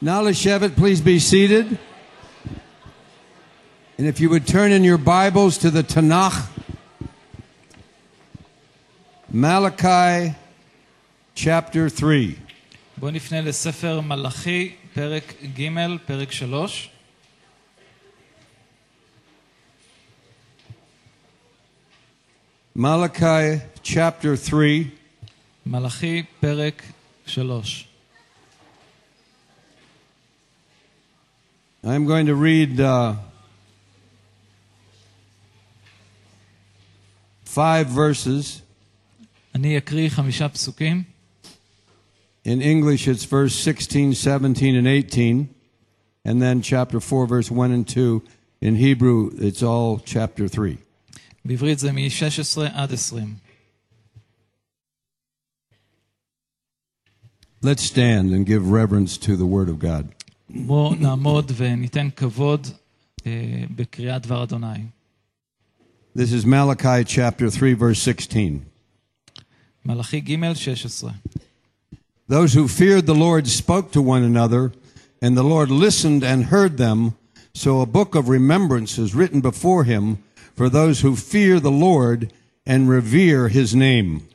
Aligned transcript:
Now, 0.00 0.22
Leshevet, 0.22 0.76
please 0.76 1.00
be 1.00 1.18
seated. 1.18 1.78
And 3.98 4.06
if 4.06 4.18
you 4.18 4.30
would 4.30 4.46
turn 4.46 4.72
in 4.72 4.82
your 4.82 4.96
Bibles 4.96 5.58
to 5.58 5.70
the 5.70 5.82
Tanakh, 5.82 6.48
Malachi 9.30 10.34
chapter 11.34 11.88
3. 11.88 12.36
בואו 12.96 13.10
נפנה 13.10 13.40
לספר 13.40 14.00
מלאכי, 14.00 14.74
פרק 14.94 15.34
ג', 15.58 15.68
פרק 16.06 16.32
שלוש. 16.32 16.90
Malachi 22.76 23.60
chapter 23.82 24.36
3, 24.36 24.86
מלאכי, 25.66 26.22
פרק 26.40 26.82
שלוש. 27.26 27.88
I'm 31.84 32.06
going 32.06 32.26
to 32.26 32.34
read 32.34 32.80
uh, 32.80 33.14
five 37.44 37.86
verses. 37.88 38.62
אני 39.54 39.78
אקריא 39.78 40.08
חמישה 40.08 40.48
פסוקים. 40.48 41.04
In 42.44 42.60
English, 42.62 43.06
it's 43.06 43.24
verse 43.24 43.54
16, 43.54 44.14
17, 44.14 44.74
and 44.76 44.86
18. 44.86 45.48
And 46.24 46.40
then 46.40 46.62
chapter 46.62 47.00
4, 47.00 47.26
verse 47.26 47.50
1 47.50 47.70
and 47.70 47.86
2. 47.86 48.22
In 48.60 48.76
Hebrew, 48.76 49.30
it's 49.38 49.62
all 49.62 49.98
chapter 49.98 50.48
3. 50.48 50.78
בעברית 51.44 51.78
זה 51.78 51.92
מ-16 51.92 52.60
עד 52.72 52.92
20. 52.92 53.36
Let's 57.62 57.82
stand 57.82 58.32
and 58.32 58.46
give 58.46 58.70
reverence 58.70 59.18
to 59.18 59.36
the 59.36 59.44
Word 59.44 59.68
of 59.68 59.78
God. 59.78 60.14
בואו 60.50 60.94
נעמוד 60.94 61.52
וניתן 61.56 62.08
כבוד 62.16 62.66
אה, 63.26 63.64
בקריאת 63.76 64.22
דבר 64.22 64.42
אדוני. 64.42 64.84
This 66.14 66.32
is 66.32 66.44
Malachi 66.44 67.04
chapter 67.04 67.50
3, 67.50 67.74
verse 67.74 67.98
16. 67.98 68.60
מלאכי 69.84 70.20
ג', 70.20 70.52
16. 70.54 71.10
Those 72.28 72.54
who 72.54 72.68
feared 72.68 73.06
the 73.06 73.14
Lord 73.14 73.48
spoke 73.48 73.92
to 73.92 74.02
one 74.02 74.22
another, 74.22 74.72
and 75.22 75.36
the 75.36 75.42
Lord 75.42 75.70
listened 75.70 76.22
and 76.22 76.44
heard 76.44 76.76
them. 76.76 77.14
So 77.54 77.80
a 77.80 77.86
book 77.86 78.14
of 78.14 78.28
remembrance 78.28 78.98
is 78.98 79.14
written 79.14 79.40
before 79.40 79.84
him 79.84 80.18
for 80.54 80.68
those 80.68 81.00
who 81.00 81.16
fear 81.16 81.58
the 81.58 81.70
Lord 81.70 82.32
and 82.64 82.88
revere 82.88 83.48
his 83.48 83.74
name. 83.74 84.28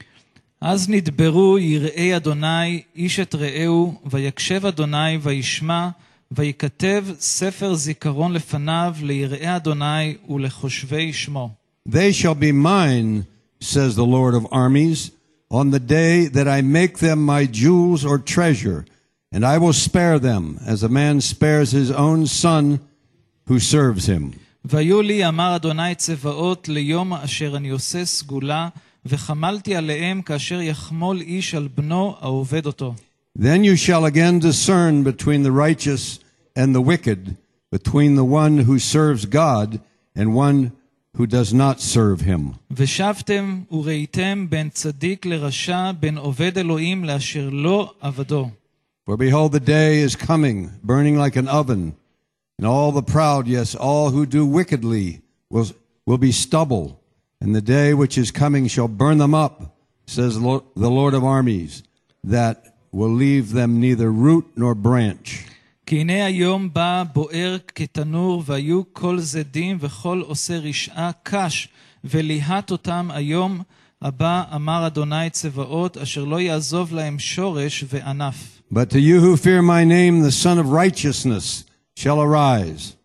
אז 0.60 0.88
נדברו 0.88 1.58
יראי 1.58 2.16
אדוני 2.16 2.82
איש 2.96 3.20
את 3.20 3.34
רעהו, 3.34 3.94
ויקשב 4.10 4.66
אדוני 4.66 5.16
וישמע, 5.22 5.88
ויכתב 6.30 7.04
ספר 7.18 7.74
זיכרון 7.74 8.32
לפניו 8.32 8.94
ליראי 9.02 9.56
אדוני 9.56 10.16
ולחושבי 10.28 11.12
שמו. 11.12 11.50
They 11.88 12.12
shall 12.12 12.34
be 12.34 12.52
mine, 12.52 13.24
says 13.60 13.96
the 13.96 14.04
Lord 14.04 14.34
of 14.34 14.46
armies, 14.52 15.10
on 15.50 15.70
the 15.70 15.80
day 15.80 16.26
that 16.26 16.46
I 16.46 16.60
make 16.60 16.98
them 16.98 17.24
my 17.24 17.46
jewels 17.46 18.04
or 18.04 18.18
treasure, 18.18 18.84
and 19.32 19.42
I 19.44 19.56
will 19.58 19.72
spare 19.72 20.18
them 20.18 20.58
as 20.66 20.82
a 20.82 20.88
man 20.88 21.20
spares 21.22 21.70
his 21.72 21.90
own 21.90 22.26
son 22.26 22.80
who 23.48 23.58
serves 23.58 24.06
him. 24.06 24.32
והיו 24.64 25.02
לי, 25.02 25.28
אמר 25.28 25.56
אדוני 25.56 25.94
צבאות, 25.94 26.68
ליום 26.68 27.14
אשר 27.14 27.56
אני 27.56 27.68
עושה 27.68 28.04
סגולה, 28.04 28.68
וחמלתי 29.05 29.75
עליהם 29.75 30.21
כאשר 30.21 30.61
יחמול 30.61 31.21
איש 31.21 31.55
על 31.55 31.67
בנו 31.75 32.15
העובד 32.19 32.65
אותו. 32.65 32.93
Then 33.37 33.63
you 33.63 33.75
shall 33.75 34.05
again 34.05 34.39
discern 34.39 35.03
between 35.03 35.43
the 35.43 35.51
righteous 35.51 36.19
and 36.55 36.73
the 36.73 36.81
wicked, 36.81 37.35
between 37.71 38.15
the 38.15 38.23
one 38.23 38.59
who 38.59 38.79
serves 38.79 39.25
God 39.25 39.79
and 40.15 40.33
one 40.33 40.71
who 41.17 41.25
does 41.27 41.53
not 41.53 41.81
serve 41.81 42.21
him. 42.21 42.53
ושבתם 42.71 43.61
וראיתם 43.71 44.45
בין 44.49 44.69
צדיק 44.69 45.25
לרשע, 45.25 45.91
בין 45.99 46.17
עובד 46.17 46.57
אלוהים 46.57 47.03
לאשר 47.03 47.49
לא 47.51 47.93
עבדו. 48.01 48.49
For 49.05 49.17
behold, 49.17 49.51
the 49.51 49.59
day 49.59 49.99
is 49.99 50.15
coming, 50.15 50.71
burning 50.83 51.15
like 51.17 51.35
an 51.35 51.47
oven, 51.47 51.93
and 52.57 52.65
all 52.65 52.91
the 52.91 53.03
proud, 53.03 53.47
yes, 53.47 53.75
all 53.75 54.09
who 54.09 54.25
do 54.25 54.45
wickedly, 54.45 55.21
will, 55.51 55.67
will 56.07 56.17
be 56.17 56.31
stubble. 56.31 56.98
And 57.43 57.53
the 57.55 57.61
day 57.61 57.93
which 57.93 58.17
is 58.17 58.31
coming 58.31 58.67
shall 58.67 58.87
burn 58.87 59.17
them 59.17 59.33
up, 59.33 59.75
says 60.07 60.33
the 60.33 60.45
Lord- 60.47 60.63
the 60.75 60.89
Lord 60.89 61.13
of 61.13 61.23
armies, 61.23 61.83
that 62.23 62.55
will 62.93 63.13
leave 63.23 63.53
them 63.53 63.79
neither 63.79 64.09
root 64.09 64.45
nor 64.57 64.73
branch. 64.87 65.51
כי 65.85 65.99
הנה 65.99 66.25
היום 66.25 66.69
בא 66.73 67.03
בוער 67.13 67.57
כתנור, 67.75 68.43
והיו 68.45 68.81
כל 68.93 69.19
זדים 69.19 69.77
וכל 69.79 70.21
עושה 70.25 70.57
רשעה 70.57 71.11
קש, 71.23 71.67
וליהט 72.03 72.71
אותם 72.71 73.09
היום 73.13 73.61
הבא, 74.01 74.43
אמר 74.55 74.87
אדוני 74.87 75.29
צבאות, 75.29 75.97
אשר 75.97 76.23
לא 76.23 76.41
יעזוב 76.41 76.93
להם 76.93 77.19
שורש 77.19 77.83
וענף. 77.89 78.61
But 78.73 78.89
to 78.89 78.99
you 78.99 79.19
who 79.19 79.35
fear 79.35 79.61
my 79.61 79.83
name, 79.83 80.21
the 80.21 80.35
Son 80.43 80.57
of 80.57 80.71
Righteousness 80.71 81.63
shall 81.99 82.19
arise. 82.21 82.95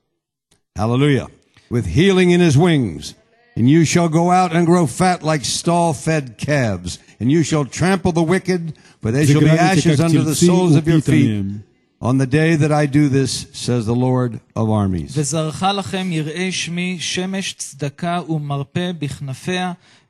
Hallelujah. 0.79 1.27
With 1.71 1.87
healing 1.87 2.31
in 2.31 2.41
his 2.41 2.57
wings. 2.57 3.15
And 3.58 3.70
you 3.70 3.86
shall 3.86 4.10
go 4.10 4.32
out 4.32 4.54
and 4.54 4.66
grow 4.66 4.86
fat 4.86 5.24
like 5.24 5.46
stall-fed 5.46 6.38
calves, 6.38 7.00
and 7.20 7.32
you 7.32 7.42
shall 7.42 7.64
trample 7.64 8.12
the 8.12 8.22
wicked, 8.22 8.78
for 9.02 9.12
they 9.12 9.26
shall 9.26 9.40
be 9.40 9.50
ashes 9.50 10.02
under 10.02 10.24
the 10.24 10.36
soles 10.36 10.76
of 10.76 10.88
your 10.88 11.00
feet. 11.00 11.62
On 12.02 12.18
the 12.18 12.28
day 12.28 12.56
that 12.56 12.72
I 12.74 12.86
do 12.86 13.08
this, 13.08 13.48
says 13.54 13.86
the 13.86 13.96
Lord 13.96 14.42
of 14.56 14.70
armies. 14.70 15.16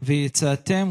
ויצאתם 0.02 0.90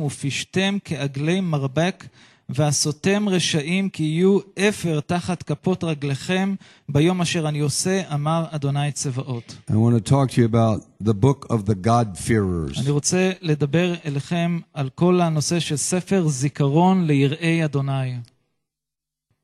כעגלי 0.85 1.41
מרבק, 1.41 2.07
ועשותם 2.50 3.30
רשעים 3.30 3.90
כי 3.90 4.04
יהיו 4.04 4.40
אפר 4.60 5.00
תחת 5.00 5.44
כפות 5.44 5.84
רגליכם, 5.84 6.56
ביום 6.90 7.22
אשר 7.22 7.48
אני 7.50 7.60
עושה, 7.60 8.14
אמר 8.14 8.46
אדוני 8.50 8.92
צבאות. 8.92 9.56
I 9.70 9.74
want 9.74 10.08
to 10.08 10.10
talk 10.10 10.32
to 10.32 10.42
you 10.42 10.46
about 10.46 11.08
the 11.08 11.14
book 11.14 11.46
of 11.50 11.66
the 11.66 11.76
God-fearers. 11.88 12.82
אני 12.82 12.90
רוצה 12.90 13.32
לדבר 13.42 13.94
אליכם 14.06 14.60
על 14.74 14.90
כל 14.90 15.22
הנושא 15.22 15.60
של 15.60 15.76
ספר 15.76 16.28
זיכרון 16.28 17.08
ליראי 17.08 17.66
אדוני. 17.66 18.16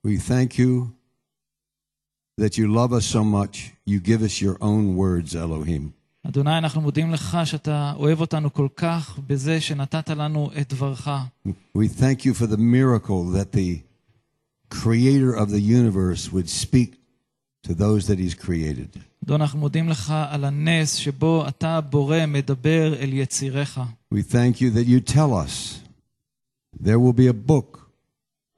We 0.07 0.17
thank 0.17 0.59
you 0.59 0.91
that 2.41 2.57
you 2.57 2.67
love 2.67 2.91
us 2.93 3.05
so 3.05 3.23
much, 3.23 3.71
you 3.85 3.99
give 3.99 4.21
us 4.21 4.41
your 4.41 4.57
own 4.61 4.95
words, 4.95 5.35
Elohim. 5.35 5.93
אדוני, 6.27 6.57
אנחנו 6.57 6.81
מודים 6.81 7.11
לך 7.11 7.37
שאתה 7.45 7.93
אוהב 7.95 8.21
אותנו 8.21 8.53
כל 8.53 8.67
כך 8.75 9.19
בזה 9.27 9.61
שנתת 9.61 10.09
לנו 10.09 10.49
את 10.61 10.73
דברך. 10.73 11.07
We 11.77 11.87
thank 11.99 12.25
you 12.25 12.33
for 12.33 12.47
the 12.47 12.57
miracle 12.57 13.23
that 13.37 13.51
the 13.51 13.81
creator 14.69 15.33
of 15.33 15.49
the 15.49 15.61
universe 15.61 16.31
would 16.31 16.49
speak 16.49 16.95
to 17.67 17.73
those 17.73 18.07
that 18.07 18.19
he's 18.19 18.33
created. 18.33 18.99
אדון, 19.25 19.41
אנחנו 19.41 19.59
מודים 19.59 19.89
לך 19.89 20.13
על 20.29 20.45
הנס 20.45 20.95
שבו 20.95 21.47
אתה 21.47 21.77
הבורא 21.77 22.25
מדבר 22.27 22.93
אל 22.99 23.13
יציריך. 23.13 23.79
We 24.13 24.17
thank 24.17 24.61
you 24.61 24.69
that 24.71 24.87
you 24.87 24.99
tell 24.99 25.33
us 25.33 25.79
there 26.83 26.99
will 26.99 27.13
be 27.13 27.27
a 27.27 27.33
book, 27.33 27.89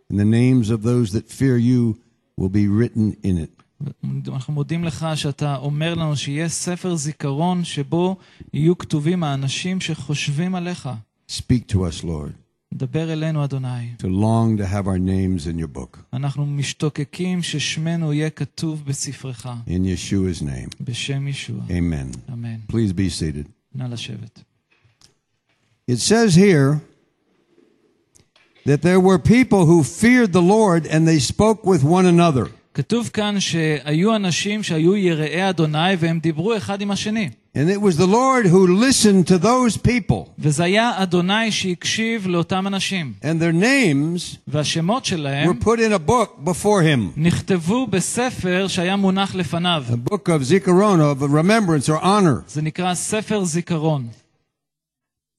and 0.09 0.19
the 0.19 0.25
names 0.25 0.69
of 0.69 0.83
those 0.83 1.11
that 1.13 1.29
fear 1.29 1.57
you 1.57 1.97
will 2.37 2.49
be 2.49 2.67
written 2.67 3.15
in 3.23 3.37
it. 3.37 3.57
אנחנו 4.27 4.53
מודים 4.53 4.83
לך 4.83 5.07
שאתה 5.15 5.55
אומר 5.55 5.93
לנו 5.95 6.15
שיהיה 6.17 6.49
ספר 6.49 6.95
זיכרון 6.95 7.63
שבו 7.63 8.15
יהיו 8.53 8.77
כתובים 8.77 9.23
האנשים 9.23 9.81
שחושבים 9.81 10.55
עליך. 10.55 10.89
Speak 11.29 11.71
to 11.71 11.75
us, 11.75 12.03
Lord, 12.03 12.31
דבר 12.73 13.13
אלינו, 13.13 13.43
אדוני. 13.43 13.93
to 13.97 14.07
long 14.07 14.57
to 14.57 14.65
have 14.65 14.87
our 14.87 14.97
names 14.99 15.47
in 15.47 15.57
your 15.59 15.77
book. 15.77 15.97
אנחנו 16.13 16.45
משתוקקים 16.45 17.43
ששמנו 17.43 18.13
יהיה 18.13 18.29
כתוב 18.29 18.83
בספרך, 18.85 19.45
In 19.67 19.69
Yeshua's 19.69 20.41
name. 20.41 20.75
בשם 20.81 21.27
ישוע. 21.27 21.61
Amen. 21.69 22.31
אמן. 22.33 22.55
Please 22.71 22.93
be 22.93 23.09
seated. 23.19 23.47
נא 23.75 23.83
לשבת. 23.83 24.39
It 25.91 25.99
says 25.99 26.35
here 26.35 26.81
that 28.65 28.81
there 28.81 28.99
were 28.99 29.17
people 29.17 29.65
who 29.65 29.83
feared 29.83 30.33
the 30.33 30.41
Lord 30.41 30.85
and 30.85 31.07
they 31.07 31.19
spoke 31.19 31.65
with 31.65 31.83
one 31.83 32.05
another. 32.05 32.47
כתוב 32.73 33.09
כאן 33.13 33.39
שהיו 33.39 34.15
אנשים 34.15 34.63
שהיו 34.63 34.95
יראי 34.95 35.49
אדוני 35.49 35.95
והם 35.99 36.19
דיברו 36.19 36.57
אחד 36.57 36.81
עם 36.81 36.91
השני. 36.91 37.29
And 37.55 37.69
it 37.71 37.81
was 37.81 37.97
the 37.97 38.05
Lord 38.05 38.45
who 38.45 38.67
listened 38.67 39.27
to 39.27 39.37
those 39.39 39.77
people. 39.77 40.29
וזה 40.39 40.63
היה 40.63 41.03
אדוני 41.03 41.51
שהקשיב 41.51 42.27
לאותם 42.27 42.67
אנשים. 42.67 43.13
And 43.21 43.25
their 43.41 43.53
names 43.53 44.37
והשמות 44.47 45.03
were 45.03 45.07
שלהם 45.07 45.59
put 45.59 45.79
in 45.79 45.93
a 45.93 46.09
book 46.09 46.45
before 46.45 46.81
him. 46.83 47.13
נכתבו 47.17 47.87
בספר 47.87 48.65
שהיה 48.67 48.95
מונח 48.95 49.35
לפניו. 49.35 49.83
A 49.89 50.09
book 50.13 50.29
of 50.29 50.43
Zikaron, 50.43 50.99
of 50.99 51.23
remembrance 51.23 51.89
or 51.89 52.03
honor 52.03 52.43
זה 52.47 52.61
נקרא 52.61 52.93
ספר 52.93 53.43
זיכרון, 53.43 54.07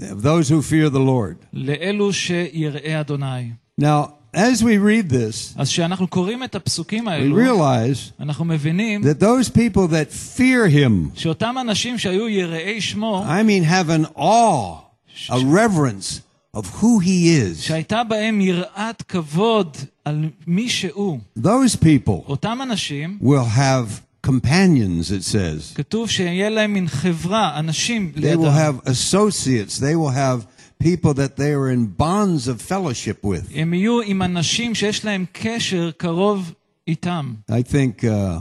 of 0.03 0.23
those 0.23 0.49
who 0.49 0.63
fear 0.63 0.91
the 0.91 0.99
Lord. 0.99 1.47
לאלו 1.53 2.13
שיראי 2.13 3.01
אדוני. 3.01 3.51
Now, 3.81 4.19
as 4.35 4.63
we 4.63 4.77
read 4.79 5.11
this, 5.11 5.55
אז 5.57 5.69
כשאנחנו 5.69 6.07
קוראים 6.09 6.45
את 6.45 6.55
הפסוקים 6.55 7.09
we 7.09 7.11
האלו, 7.11 7.37
realize 7.39 8.13
אנחנו 8.21 8.45
מבינים 8.45 9.03
that 9.03 9.21
those 9.23 9.49
people 9.51 9.89
that 9.91 10.13
fear 10.39 10.69
him, 10.75 11.19
שאותם 11.21 11.55
אנשים 11.61 11.99
שהיו 11.99 12.29
יראי 12.29 12.81
שמו, 12.81 13.25
I 13.27 13.43
mean, 13.43 13.65
have 13.65 13.91
an 13.91 14.19
awe, 14.19 15.31
a 15.31 15.39
reverence 15.39 16.21
of 16.57 16.61
who 16.81 16.99
he 17.01 17.29
is. 17.29 17.61
שהייתה 17.61 18.05
בהם 18.05 18.41
יראת 18.41 19.03
כבוד 19.09 19.77
על 20.05 20.25
מי 20.47 20.69
שהוא, 20.69 21.19
Those 21.39 21.77
people 21.77 22.29
אותם 22.29 22.59
אנשים, 22.63 23.19
will 23.23 23.57
have 23.59 24.01
companions, 24.27 25.11
it 25.11 25.25
says. 25.33 25.75
כתוב 25.75 26.11
שיהיה 26.11 26.49
להם 26.51 26.73
מין 26.73 26.89
חברה, 26.89 27.59
אנשים 27.59 28.13
They 28.17 28.19
will 28.19 28.23
לידם. 28.23 28.43
have 28.45 28.89
associates. 28.89 29.79
They 29.79 29.95
will 29.97 30.15
have 30.15 30.47
people 30.83 31.15
that 31.15 31.37
they 31.37 31.53
are 31.53 31.69
in 31.69 31.87
bonds 31.87 32.49
of 32.49 32.61
fellowship 32.61 33.25
with. 33.25 33.53
הם 33.55 33.75
יהיו 33.75 34.01
עם 34.01 34.23
אנשים 34.23 34.75
שיש 34.75 35.05
להם 35.05 35.25
קשר 35.33 35.91
קרוב 35.97 36.55
איתם. 36.89 37.35
I 37.51 37.63
think 37.63 38.05
uh, 38.05 38.41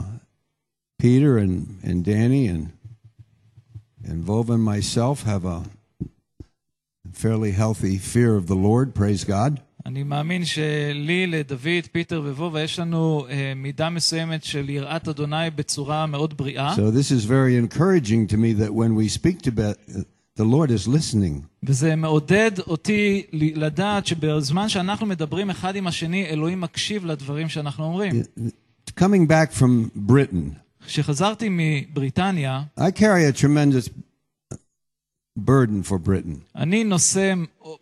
Peter 0.98 1.38
and, 1.38 1.66
and 1.84 2.04
Danny 2.04 2.48
and 2.48 2.68
and 4.08 4.24
Vova 4.24 4.54
and 4.54 4.62
myself 4.62 5.22
have 5.24 5.44
a 5.44 5.62
fairly 7.12 7.52
healthy 7.52 7.98
fear 7.98 8.36
of 8.36 8.46
the 8.46 8.56
Lord. 8.56 8.94
Praise 8.94 9.24
God. 9.24 9.60
אני 9.86 10.02
מאמין 10.02 10.44
שלי, 10.44 11.26
לדוד, 11.26 11.86
פיטר 11.92 12.22
וובה, 12.24 12.62
יש 12.62 12.78
לנו 12.78 13.26
אה, 13.30 13.52
מידה 13.56 13.90
מסוימת 13.90 14.44
של 14.44 14.70
יראת 14.70 15.08
אדוני 15.08 15.50
בצורה 15.54 16.06
מאוד 16.06 16.36
בריאה, 16.36 16.74
So 16.74 16.90
this 16.90 17.10
is 17.10 17.24
very 17.24 17.56
encouraging 17.56 18.26
to 18.26 18.36
me 18.36 18.52
that 18.52 18.74
when 18.74 18.94
we 18.94 19.08
speak 19.08 19.42
to 19.42 19.50
Beth, 19.50 19.78
the 20.38 20.42
Lord 20.42 20.70
is 20.70 20.88
listening. 20.88 21.40
וזה 21.62 21.96
מעודד 21.96 22.50
אותי 22.66 23.22
ל- 23.32 23.64
לדעת 23.64 24.06
שבזמן 24.06 24.68
שאנחנו 24.68 25.06
מדברים 25.06 25.50
אחד 25.50 25.76
עם 25.76 25.86
השני, 25.86 26.26
אלוהים 26.26 26.60
מקשיב 26.60 27.04
לדברים 27.06 27.48
שאנחנו 27.48 27.84
אומרים. 27.84 28.22
Coming 29.00 29.28
back 29.28 29.58
from 29.60 29.98
Britain, 30.10 30.54
כשחזרתי 30.86 31.48
מבריטניה, 31.50 32.62
I 32.78 32.82
carry 32.82 33.34
a 33.36 33.40
tremendous 33.42 33.88
burden 35.38 35.82
for 35.90 35.98
Britain. 36.08 36.38
אני 36.56 36.84
נושא 36.84 37.34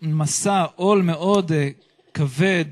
מסע 0.02 0.64
עול 0.76 1.02
מאוד 1.02 1.52
אה, 1.52 1.68
כבד 2.14 2.64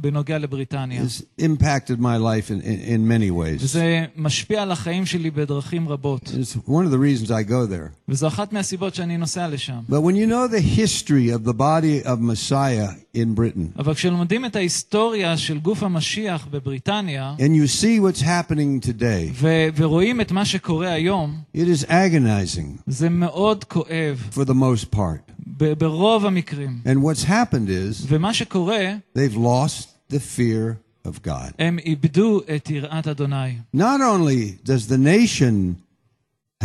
בנוגע 0.00 0.38
לבריטניה. 0.38 1.02
It's 1.02 1.42
impacted 1.42 1.98
my 1.98 2.16
life 2.16 2.50
in, 2.50 2.60
in, 2.60 2.80
in 2.88 3.08
many 3.08 3.30
ways. 3.30 3.62
וזה 3.62 4.04
משפיע 4.16 4.62
על 4.62 4.70
החיים 4.72 5.06
שלי 5.06 5.30
בדרכים 5.30 5.88
רבות. 5.88 6.22
It's 6.24 6.68
one 6.68 6.86
of 6.86 6.90
the 6.90 6.98
reasons 6.98 7.30
I 7.30 7.42
go 7.50 7.66
there. 7.66 7.90
וזו 8.08 8.28
אחת 8.28 8.52
מהסיבות 8.52 8.94
שאני 8.94 9.16
נוסע 9.16 9.48
לשם. 9.48 9.78
But 9.88 10.02
when 10.02 10.14
you 10.14 10.26
know 10.26 10.46
the 10.46 10.60
history 10.60 11.30
of 11.30 11.44
the 11.44 11.54
body 11.54 12.04
of 12.04 12.20
Messiah 12.20 13.16
in 13.16 13.34
Britain, 13.34 13.78
אבל 13.78 13.94
כשלומדים 13.94 14.44
את 14.44 14.56
ההיסטוריה 14.56 15.36
של 15.36 15.58
גוף 15.58 15.82
המשיח 15.82 16.48
בבריטניה, 16.50 17.34
and 17.38 17.52
you 17.52 17.66
see 17.82 18.00
what's 18.00 18.22
happening 18.22 18.86
today, 18.86 19.32
ו- 19.32 19.68
ורואים 19.76 20.20
את 20.20 20.32
מה 20.32 20.44
שקורה 20.44 20.92
היום, 20.92 21.40
it 21.56 21.60
is 21.60 21.84
agonizing 21.88 22.82
זה 22.86 23.08
מאוד 23.08 23.64
כואב, 23.64 24.28
for 24.32 24.44
the 24.44 24.54
most 24.54 24.94
part. 24.96 25.31
ב- 25.52 25.72
ברוב 25.72 26.26
המקרים. 26.26 26.80
And 26.84 26.98
what's 27.02 27.24
happened 27.24 27.68
is 27.68 28.06
ומה 28.08 28.34
שקורה, 28.34 28.96
they've 29.16 29.36
lost 29.36 29.86
the 30.12 30.18
fear 30.38 30.76
of 31.08 31.10
God. 31.26 31.52
הם 31.58 31.78
איבדו 31.78 32.40
את 32.56 32.70
יראת 32.70 33.06
אדוני. 33.06 33.58
Not 33.76 34.00
only 34.00 34.58
does 34.68 34.88
the 34.88 34.98
nation 34.98 35.74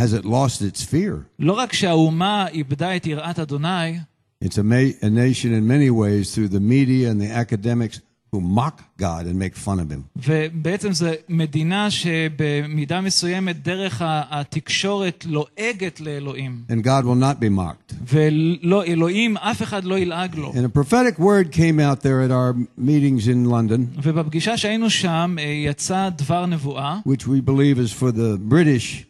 has 0.00 0.12
it 0.12 0.24
lost 0.24 0.62
its 0.62 0.82
fear, 0.82 1.22
לא 1.38 1.52
רק 1.52 1.72
שהאומה 1.72 2.48
איבדה 2.48 2.96
את 2.96 3.06
יראת 3.06 3.38
אדוני, 3.38 3.98
it's 4.44 4.58
a, 4.58 4.62
ma- 4.62 5.04
a 5.04 5.08
nation 5.08 5.52
in 5.52 5.66
many 5.66 5.90
ways 5.90 6.34
through 6.34 6.48
the 6.48 6.60
media 6.60 7.10
and 7.10 7.20
the 7.20 7.30
academics 7.30 8.00
who 8.32 8.40
mock 8.40 8.76
God 9.00 9.26
and 9.28 9.38
make 9.38 9.54
fun 9.66 9.78
of 9.78 9.92
him. 9.92 10.02
ובעצם 10.26 10.92
זו 10.92 11.06
מדינה 11.28 11.90
שבמידה 11.90 13.00
מסוימת 13.00 13.62
דרך 13.62 14.02
ה- 14.02 14.22
התקשורת 14.40 15.26
לועגת 15.28 16.00
לאלוהים. 16.00 16.62
And 16.70 16.82
God 16.84 17.04
will 17.04 17.20
not 17.20 17.40
be 17.40 17.48
mocked. 17.58 17.94
ולא, 18.08 18.84
אלוהים, 18.84 19.36
אף 19.36 19.62
אחד 19.62 19.84
לא 19.84 19.98
ילעג 19.98 20.36
לו. 20.36 20.52
And 20.52 20.64
a 20.64 20.78
prophetic 20.78 21.18
word 21.18 21.52
came 21.52 21.78
out 21.80 22.02
there 22.02 22.20
at 22.28 22.30
our 22.32 22.54
meetings 22.78 23.28
in 23.28 23.44
London, 23.50 24.00
ובפגישה 24.02 24.56
שהיינו 24.56 24.90
שם 24.90 25.36
אה, 25.38 25.44
יצא 25.44 26.08
דבר 26.18 26.46
נבואה. 26.46 26.98
which 27.08 27.22
we 27.26 27.40
believe 27.48 27.78
is 27.78 27.92
for 27.92 28.10
the 28.12 28.38
British, 28.52 29.04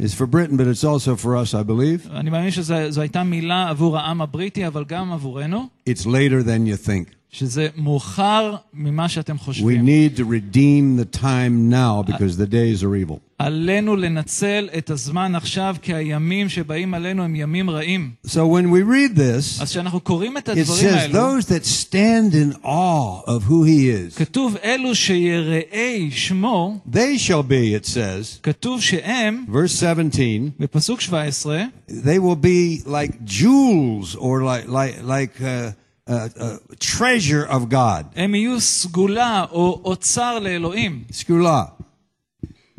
is 0.00 0.14
for 0.14 0.26
Britain, 0.26 0.56
but 0.56 0.66
it's 0.66 0.84
also 0.84 1.16
for 1.16 1.36
us, 1.36 1.54
I 1.54 1.62
believe. 1.62 2.10
אני 2.12 2.30
מאמין 2.30 2.50
שזו 2.50 3.00
הייתה 3.00 3.22
מילה 3.22 3.68
עבור 3.68 3.98
העם 3.98 4.22
הבריטי, 4.22 4.66
אבל 4.66 4.84
גם 4.84 5.12
עבורנו, 5.12 5.66
It's 5.88 6.02
later 6.06 6.42
than 6.42 6.66
you 6.66 6.76
think. 6.88 7.14
שזה 7.32 7.68
מאוחר 7.76 8.54
ממה 8.74 9.08
שאתם 9.08 9.36
We 9.36 9.38
חושבים. 9.38 9.86
need 9.86 10.16
to 10.16 10.22
redeem 10.24 10.96
the 10.96 11.16
time 11.16 11.70
now 11.70 12.02
because 12.02 12.36
the 12.36 12.46
days 12.46 12.82
are 12.82 12.94
evil. 13.06 13.18
עלינו 13.38 13.96
לנצל 13.96 14.68
את 14.78 14.90
הזמן 14.90 15.34
עכשיו, 15.34 15.76
כי 15.82 15.94
הימים 15.94 16.48
שבאים 16.48 16.94
עלינו 16.94 17.22
הם 17.24 17.36
ימים 17.36 17.70
רעים. 17.70 18.10
So 18.26 18.30
when 18.30 18.66
we 18.72 18.82
read 18.82 19.16
this, 19.16 19.62
אז 19.62 19.70
כשאנחנו 19.70 20.00
קוראים 20.00 20.36
את 20.36 20.48
it 20.48 20.52
הדברים 20.52 20.88
says, 20.88 20.98
האלו, 20.98 21.12
those 21.38 21.44
that 21.44 21.64
stand 21.66 22.34
in 22.34 22.64
awe 22.64 23.22
of 23.26 23.42
who 23.50 23.64
he 23.64 23.88
is, 23.88 24.18
כתוב 24.18 24.56
אלו 24.64 24.94
שיראי 24.94 26.10
שמו, 26.10 26.78
they 26.92 27.18
shall 27.28 27.42
be, 27.50 27.74
it 27.82 27.86
says, 27.86 28.38
כתוב 28.42 28.80
שהם, 28.82 29.44
verse 29.48 29.72
17, 29.84 30.50
בפסוק 30.60 31.00
17, 31.00 31.64
they 31.88 32.18
will 32.18 32.36
be 32.44 32.82
like 32.86 33.24
jewels 33.24 34.16
or 34.16 34.42
like, 34.42 34.66
like, 34.68 34.94
like 35.02 35.40
uh, 35.42 35.72
uh, 36.08 36.10
uh, 36.10 36.42
treasure 36.80 37.46
of 37.48 37.68
God. 37.70 38.04
הם 38.16 38.34
יהיו 38.34 38.60
סגולה 38.60 39.44
או 39.50 39.80
אוצר 39.84 40.38
לאלוהים. 40.38 41.04
Skula. 41.12 41.82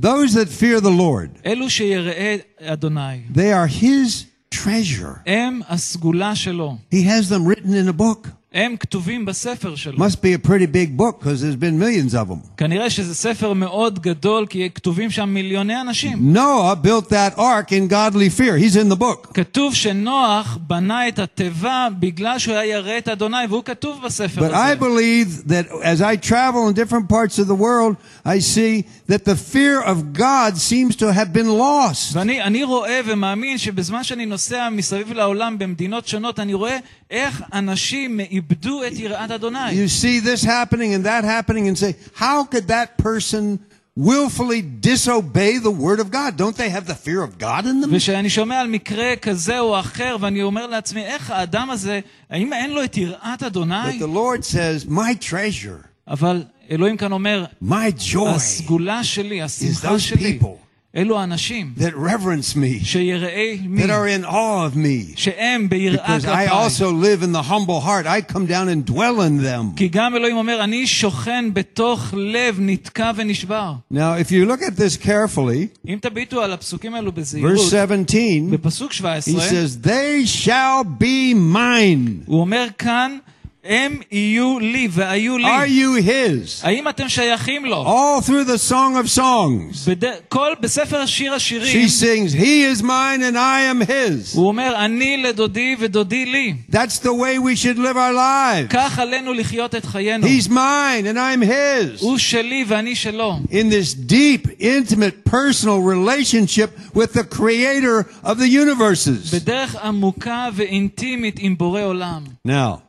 Those 0.01 0.33
that 0.33 0.47
fear 0.47 0.79
the 0.79 0.89
Lord, 0.89 1.39
אלו 1.45 1.69
שיראי 1.69 2.37
אדוני, 2.59 3.21
they 3.33 3.51
are 3.51 3.67
his 3.67 4.25
treasure. 4.55 5.19
הם 5.25 5.61
הסגולה 5.67 6.35
שלו. 6.35 6.77
He 6.91 7.03
has 7.03 7.29
them 7.29 7.45
written 7.45 7.73
in 7.73 7.87
a 7.87 7.93
book. 7.93 8.27
הם 8.53 8.75
כתובים 8.79 9.25
בספר 9.25 9.75
שלו. 9.75 9.97
Must 9.97 10.15
be 10.21 10.33
a 10.33 10.47
pretty 10.47 10.65
big 10.65 10.97
book 10.97 11.19
because 11.19 11.41
there's 11.41 11.59
been 11.59 11.77
millions 11.79 12.13
of 12.13 12.29
them. 12.29 12.47
כנראה 12.57 12.89
שזה 12.89 13.15
ספר 13.15 13.53
מאוד 13.53 13.99
גדול, 13.99 14.45
כי 14.45 14.69
כתובים 14.75 15.11
שם 15.11 15.29
מיליוני 15.29 15.81
אנשים. 15.81 16.35
Noah 16.35 16.75
built 16.85 17.09
that 17.09 17.37
ark 17.39 17.71
in 17.71 17.87
godly 17.87 18.29
fear. 18.39 18.57
He's 18.57 18.75
in 18.75 18.89
the 18.89 18.99
book. 18.99 19.33
כתוב 19.33 19.75
שנוח 19.75 20.57
בנה 20.67 21.07
את 21.07 21.19
התיבה 21.19 21.87
בגלל 21.99 22.39
שהוא 22.39 22.55
היה 22.55 22.65
ירא 22.65 22.97
את 22.97 23.07
אדוני, 23.07 23.37
והוא 23.49 23.63
כתוב 23.63 24.01
בספר 24.05 24.41
But 24.41 24.53
I 24.53 24.71
הזה. 24.71 24.75
believe 24.79 25.47
that 25.49 25.67
as 25.83 26.01
I 26.01 26.15
travel 26.29 26.67
in 26.69 26.73
different 26.73 27.07
parts 27.09 27.39
of 27.39 27.47
the 27.47 27.55
world, 27.55 27.95
I 28.25 28.39
see 28.39 28.85
that 29.11 29.25
the 29.25 29.35
fear 29.35 29.81
of 29.81 30.13
God 30.13 30.57
seems 30.57 30.95
to 30.95 31.13
have 31.13 31.31
been 31.33 31.49
lost. 31.59 32.13
ואני 32.13 32.41
אני 32.43 32.63
רואה 32.63 32.99
ומאמין 33.05 33.57
שבזמן 33.57 34.03
שאני 34.03 34.25
נוסע 34.25 34.69
מסביב 34.71 35.13
לעולם 35.13 35.59
במדינות 35.59 36.07
שונות, 36.07 36.39
אני 36.39 36.53
רואה 36.53 36.77
איך 37.11 37.43
אנשים 37.53 38.19
איבדו 38.43 38.83
את 38.87 38.99
יראת 38.99 39.31
אדוני. 39.31 39.71
You 39.71 39.87
see 39.87 40.19
this 40.19 40.43
happening 40.43 40.93
and 40.93 41.03
that 41.05 41.23
happening 41.23 41.67
and 41.67 41.77
say, 41.77 41.95
how 42.15 42.43
could 42.43 42.67
that 42.67 42.97
person 42.97 43.59
willfully 43.95 44.61
disobey 44.61 45.57
the 45.57 45.71
word 45.71 45.99
of 45.99 46.09
God? 46.11 46.37
Don't 46.37 46.55
they 46.55 46.69
have 46.69 46.85
the 46.87 46.95
fear 46.95 47.21
of 47.21 47.37
God 47.37 47.65
in 47.65 47.81
them? 47.81 47.89
וכשאני 47.91 48.29
שומע 48.29 48.59
על 48.59 48.67
מקרה 48.67 49.15
כזה 49.15 49.59
או 49.59 49.79
אחר, 49.79 50.17
ואני 50.19 50.43
אומר 50.43 50.67
לעצמי, 50.67 51.03
איך 51.05 51.31
האדם 51.31 51.69
הזה, 51.69 51.99
האם 52.29 52.53
אין 52.53 52.71
לו 52.71 52.83
את 52.83 52.97
יראת 52.97 53.43
But 53.43 53.45
אדוני? 53.45 53.99
the 53.99 54.07
Lord 54.07 54.45
says, 54.45 54.89
my 54.89 55.13
treasure, 55.29 55.87
אבל 56.07 56.43
אלוהים 56.71 56.97
כאן 56.97 57.11
אומר, 57.11 57.45
my 57.63 57.91
joy 58.13 58.27
הסגולה 58.27 59.03
שלי, 59.03 59.41
השמחה 59.41 59.95
those 59.95 59.99
שלי, 59.99 60.39
people. 60.41 60.62
אלו 60.95 61.19
האנשים 61.19 61.73
that 61.77 61.93
reverence 61.93 62.55
me, 62.55 62.83
שיראי 62.85 63.59
מי, 63.67 63.83
that 63.83 63.89
are 63.89 64.07
in 64.07 64.25
awe 64.25 64.65
of 64.65 64.75
me. 64.75 65.13
שהם 65.15 65.69
ביראה 65.69 66.17
Because 66.17 66.23
I 66.23 66.25
כלפיי. 66.25 66.47
also 66.49 66.91
live 66.91 67.23
in 67.23 67.31
the 67.31 67.43
humble 67.43 67.79
heart. 67.79 68.07
I 68.07 68.33
come 68.33 68.45
down 68.47 68.67
and 68.69 68.85
dwell 68.91 69.21
in 69.21 69.43
them. 69.43 69.75
כי 69.75 69.87
גם 69.87 70.15
אלוהים 70.15 70.37
אומר, 70.37 70.63
אני 70.63 70.87
שוכן 70.87 71.45
בתוך 71.53 72.13
לב 72.17 72.57
נתקע 72.59 73.11
ונשבר. 73.15 73.73
Now, 73.93 73.97
if 74.19 74.31
you 74.31 74.45
look 74.45 74.61
at 74.61 74.75
this 74.79 74.97
carefully, 75.05 75.67
אם 75.87 75.97
תביטו 76.01 76.41
על 76.41 76.53
הפסוקים 76.53 76.93
האלו 76.93 77.11
verse 77.11 77.15
בזהירות, 77.15 77.69
17, 77.69 78.17
בפסוק 78.51 78.91
he 78.91 78.95
17, 78.95 79.39
says, 79.41 79.77
They 79.87 80.25
shall 80.45 80.83
be 80.83 81.33
mine. 81.35 82.25
הוא 83.63 83.75
אומר 83.75 83.89
כאן, 83.89 83.93
הם 83.93 83.99
יהיו 84.11 84.59
לי 84.59 84.87
והיו 84.91 85.37
לי. 85.37 85.45
Are 85.45 85.67
you 85.67 86.07
his? 86.07 86.65
האם 86.67 86.89
אתם 86.89 87.09
שייכים 87.09 87.65
לו? 87.65 87.85
All 87.85 88.21
through 88.21 88.45
the 88.45 88.71
Song 88.71 88.95
of 89.03 89.17
Songs, 89.17 89.89
בד... 89.89 90.09
כל, 90.29 90.53
בספר 90.59 91.05
שיר 91.05 91.33
השירים, 91.33 91.85
she 91.85 91.89
sings, 91.89 92.33
He 92.33 92.63
is 92.63 92.81
mine 92.81 93.21
and 93.21 93.37
I 93.37 93.61
am 93.61 93.89
his. 93.89 94.37
הוא 94.37 94.47
אומר, 94.47 94.73
אני 94.85 95.17
לדודי 95.17 95.75
ודודי 95.79 96.25
לי. 96.25 96.53
That's 96.71 96.99
the 96.99 97.13
way 97.13 97.37
we 97.37 97.55
should 97.55 97.77
live 97.77 97.97
our 97.97 98.13
lives. 98.13 98.69
כך 98.69 98.99
עלינו 98.99 99.33
לחיות 99.33 99.75
את 99.75 99.85
חיינו. 99.85 100.27
He's 100.27 100.47
mine 100.47 101.05
and 101.05 101.17
I'm 101.17 101.43
his. 101.43 102.01
הוא 102.01 102.17
שלי 102.17 102.65
ואני 102.67 102.95
שלו. 102.95 103.39
in 103.49 103.69
this 103.69 103.93
deep, 103.93 104.47
intimate, 104.59 105.25
personal 105.25 105.81
relationship 105.81 106.69
with 106.95 107.13
the 107.13 107.23
creator 107.23 108.05
of 108.23 108.37
the 108.37 108.47
universes. 108.47 109.35
בדרך 109.35 109.75
עמוקה 109.75 110.49
ואינטימית 110.53 111.35
עם 111.39 111.57
בורא 111.57 111.81
עולם. 111.81 112.23
Now, 112.47 112.82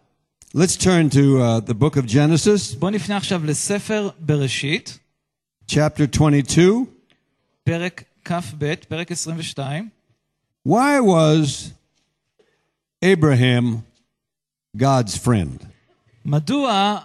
Let's 0.54 0.76
turn 0.76 1.10
to 1.10 1.40
uh, 1.40 1.60
the 1.60 1.74
book 1.74 1.96
of 1.96 2.06
Genesis, 2.06 2.76
בואו 2.78 2.90
נפנה 2.90 3.16
עכשיו 3.16 3.44
לספר 3.44 4.08
בראשית, 4.18 4.98
chapter 5.70 6.06
22. 6.12 6.86
פרק 7.64 8.04
כ"ב, 8.24 8.74
פרק 8.88 9.12
22. 9.12 9.88
Why 10.68 11.00
was 11.00 11.70
Abraham 13.04 13.82
God's 14.76 15.16
friend? 15.16 15.66
מדוע 16.24 16.98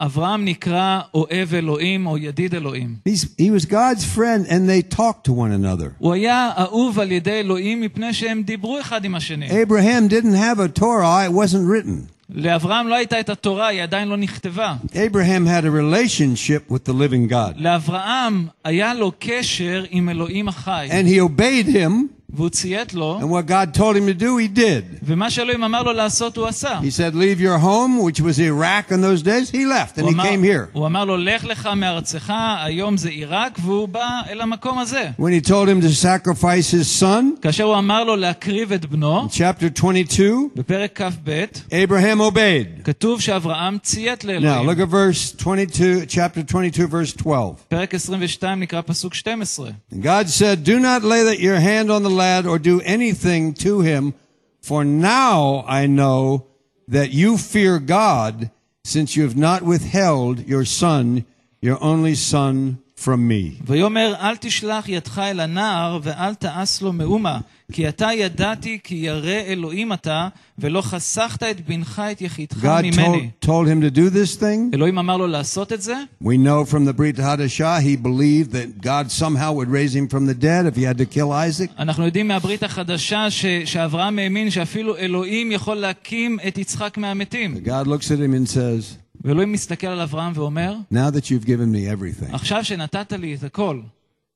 אברהם 0.00 0.44
נקרא 0.44 1.00
אוהב 1.14 1.54
אלוהים 1.54 2.06
או 2.06 2.18
ידיד 2.18 2.54
אלוהים? 2.54 2.96
He's, 3.08 3.24
he 3.38 3.50
was 3.50 3.64
God's 3.64 4.04
friend 4.04 4.46
and 4.48 4.68
they 4.68 4.82
talked 4.82 5.24
to 5.24 5.32
one 5.32 5.52
another. 5.52 5.90
הוא 5.98 6.14
היה 6.14 6.50
אהוב 6.58 6.98
על 7.00 7.12
ידי 7.12 7.40
אלוהים 7.40 7.80
מפני 7.80 8.14
שהם 8.14 8.42
דיברו 8.42 8.80
אחד 8.80 9.04
עם 9.04 9.14
השני. 9.14 9.48
Abraham 9.48 10.08
didn't 10.08 10.34
have 10.34 10.60
a 10.60 10.68
Torah, 10.68 11.24
it 11.24 11.32
wasn't 11.32 11.66
written. 11.66 12.08
לאברהם 12.30 12.88
לא 12.88 12.94
הייתה 12.94 13.20
את 13.20 13.28
התורה, 13.30 13.66
היא 13.66 13.82
עדיין 13.82 14.08
לא 14.08 14.16
נכתבה. 14.16 14.74
Abraham 14.92 15.46
had 15.46 15.64
a 15.64 15.70
relationship 15.70 16.72
with 16.72 16.88
the 16.88 16.92
living 16.92 17.30
God. 17.32 17.54
לאברהם 17.56 18.46
היה 18.64 18.94
לו 18.94 19.12
קשר 19.18 19.84
עם 19.90 20.08
אלוהים 20.08 20.48
החי, 20.48 20.88
And 20.90 21.06
he 21.08 21.20
obeyed 21.20 21.68
him, 21.68 21.92
והוא 22.30 22.48
ציית 22.48 22.94
לו, 22.94 23.18
and 23.20 23.30
what 23.30 23.46
God 23.50 23.74
told 23.78 23.96
him 23.96 24.06
to 24.06 24.14
do, 24.22 24.36
he 24.36 24.48
did. 24.58 24.84
ומה 25.02 25.30
שאלוהים 25.30 25.64
אמר 25.64 25.82
לו 25.82 25.92
לעשות 25.92 26.36
הוא 26.36 26.46
עשה. 26.46 26.78
He 26.82 26.90
said, 26.90 27.14
Leave 27.14 27.40
your 27.40 27.58
home, 27.58 27.98
which 28.02 28.20
was 28.20 28.38
Iraq 28.38 28.90
in 28.92 29.00
those 29.00 29.22
days. 29.22 29.50
He 29.50 29.64
left 29.64 29.96
and 29.98 30.02
הוא 30.02 30.10
he 30.10 30.14
אמר, 30.14 30.24
came 30.24 30.42
here. 30.44 30.66
הוא 30.72 30.86
אמר 30.86 31.04
לו, 31.04 31.16
לך 31.16 31.44
לך 31.44 31.68
מארצך, 31.76 32.32
היום 32.64 32.96
זה 32.96 33.08
עיראק, 33.08 33.58
והוא 33.62 33.88
בא 33.88 34.20
אל 34.30 34.40
המקום 34.40 34.78
הזה. 34.78 35.10
When 35.18 35.32
he 35.32 35.48
told 35.48 35.68
him 35.68 35.80
to 35.80 35.90
sacrifice 36.04 36.70
his 36.70 37.02
son, 37.02 37.40
כאשר 37.42 37.64
הוא 37.64 37.78
אמר 37.78 38.04
לו 38.04 38.16
להקריב 38.16 38.72
את 38.72 38.86
בנו, 38.86 39.28
chapter 39.30 39.70
22, 39.78 40.48
בפרק 40.56 41.02
כ"ב, 41.02 41.44
Abraham 41.70 42.20
obeyed. 42.34 42.82
כתוב 42.84 43.20
שאברהם 43.20 43.78
ציית 43.82 44.24
Now, 44.24 44.26
לאלוהים. 44.26 44.68
look 44.70 44.78
at 44.80 44.88
verse 44.90 45.32
22, 45.32 46.06
chapter 46.08 46.42
22, 46.42 46.86
verse 46.86 47.12
12. 47.12 47.54
פרק 47.68 47.94
22 47.94 48.60
נקרא 48.60 48.80
פסוק 48.86 49.14
12. 49.14 49.68
And 49.92 50.02
God 50.02 50.28
said, 50.28 50.64
Do 50.64 50.78
not 50.80 51.02
lay 51.04 51.22
that 51.24 51.38
your 51.40 51.56
hand 51.60 51.90
on 51.90 52.02
the 52.02 52.16
lad 52.21 52.45
or 52.45 52.59
do 52.59 52.81
anything 52.81 53.53
to 53.55 53.81
him, 53.81 54.13
for 54.61 54.85
now 54.85 55.65
I 55.67 55.87
know 55.87 56.45
that 56.87 57.11
you 57.11 57.37
fear 57.37 57.79
God, 57.79 58.51
since 58.83 59.15
you 59.15 59.23
have 59.23 59.35
not 59.35 59.63
withheld 59.63 60.47
your 60.47 60.65
son, 60.65 61.25
your 61.61 61.81
only 61.83 62.13
son, 62.13 62.81
from 63.00 63.28
me. 63.30 63.62
ויאמר 63.66 64.14
אל 64.20 64.36
תשלח 64.36 64.88
ידך 64.88 65.18
אל 65.18 65.40
הנער 65.40 65.98
ואל 66.02 66.34
תעש 66.34 66.82
לו 66.82 66.92
מאומה 66.92 67.38
כי 67.72 67.88
אתה 67.88 68.08
ידעתי 68.12 68.78
כי 68.84 68.94
ירא 68.94 69.40
אלוהים 69.46 69.92
אתה 69.92 70.28
ולא 70.58 70.80
חסכת 70.80 71.42
את 71.42 71.68
בנך 71.68 72.02
את 72.12 72.20
יחידך 72.20 72.64
God 72.64 72.82
ממני. 72.82 73.30
told, 73.42 73.46
told 73.46 73.66
him 73.68 73.80
to 73.80 73.96
do 73.96 74.10
this 74.10 74.40
thing. 74.40 74.74
אלוהים 74.74 74.98
אמר 74.98 75.16
לו 75.16 75.26
לעשות 75.26 75.72
את 75.72 75.82
זה, 75.82 75.94
We 76.22 76.26
know 76.26 76.64
from 76.72 76.84
the 76.84 76.92
Brit 76.92 77.16
Hadashah, 77.18 77.80
he 77.80 77.96
believed 77.96 78.52
that 78.52 78.80
God 78.80 79.10
somehow 79.10 79.52
would 79.52 79.68
raise 79.68 79.94
him 79.94 80.08
from 80.08 80.26
the 80.26 80.34
dead 80.34 80.66
if 80.66 80.76
he 80.76 80.82
had 80.84 80.98
to 80.98 81.06
kill 81.06 81.32
Isaac. 81.32 81.70
אנחנו 81.78 82.04
יודעים 82.04 82.28
מהברית 82.28 82.62
החדשה 82.62 83.30
ש, 83.30 83.46
שאברהם 83.64 84.18
האמין 84.18 84.50
שאפילו 84.50 84.96
אלוהים 84.96 85.52
יכול 85.52 85.76
להקים 85.76 86.38
את 86.48 86.58
יצחק 86.58 86.98
מהמתים. 86.98 87.56
God 87.64 87.86
looks 87.86 88.10
at 88.10 88.18
him 88.18 88.34
and 88.34 88.48
says, 88.48 88.96
ואלוהים 89.24 89.52
מסתכל 89.52 89.86
על 89.86 90.00
אברהם 90.00 90.32
ואומר, 90.34 90.76
Now 90.92 91.10
that 91.10 91.24
you've 91.24 91.46
given 91.46 91.72
me 91.72 91.86
everything, 91.86 92.34
עכשיו 92.34 92.64
שנתת 92.64 93.12
לי 93.12 93.34
את 93.34 93.44
הכל, 93.44 93.80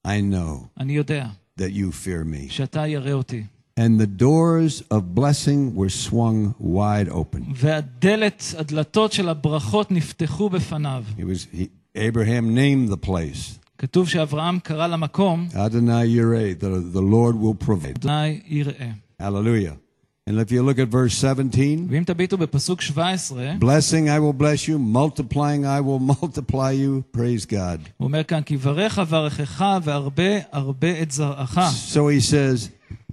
I 0.07 0.11
know 0.33 0.67
אני 0.81 0.93
יודע 0.93 1.27
that 1.59 1.73
you 1.73 1.93
fear 2.05 2.25
me. 2.25 2.51
שאתה 2.53 2.87
ירא 2.87 3.13
אותי. 3.13 3.45
And 3.79 3.99
the 4.01 4.23
doors 4.23 4.83
of 4.91 5.15
blessing 5.15 5.75
were 5.75 5.89
swung 5.89 6.55
wide 6.61 7.09
open. 7.09 7.53
והדלת, 7.55 8.43
הדלתות 8.59 9.13
של 9.13 9.29
הברכות 9.29 9.91
נפתחו 9.91 10.49
בפניו. 10.49 11.05
It 11.19 11.23
was 11.23 11.47
he, 11.57 11.69
Abraham 11.97 12.55
named 12.55 12.91
the 12.91 13.07
place 13.09 13.61
כתוב 13.81 14.09
שאברהם 14.09 14.59
קרא 14.59 14.87
למקום, 14.87 15.49
Adonai 15.53 16.07
Yireh, 16.07 16.61
the, 16.61 16.97
the 16.97 17.01
Lord 17.01 17.35
will 17.37 17.67
provide. 17.67 17.97
אדוני 17.97 18.41
יראה. 18.47 18.91
Hallelujah. 19.23 19.84
And 20.29 20.35
if 20.39 20.53
you 20.53 20.63
look 20.63 20.79
at 20.79 20.89
verse 20.93 21.15
17, 21.15 21.87
ואם 21.89 22.05
תביטו 22.05 22.39
בפסוק 22.39 22.81
17, 22.81 23.53
blessing 23.61 24.07
I 24.09 24.19
will 24.21 24.41
bless 24.43 24.69
you, 24.69 24.79
multiplying 24.79 25.65
I 25.65 25.81
will 25.81 25.99
multiply 26.23 26.73
you. 26.73 27.03
Praise 27.17 27.47
God. 27.47 27.79
הוא 27.97 28.07
אומר 28.07 28.23
כאן, 28.25 28.43
כי 28.43 28.57
ברך 28.57 28.99
אברכך 28.99 29.65
והרבה 29.85 30.39
הרבה 30.53 31.03
את 31.03 31.11
זרעך. 31.11 31.59
So 31.93 31.99
he 32.09 32.21
says, 32.21 32.69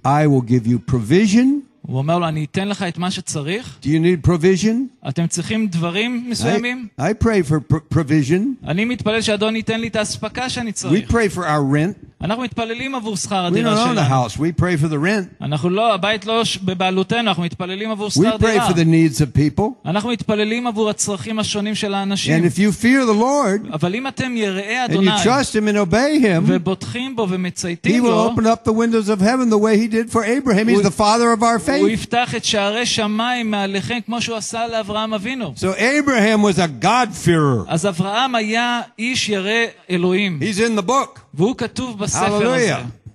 I 0.06 0.28
will 0.28 0.48
give 0.50 0.68
you 0.68 0.92
provision. 0.92 1.62
הוא 1.82 1.98
אומר 1.98 2.20
לו, 2.20 2.28
אני 2.28 2.46
אתן 2.52 2.68
לך 2.68 2.84
את 2.84 2.98
מה 2.98 3.12
שצריך, 3.12 3.80
Do 3.82 3.86
you 3.86 3.90
need 4.26 4.28
provision? 4.30 5.08
אתם 5.10 5.28
צריכים 5.28 5.68
דברים 5.68 6.30
מסוימים? 6.30 6.88
I, 7.00 7.04
I 7.04 7.24
pray 7.24 7.50
for 7.50 7.74
pr- 7.74 7.94
provision. 7.96 8.68
אני 8.68 8.86
מתפלל 8.86 9.22
שאדון 9.22 9.56
ייתן 9.56 9.80
לי 9.80 9.88
את 9.88 9.96
האספקה 9.96 10.50
שאני 10.50 10.70
We 10.70 10.74
צריך. 10.74 11.10
pray 11.12 11.36
for 11.36 11.40
our 11.44 11.64
rent. 11.74 12.11
אנחנו 12.22 12.44
מתפללים 12.44 12.96
עבור 12.96 13.18
שכר 13.18 13.44
We 13.46 13.48
הדירה 13.48 13.74
don't 13.74 13.88
own 13.88 13.96
the 14.00 14.06
שלנו. 14.06 14.26
house. 14.28 14.32
We 14.38 14.62
pray 14.62 14.84
for 14.84 14.88
the 14.88 14.98
rent. 14.98 15.44
אנחנו 15.44 15.70
לא, 15.70 15.94
הבית 15.94 16.26
לא 16.26 16.46
ש- 16.46 16.58
בבעלותנו, 16.58 17.20
אנחנו 17.20 17.44
מתפללים 17.44 17.92
עבור 17.92 18.08
We 18.08 18.12
שכר 18.12 18.36
pray 18.36 18.40
דירה. 18.52 18.70
for 18.70 18.74
the 18.74 18.86
needs 18.86 19.22
of 19.22 19.38
people. 19.38 19.64
אנחנו 19.86 20.10
מתפללים 20.10 20.68
עבור 20.68 20.90
הצרכים 20.90 21.40
השונים 21.40 21.76
של 21.76 21.92
And 21.94 21.96
האנשים. 21.96 22.44
if 22.46 22.58
you 22.58 22.72
fear 22.84 23.06
the 23.06 23.20
Lord 23.22 23.74
אבל 23.74 23.96
אם 23.96 24.08
אתם 24.08 24.38
יראי 24.38 24.62
and 24.86 24.90
you 24.90 24.92
אדוני 24.92 25.12
trust 25.24 25.54
Him 25.54 25.68
and 25.74 25.92
obey 25.92 26.24
Him, 26.24 26.44
ובוטחים 26.48 27.16
בו 27.16 27.24
He 27.26 27.28
ומצייתים 27.32 28.04
will 28.04 28.08
לו, 28.08 28.32
open 28.36 28.44
up 28.46 28.70
the 28.70 28.74
windows 28.74 29.10
of 29.10 29.22
heaven 29.22 29.50
the 29.50 29.58
way 29.58 29.78
He 29.78 29.88
did 29.88 30.12
for 30.12 30.24
Abraham. 30.24 30.68
He's 30.68 30.82
the 30.82 30.92
father 30.98 31.32
of 31.32 31.44
our 31.44 31.58
הוא 31.58 31.88
faith. 31.88 31.90
יפתח 31.92 32.36
את 32.36 32.46
שערי 32.46 32.86
שמיים 32.86 33.52
מעליכם 33.52 33.98
כמו 34.06 34.22
שהוא 34.22 34.38
עשה 34.38 34.68
לאברהם 34.68 35.14
אבינו. 35.14 35.54
So 35.58 35.68
Abraham 35.78 36.42
was 36.42 36.58
a 36.60 36.86
God-fearer. 36.86 37.66
אז 37.68 37.86
אברהם 37.88 38.36
היה 38.36 38.82
איש 39.00 39.30
ירא 39.30 39.52
אלוהים, 39.90 40.40
He's 40.42 40.60
in 40.60 40.82
the 40.84 40.88
book. 40.90 41.20
והוא 41.34 41.56
כתוב 41.58 42.00
בספר 42.00 42.36
הזה. 42.36 42.76
Hallelujah. 42.76 43.08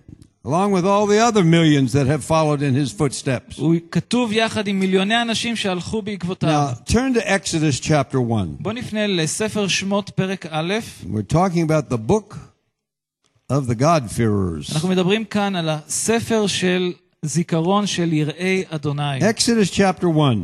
Along 0.45 0.73
with 0.73 0.85
all 0.85 1.07
the 1.07 1.21
other 1.21 1.45
millions 1.45 1.93
that 1.93 2.07
have 2.09 2.25
followed 2.25 2.63
in 2.63 2.75
his 2.75 2.91
footsteps. 2.91 3.59
הוא 3.59 3.75
כתוב 3.91 4.33
יחד 4.33 4.67
עם 4.69 4.81
מיליוני 4.81 5.23
אנשים 5.23 5.57
שהלכו 5.57 6.03
בעקבותיו. 6.03 6.69
Now, 6.73 6.91
turn 6.93 7.15
to 7.15 7.21
Exodus 7.21 7.81
chapter 7.81 8.17
1. 8.17 8.47
בואו 8.61 8.75
נפנה 8.75 9.07
לספר 9.07 9.69
שמות 9.69 10.11
פרק 10.11 10.47
א', 10.51 10.75
We're 11.05 11.33
talking 11.33 11.63
about 11.71 11.95
the 11.95 12.11
book 12.11 12.37
of 13.53 13.67
the 13.69 13.75
God-fearers. 13.75 14.75
אנחנו 14.75 14.89
מדברים 14.89 15.25
כאן 15.25 15.57
על 15.57 15.69
הספר 15.69 16.47
של 16.47 16.93
זיכרון 17.23 17.87
של 17.87 18.13
יראי 18.13 18.65
אדוני. 18.71 19.19
Exodus 19.19 19.71
chapter 19.75 20.05
1, 20.05 20.37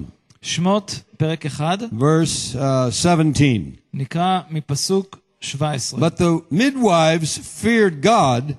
שמות 0.42 1.00
פרק 1.16 1.46
1, 1.46 1.78
verse 1.80 2.54
uh, 2.54 2.90
17. 2.90 3.46
נקרא 3.94 4.40
מפסוק 4.50 5.18
17. 5.42 6.00
But 6.00 6.16
the 6.16 6.42
midwives 6.50 7.38
feared 7.38 8.02
God 8.02 8.56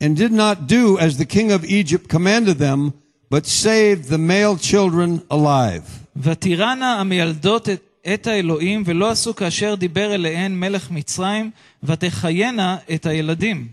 and 0.00 0.16
did 0.16 0.32
not 0.32 0.66
do 0.66 0.98
as 0.98 1.16
the 1.18 1.24
king 1.24 1.52
of 1.52 1.64
Egypt 1.64 2.08
commanded 2.08 2.58
them, 2.58 2.92
but 3.30 3.46
saved 3.46 4.04
the 4.08 4.18
male 4.18 4.56
children 4.56 5.22
alive. 5.30 5.84
ותיראנה 6.16 7.00
המיילדות 7.00 7.68
את, 7.68 7.82
את 8.14 8.26
האלוהים, 8.26 8.82
ולא 8.86 9.10
עשו 9.10 9.34
כאשר 9.34 9.74
דיבר 9.74 10.14
אליהן 10.14 10.60
מלך 10.60 10.90
מצרים, 10.90 11.50
ותחיינה 11.82 12.76
את 12.94 13.06
הילדים. 13.06 13.68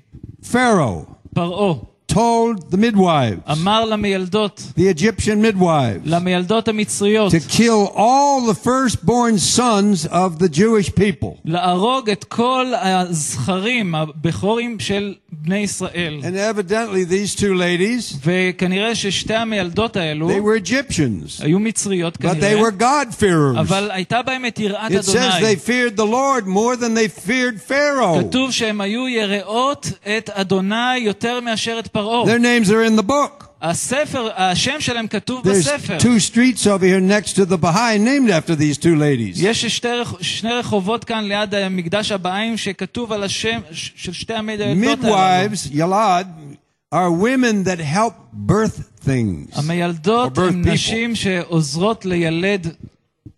Pharaoh 0.51 1.13
פרעה 1.33 1.86
told 2.07 2.71
the 2.71 2.77
midwives, 2.77 3.51
אמר 3.51 3.85
למיילדות, 3.85 4.61
the 4.77 4.99
Egyptian 4.99 5.41
midwives, 5.43 5.99
למיילדות 6.05 6.67
המצריות, 6.67 7.33
to 7.33 7.49
kill 7.49 7.87
all 7.95 8.53
the 8.53 8.55
firstborn 8.67 9.37
sons 9.57 10.05
of 10.05 10.39
the 10.39 10.49
Jewish 10.49 10.89
people. 10.95 11.29
להרוג 11.45 12.09
את 12.09 12.23
כל 12.23 12.65
הזכרים, 12.81 13.95
הבכורים 13.95 14.79
של 14.79 15.13
בני 15.31 15.57
ישראל. 15.57 16.19
And 16.23 16.35
evidently, 16.35 17.03
these 17.05 17.35
two 17.39 17.53
ladies, 17.55 18.17
וכנראה 18.25 18.95
ששתי 18.95 19.33
המיילדות 19.33 19.95
האלו 19.95 20.29
they 20.29 20.41
were 20.41 20.67
Egyptians, 20.69 21.43
היו 21.43 21.59
מצריות 21.59 22.17
but 22.17 22.19
they 22.19 22.21
כנראה, 22.33 22.61
were 22.61 22.81
God-fearers. 22.81 23.59
אבל 23.59 23.91
הייתה 23.91 24.21
בהם 24.21 24.45
את 24.45 24.59
יראת 24.59 24.91
It 24.91 25.03
says 25.03 25.05
they 25.05 25.17
אדוני. 25.37 25.55
feared 25.55 25.97
the 25.97 26.05
Lord 26.05 26.47
more 26.47 26.75
than 26.75 26.93
they 26.93 27.27
feared 27.27 27.69
Pharaoh. 27.69 28.19
כתוב 28.27 28.51
שהם 28.51 28.81
היו 28.81 29.07
יראות 29.07 29.91
את 30.17 30.29
אדוני 30.29 30.97
יותר 30.97 31.39
מאשר 31.41 31.79
את 31.79 31.87
פרעה. 31.87 31.96
Their 32.25 32.39
names 32.39 32.69
are 32.71 32.83
in 32.83 32.95
the 32.95 33.03
book. 33.07 33.49
הספר, 33.61 34.29
השם 34.35 34.75
שלהם 34.79 35.07
כתוב 35.07 35.45
There's 35.47 35.49
בספר. 35.49 35.97
two 35.99 36.19
streets 36.19 36.67
over 36.67 36.83
here 36.85 36.99
next 36.99 37.33
to 37.35 37.45
the 37.45 37.57
Baha'i 37.57 37.97
named 37.97 38.29
after 38.29 38.55
these 38.55 38.77
two 38.77 38.95
ladies. 38.95 39.41
יש 39.41 39.65
שתי, 39.65 39.87
רח- 39.87 40.21
שני 40.21 40.51
רחובות 40.53 41.03
כאן 41.03 41.23
ליד 41.23 41.69
מקדש 41.69 42.11
הבאים 42.11 42.57
שכתוב 42.57 43.11
על 43.11 43.23
השם 43.23 43.59
ש- 43.71 43.91
של 43.95 44.13
שתי 44.13 44.33
המיילדות 44.33 45.03
האלו. 45.03 45.49
Midwives, 45.53 45.71
Yalad, 45.75 46.27
are 46.93 47.11
women 47.11 47.63
that 47.67 47.79
help 47.79 48.13
birth 48.47 49.05
things. 49.05 49.57
המיילדות 49.59 50.37
Or 50.37 50.41
birth 50.41 50.43
הן 50.43 50.63
people. 50.63 50.69
נשים 50.73 51.15
שעוזרות 51.15 52.05
לילד. 52.05 52.67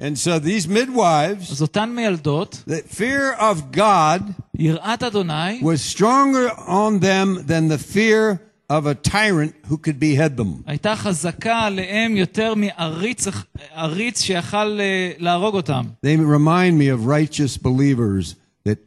And 0.02 0.18
so 0.18 0.40
these 0.40 0.68
midwives, 0.68 1.52
אז 1.52 1.62
אותן 1.62 1.90
מיילדות, 1.90 2.64
the 2.70 2.96
fear 2.96 3.40
of 3.40 3.76
God 3.78 4.22
יראת 4.60 5.04
אדוני 5.04 5.60
was 5.62 5.96
stronger 5.96 6.50
on 6.68 7.00
them 7.02 7.48
than 7.48 7.70
the 7.70 7.94
fear 7.96 8.34
of 8.34 8.38
a 8.70 8.96
tyrant 8.96 9.54
who 9.68 9.78
could 9.78 10.00
behead 10.00 10.38
them. 10.38 10.64
הייתה 10.66 10.96
חזקה 10.96 11.60
עליהם 11.60 12.16
יותר 12.16 12.54
מעריץ 12.56 13.28
עריץ 13.74 14.22
שיכל 14.22 14.80
אה, 14.80 15.12
להרוג 15.18 15.56
אותם. 15.56 15.86
They 16.06 16.18
remind 16.18 16.78
me 16.78 16.90
of 16.90 17.06
righteous 17.06 17.58
believers 17.58 18.36
that 18.68 18.78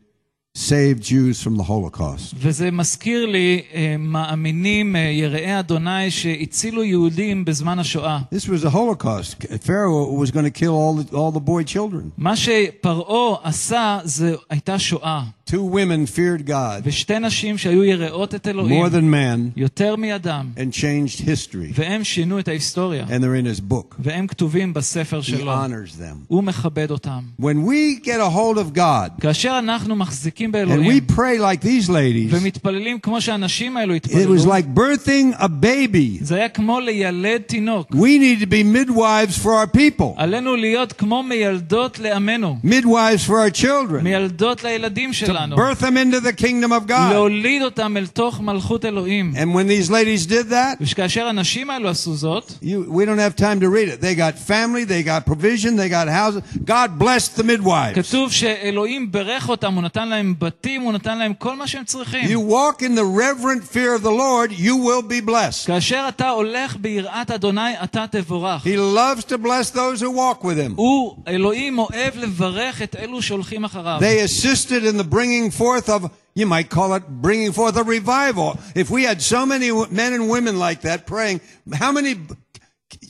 saved 0.55 1.03
Jews 1.03 1.43
from 1.43 1.57
the 1.57 1.63
Holocaust. 1.63 2.35
וזה 2.37 2.71
מזכיר 2.71 3.27
לי 3.27 3.63
אה, 3.75 3.97
מאמינים 3.99 4.97
אה, 4.97 5.01
יראי 5.01 5.59
אדוני 5.59 6.11
שהצילו 6.11 6.85
יהודים 6.85 7.45
בזמן 7.45 7.79
השואה. 7.79 8.19
This 8.35 8.49
was 8.49 8.65
a 8.65 8.71
Holocaust. 8.71 9.47
Pharaoh 9.65 10.13
was 10.13 10.31
going 10.31 10.45
to 10.45 10.51
kill 10.51 10.75
all 10.75 10.95
the, 10.95 11.17
all 11.17 11.33
the 11.33 11.45
boy 11.49 11.65
children. 11.65 12.11
מה 12.19 12.37
שפרעה 12.37 13.37
עשה 13.43 13.99
זה 14.05 14.35
הייתה 14.51 14.79
שואה. 14.79 15.23
Two 15.51 15.65
women 15.75 16.07
feared 16.07 16.47
God 16.47 16.83
ושתי 16.85 17.19
נשים 17.19 17.59
שהיו 17.59 17.85
יראות 17.85 18.35
את 18.35 18.49
אלוהים 18.49 18.85
more 18.85 18.89
than 18.89 19.13
man 19.15 19.51
יותר 19.57 19.97
מאדם, 19.97 20.47
and 20.57 20.75
changed 20.75 21.21
history. 21.21 21.73
והם 21.75 22.05
שינו 22.05 22.39
את 22.39 22.49
ההיסטוריה, 22.49 23.05
And 23.09 23.21
they're 23.23 23.43
in 23.45 23.59
his 23.59 23.73
book. 23.73 23.95
והם 23.99 24.27
כתובים 24.27 24.75
בספר 24.75 25.19
He 25.21 25.23
שלו. 25.23 25.53
honors 25.53 25.97
them. 25.99 26.17
הוא 26.29 26.43
מכבד 26.45 26.91
אותם. 26.91 27.21
When 27.41 27.45
we 27.69 28.05
get 28.05 28.21
a 28.21 28.31
hold 28.35 28.59
of 28.59 28.77
God 28.79 29.21
כאשר 29.21 29.59
אנחנו 29.59 29.97
מחזיקים 29.97 30.51
and 30.51 30.53
באלוהים 30.53 30.93
we 31.09 31.13
pray 31.13 31.39
like 31.39 31.65
these 31.65 31.89
ladies, 31.89 32.31
ומתפללים 32.35 32.99
כמו 32.99 33.21
שהאנשים 33.21 33.77
האלו 33.77 33.95
it 33.95 33.97
התפללו, 33.97 34.37
was 34.37 34.45
like 34.45 34.79
birthing 34.79 35.41
a 35.41 35.49
baby. 35.49 36.19
זה 36.25 36.35
היה 36.37 36.49
כמו 36.49 36.81
לילד 36.81 37.41
תינוק. 37.47 37.91
We 37.93 37.97
need 38.19 38.43
to 38.43 38.47
be 38.47 38.63
midwives 38.89 39.43
for 39.43 39.49
our 39.49 39.77
people, 39.77 40.05
עלינו 40.17 40.57
להיות 40.57 40.93
כמו 40.93 41.23
מיילדות 41.23 41.99
לעמנו, 41.99 42.57
midwives 42.65 43.27
for 43.29 43.33
our 43.33 43.61
children, 43.63 44.03
מיילדות 44.03 44.65
לילדים 44.65 45.13
שלנו, 45.33 45.57
to 45.57 45.59
birth 45.59 45.81
them 45.81 45.97
into 45.97 46.21
the 46.21 46.33
kingdom 46.33 46.73
of 46.73 46.89
God. 46.89 47.13
להוליד 47.13 47.63
אותם 47.63 47.97
אל 47.97 48.07
תוך 48.07 48.41
מלכות 48.41 48.85
אלוהים. 48.85 49.33
And 49.37 49.55
when 49.55 49.69
these 49.69 49.91
ladies 49.91 50.27
did 50.27 50.51
that, 50.51 50.77
וכאשר 50.81 51.27
הנשים 51.27 51.71
האלו 51.71 51.89
עשו 51.89 52.15
זאת, 52.15 52.53
you, 52.63 52.91
we 52.91 53.05
don't 53.05 53.19
have 53.19 53.37
time 53.37 53.61
to 53.61 53.69
read 53.69 53.89
it. 53.89 54.01
They 54.01 54.15
got 54.15 54.39
family, 54.39 54.85
they 54.85 55.03
got 55.03 55.27
provision, 55.27 55.77
they 55.77 55.89
got 55.89 56.09
houses. 56.09 56.43
God 56.65 56.99
blessed 56.99 57.37
the 57.37 57.45
midwives. 57.45 57.95
כתוב 57.95 58.33
שאלוהים 58.33 59.13
ברך 59.13 59.49
אותם, 59.49 59.75
הוא 59.75 59.83
נתן 59.83 60.09
להם 60.09 60.35
בתים, 60.39 60.83
הוא 60.83 60.93
נתן 60.93 61.19
להם 61.19 61.35
כל 61.35 61.57
מה 61.57 61.67
שהם 61.67 61.85
צריכים. 61.85 62.25
You 62.25 62.41
walk 62.41 62.83
in 62.83 62.95
the 62.95 63.05
reverent 63.05 63.65
fear 63.65 63.95
of 63.95 64.03
the 64.03 64.11
Lord, 64.11 64.53
you 64.53 64.77
will 64.77 65.03
be 65.03 65.21
blessed. 65.21 65.67
כאשר 65.67 66.05
אתה 66.09 66.29
הולך 66.29 66.77
ביראת 66.81 67.31
אדוני, 67.31 67.83
אתה 67.85 68.05
תבורך. 68.11 68.67
He 68.67 68.77
loves 68.77 69.25
to 69.25 69.39
bless 69.39 69.71
those 69.71 70.01
who 70.01 70.11
walk 70.11 70.43
with 70.43 70.59
him. 70.59 70.73
הוא, 70.77 71.17
אלוהים 71.29 71.79
אוהב 71.79 72.17
לברך 72.17 72.83
את 72.83 72.97
אלו 72.99 73.23
שהולכים 73.23 73.65
אחריו. 73.65 73.99
They 74.01 74.29
assisted 74.29 74.85
in 74.85 74.97
the 74.99 75.05
bringing 75.23 75.51
forth 75.51 75.89
of, 75.89 76.11
you 76.35 76.47
might 76.47 76.69
call 76.71 76.95
it 76.95 77.03
bringing 77.09 77.53
forth 77.53 77.77
a 77.77 77.83
revival. 77.83 78.59
If 78.75 78.91
we 78.91 79.03
had 79.05 79.21
so 79.21 79.45
many 79.47 79.69
w- 79.69 79.87
men 79.91 80.13
and 80.13 80.29
women 80.29 80.59
like 80.59 80.81
that 80.83 81.07
praying, 81.07 81.41
how 81.73 81.91
many 81.93 82.15
b- 82.15 82.35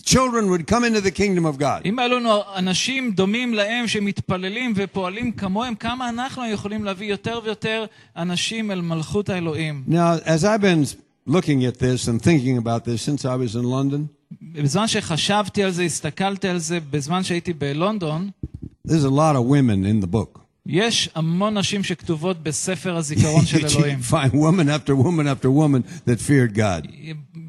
children 0.05 0.51
would 0.51 0.67
come 0.67 0.85
into 0.85 1.01
the 1.01 1.11
kingdom 1.11 1.45
of 1.47 1.59
God? 1.59 1.83
אם 1.85 1.99
היו 1.99 2.09
לנו 2.19 2.41
אנשים 2.57 3.11
דומים 3.13 3.55
להם 3.55 3.89
שמתפללים 3.89 4.73
ופועלים 4.77 5.33
כמוהם, 5.33 5.75
כמה 5.75 6.09
אנחנו 6.09 6.47
יכולים 6.51 6.85
להביא 6.85 7.11
יותר 7.11 7.41
ויותר 7.45 7.85
אנשים 8.17 8.71
אל 8.71 8.81
מלכות 8.81 9.29
האלוהים. 9.29 9.85
Now, 9.89 10.19
as 10.25 10.45
I've 10.45 10.61
been 10.61 10.85
looking 11.27 11.65
at 11.65 11.79
this 11.79 12.09
and 12.09 12.23
thinking 12.23 12.57
about 12.57 12.85
this 12.85 13.03
since 13.03 13.25
I 13.25 13.37
was 13.37 13.55
in 13.57 13.65
London, 13.65 14.07
בזמן 14.43 14.89
שחשבתי 14.89 15.63
על 15.63 15.71
זה, 15.71 15.83
הסתכלתי 15.83 16.49
על 16.49 16.59
זה, 16.59 16.79
בזמן 16.91 17.23
שהייתי 17.25 17.53
בלונדון, 17.53 18.31
there's 18.89 19.05
a 19.05 19.11
lot 19.11 19.37
of 19.37 19.45
women 19.45 19.85
in 19.85 20.01
the 20.01 20.07
book. 20.07 20.41
יש 20.67 21.09
המון 21.15 21.59
נשים 21.59 21.85
שכתובות 21.85 22.43
בספר 22.43 22.97
הזיכרון 22.97 23.47
של 23.47 23.59
you 23.59 23.77
אלוהים. 23.79 23.99
find 24.11 24.33
woman 24.35 24.69
after 24.69 24.93
woman 25.05 25.27
after 25.27 25.47
woman 25.49 26.09
that 26.09 26.19
feared 26.29 26.57
God. 26.57 26.89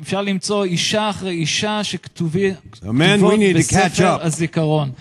אפשר 0.01 0.21
למצוא 0.21 0.63
אישה 0.63 1.09
אחרי 1.09 1.31
אישה 1.31 1.83
שכתובים 1.83 2.53
So, 2.75 2.79
man, 2.79 3.21
we 3.21 3.37
need 3.37 3.67
to 3.67 3.71
catch 3.73 3.75
בספר 3.75 4.17
up. 4.17 4.25
הזיכרון. 4.25 4.91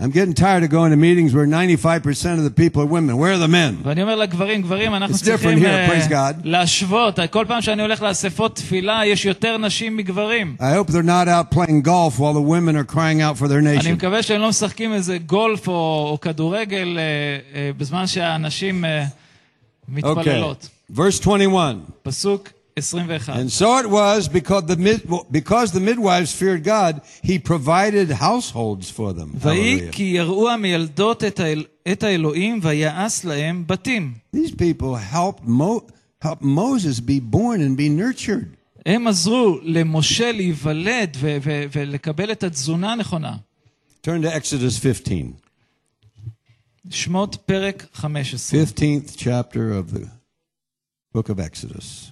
I'm 0.00 0.10
getting 0.10 0.34
tired 0.34 0.62
of 0.62 0.68
going 0.70 0.90
to 0.90 0.96
meetings 0.96 1.32
where 1.34 1.46
95% 1.46 2.36
of 2.38 2.44
the 2.44 2.50
people 2.50 2.82
are 2.82 2.86
women. 2.96 3.16
Where 3.16 3.32
are 3.32 3.38
the 3.38 3.48
men? 3.48 3.82
ואני 3.82 4.02
אומר 4.02 4.16
לגברים, 4.16 4.62
גברים, 4.62 4.94
אנחנו 4.94 5.14
It's 5.14 5.18
different 5.18 5.24
צריכים 5.24 5.58
here, 5.58 5.66
אה, 5.66 5.88
praise 5.88 6.10
God. 6.10 6.34
להשוות. 6.44 7.18
כל 7.30 7.44
פעם 7.48 7.62
שאני 7.62 7.82
הולך 7.82 8.02
לאספות 8.02 8.56
תפילה, 8.56 9.06
יש 9.06 9.24
יותר 9.24 9.56
נשים 9.58 9.96
מגברים. 9.96 10.56
I 10.60 10.62
hope 10.62 10.90
they're 10.92 11.02
not 11.02 11.28
out 11.28 11.54
playing 11.54 11.82
golf 11.82 12.18
while 12.18 12.34
the 12.34 12.42
women 12.50 12.76
are 12.76 12.84
crying 12.94 13.20
out 13.22 13.38
for 13.38 13.48
their 13.48 13.58
אני 13.58 13.78
nation. 13.78 13.88
מקווה 13.92 14.22
שהם 14.22 14.40
לא 14.40 14.48
משחקים 14.48 14.92
איזה 14.92 15.18
גולף 15.18 15.68
או, 15.68 15.72
או 16.12 16.18
כדורגל 16.20 16.98
אה, 16.98 17.02
אה, 17.54 17.70
בזמן 17.78 18.06
שהנשים 18.06 18.84
אה, 18.84 19.04
Okay. 19.04 19.92
מתפללות. 19.92 20.68
Verse 20.92 21.20
21. 21.20 21.76
פסוק 22.02 22.48
21. 22.78 23.40
And 23.40 23.50
so 23.50 23.78
it 23.78 23.88
was 23.88 24.28
because 24.28 24.64
the, 24.66 24.76
mid, 24.76 25.08
because 25.30 25.72
the 25.72 25.80
midwives 25.80 26.32
feared 26.34 26.62
God, 26.62 27.00
he 27.22 27.38
provided 27.38 28.10
households 28.10 28.90
for 28.90 29.14
them. 29.14 29.30
ויהי 29.40 29.78
Hallelujah. 29.80 29.92
כי 29.92 30.02
יראו 30.02 30.50
המילדות 30.50 31.24
את, 31.24 31.40
האל, 31.40 31.64
את 31.92 32.02
האלוהים 32.02 32.60
ויעש 32.62 33.24
להם 33.24 33.64
בתים. 33.66 34.14
These 34.34 34.50
people 34.50 34.94
helped, 34.96 35.44
Mo, 35.46 35.86
helped 36.20 36.42
Moses 36.42 37.00
be 37.00 37.18
born 37.18 37.60
and 37.60 37.76
be 37.76 37.88
nurtured. 37.88 38.56
הם 38.86 39.06
עזרו 39.06 39.58
למשה 39.62 40.32
להיוולד 40.32 41.16
ו- 41.20 41.36
ו- 41.42 41.64
ולקבל 41.72 42.32
את 42.32 42.42
התזונה 42.44 42.92
הנכונה. 42.92 43.36
Turn 44.02 44.22
to 44.22 44.28
Exodus 44.28 44.78
15, 44.80 45.16
שמות 46.90 47.36
פרק 47.46 47.86
15. 47.92 48.62
15th 48.62 49.16
chapter 49.16 49.72
of 49.72 49.94
the 49.94 50.06
book 51.14 51.28
of 51.28 51.40
Exodus. 51.40 52.09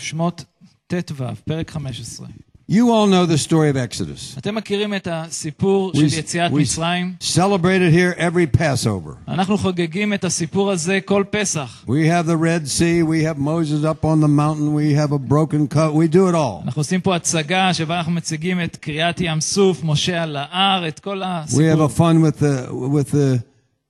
שמות 0.00 0.44
ט"ו, 0.86 1.14
פרק 1.44 1.70
15. 1.70 2.26
You 2.70 2.90
all 2.90 3.06
know 3.06 3.26
the 3.26 3.38
story 3.38 3.70
of 3.70 3.76
Exodus. 3.76 4.38
אתם 4.38 4.54
מכירים 4.54 4.94
את 4.94 5.08
הסיפור 5.10 5.92
We- 5.94 5.98
של 6.10 6.18
יציאת 6.18 6.52
we- 6.52 6.54
מצרים? 6.54 7.14
Celebrate 7.20 7.80
it 7.80 7.94
here 7.94 8.18
every 8.20 8.58
Passover. 8.58 9.14
אנחנו 9.28 9.58
חוגגים 9.58 10.14
את 10.14 10.24
הסיפור 10.24 10.70
הזה 10.70 10.98
כל 11.04 11.24
פסח. 11.30 11.84
We 11.88 11.90
have 12.10 12.26
the 12.26 12.36
Red 12.36 12.66
Sea, 12.68 13.02
we 13.04 13.22
have 13.22 13.38
Moses 13.38 13.84
up 13.84 14.04
on 14.04 14.20
the 14.20 14.28
mountain, 14.28 14.74
we 14.74 14.94
have 14.94 15.12
a 15.12 15.18
broken 15.18 15.68
cut, 15.74 15.92
we 15.94 16.08
do 16.14 16.28
it 16.28 16.34
all. 16.34 16.62
אנחנו 16.64 16.80
עושים 16.80 17.00
פה 17.00 17.16
הצגה 17.16 17.74
שבה 17.74 17.96
אנחנו 17.98 18.12
מציגים 18.12 18.64
את 18.64 18.76
קריעת 18.76 19.20
ים 19.20 19.40
סוף, 19.40 19.84
משה 19.84 20.22
על 20.22 20.36
ההר, 20.36 20.88
את 20.88 20.98
כל 21.00 21.22
We 21.22 21.24
have 21.24 21.26
הסיפור. 21.48 21.86
a 21.86 21.98
fun 21.98 22.22
with 22.22 22.40
the 22.40 22.72
with 22.72 23.10
the 23.14 23.40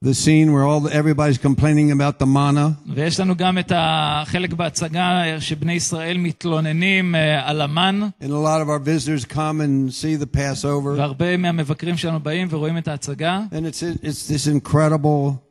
the 0.02 0.14
scene 0.14 0.52
where 0.52 0.64
all 0.64 0.80
the, 0.80 0.92
everybody's 0.92 1.38
complaining 1.38 1.90
about 1.90 2.18
the 2.18 2.26
manna. 2.26 2.76
ויש 2.94 3.20
לנו 3.20 3.36
גם 3.36 3.58
את 3.58 3.72
החלק 3.74 4.52
בהצגה 4.52 5.40
שבני 5.40 5.72
ישראל 5.72 6.18
מתלוננים 6.18 7.14
אה, 7.14 7.48
על 7.48 7.60
המן, 7.60 8.00
And 8.20 8.24
a 8.24 8.28
lot 8.28 8.60
of 8.60 8.68
our 8.68 8.78
visitors 8.78 9.24
come 9.24 9.60
and 9.60 9.92
see 9.92 10.16
the 10.16 10.26
Passover. 10.26 10.96
והרבה 10.96 11.36
מהמבקרים 11.36 11.96
שלנו 11.96 12.20
באים 12.20 12.48
ורואים 12.50 12.78
את 12.78 12.88
ההצגה. 12.88 13.40
And 13.52 13.66
it's 13.66 13.82
it's 14.02 14.28
this 14.28 14.46
incredible 14.46 15.46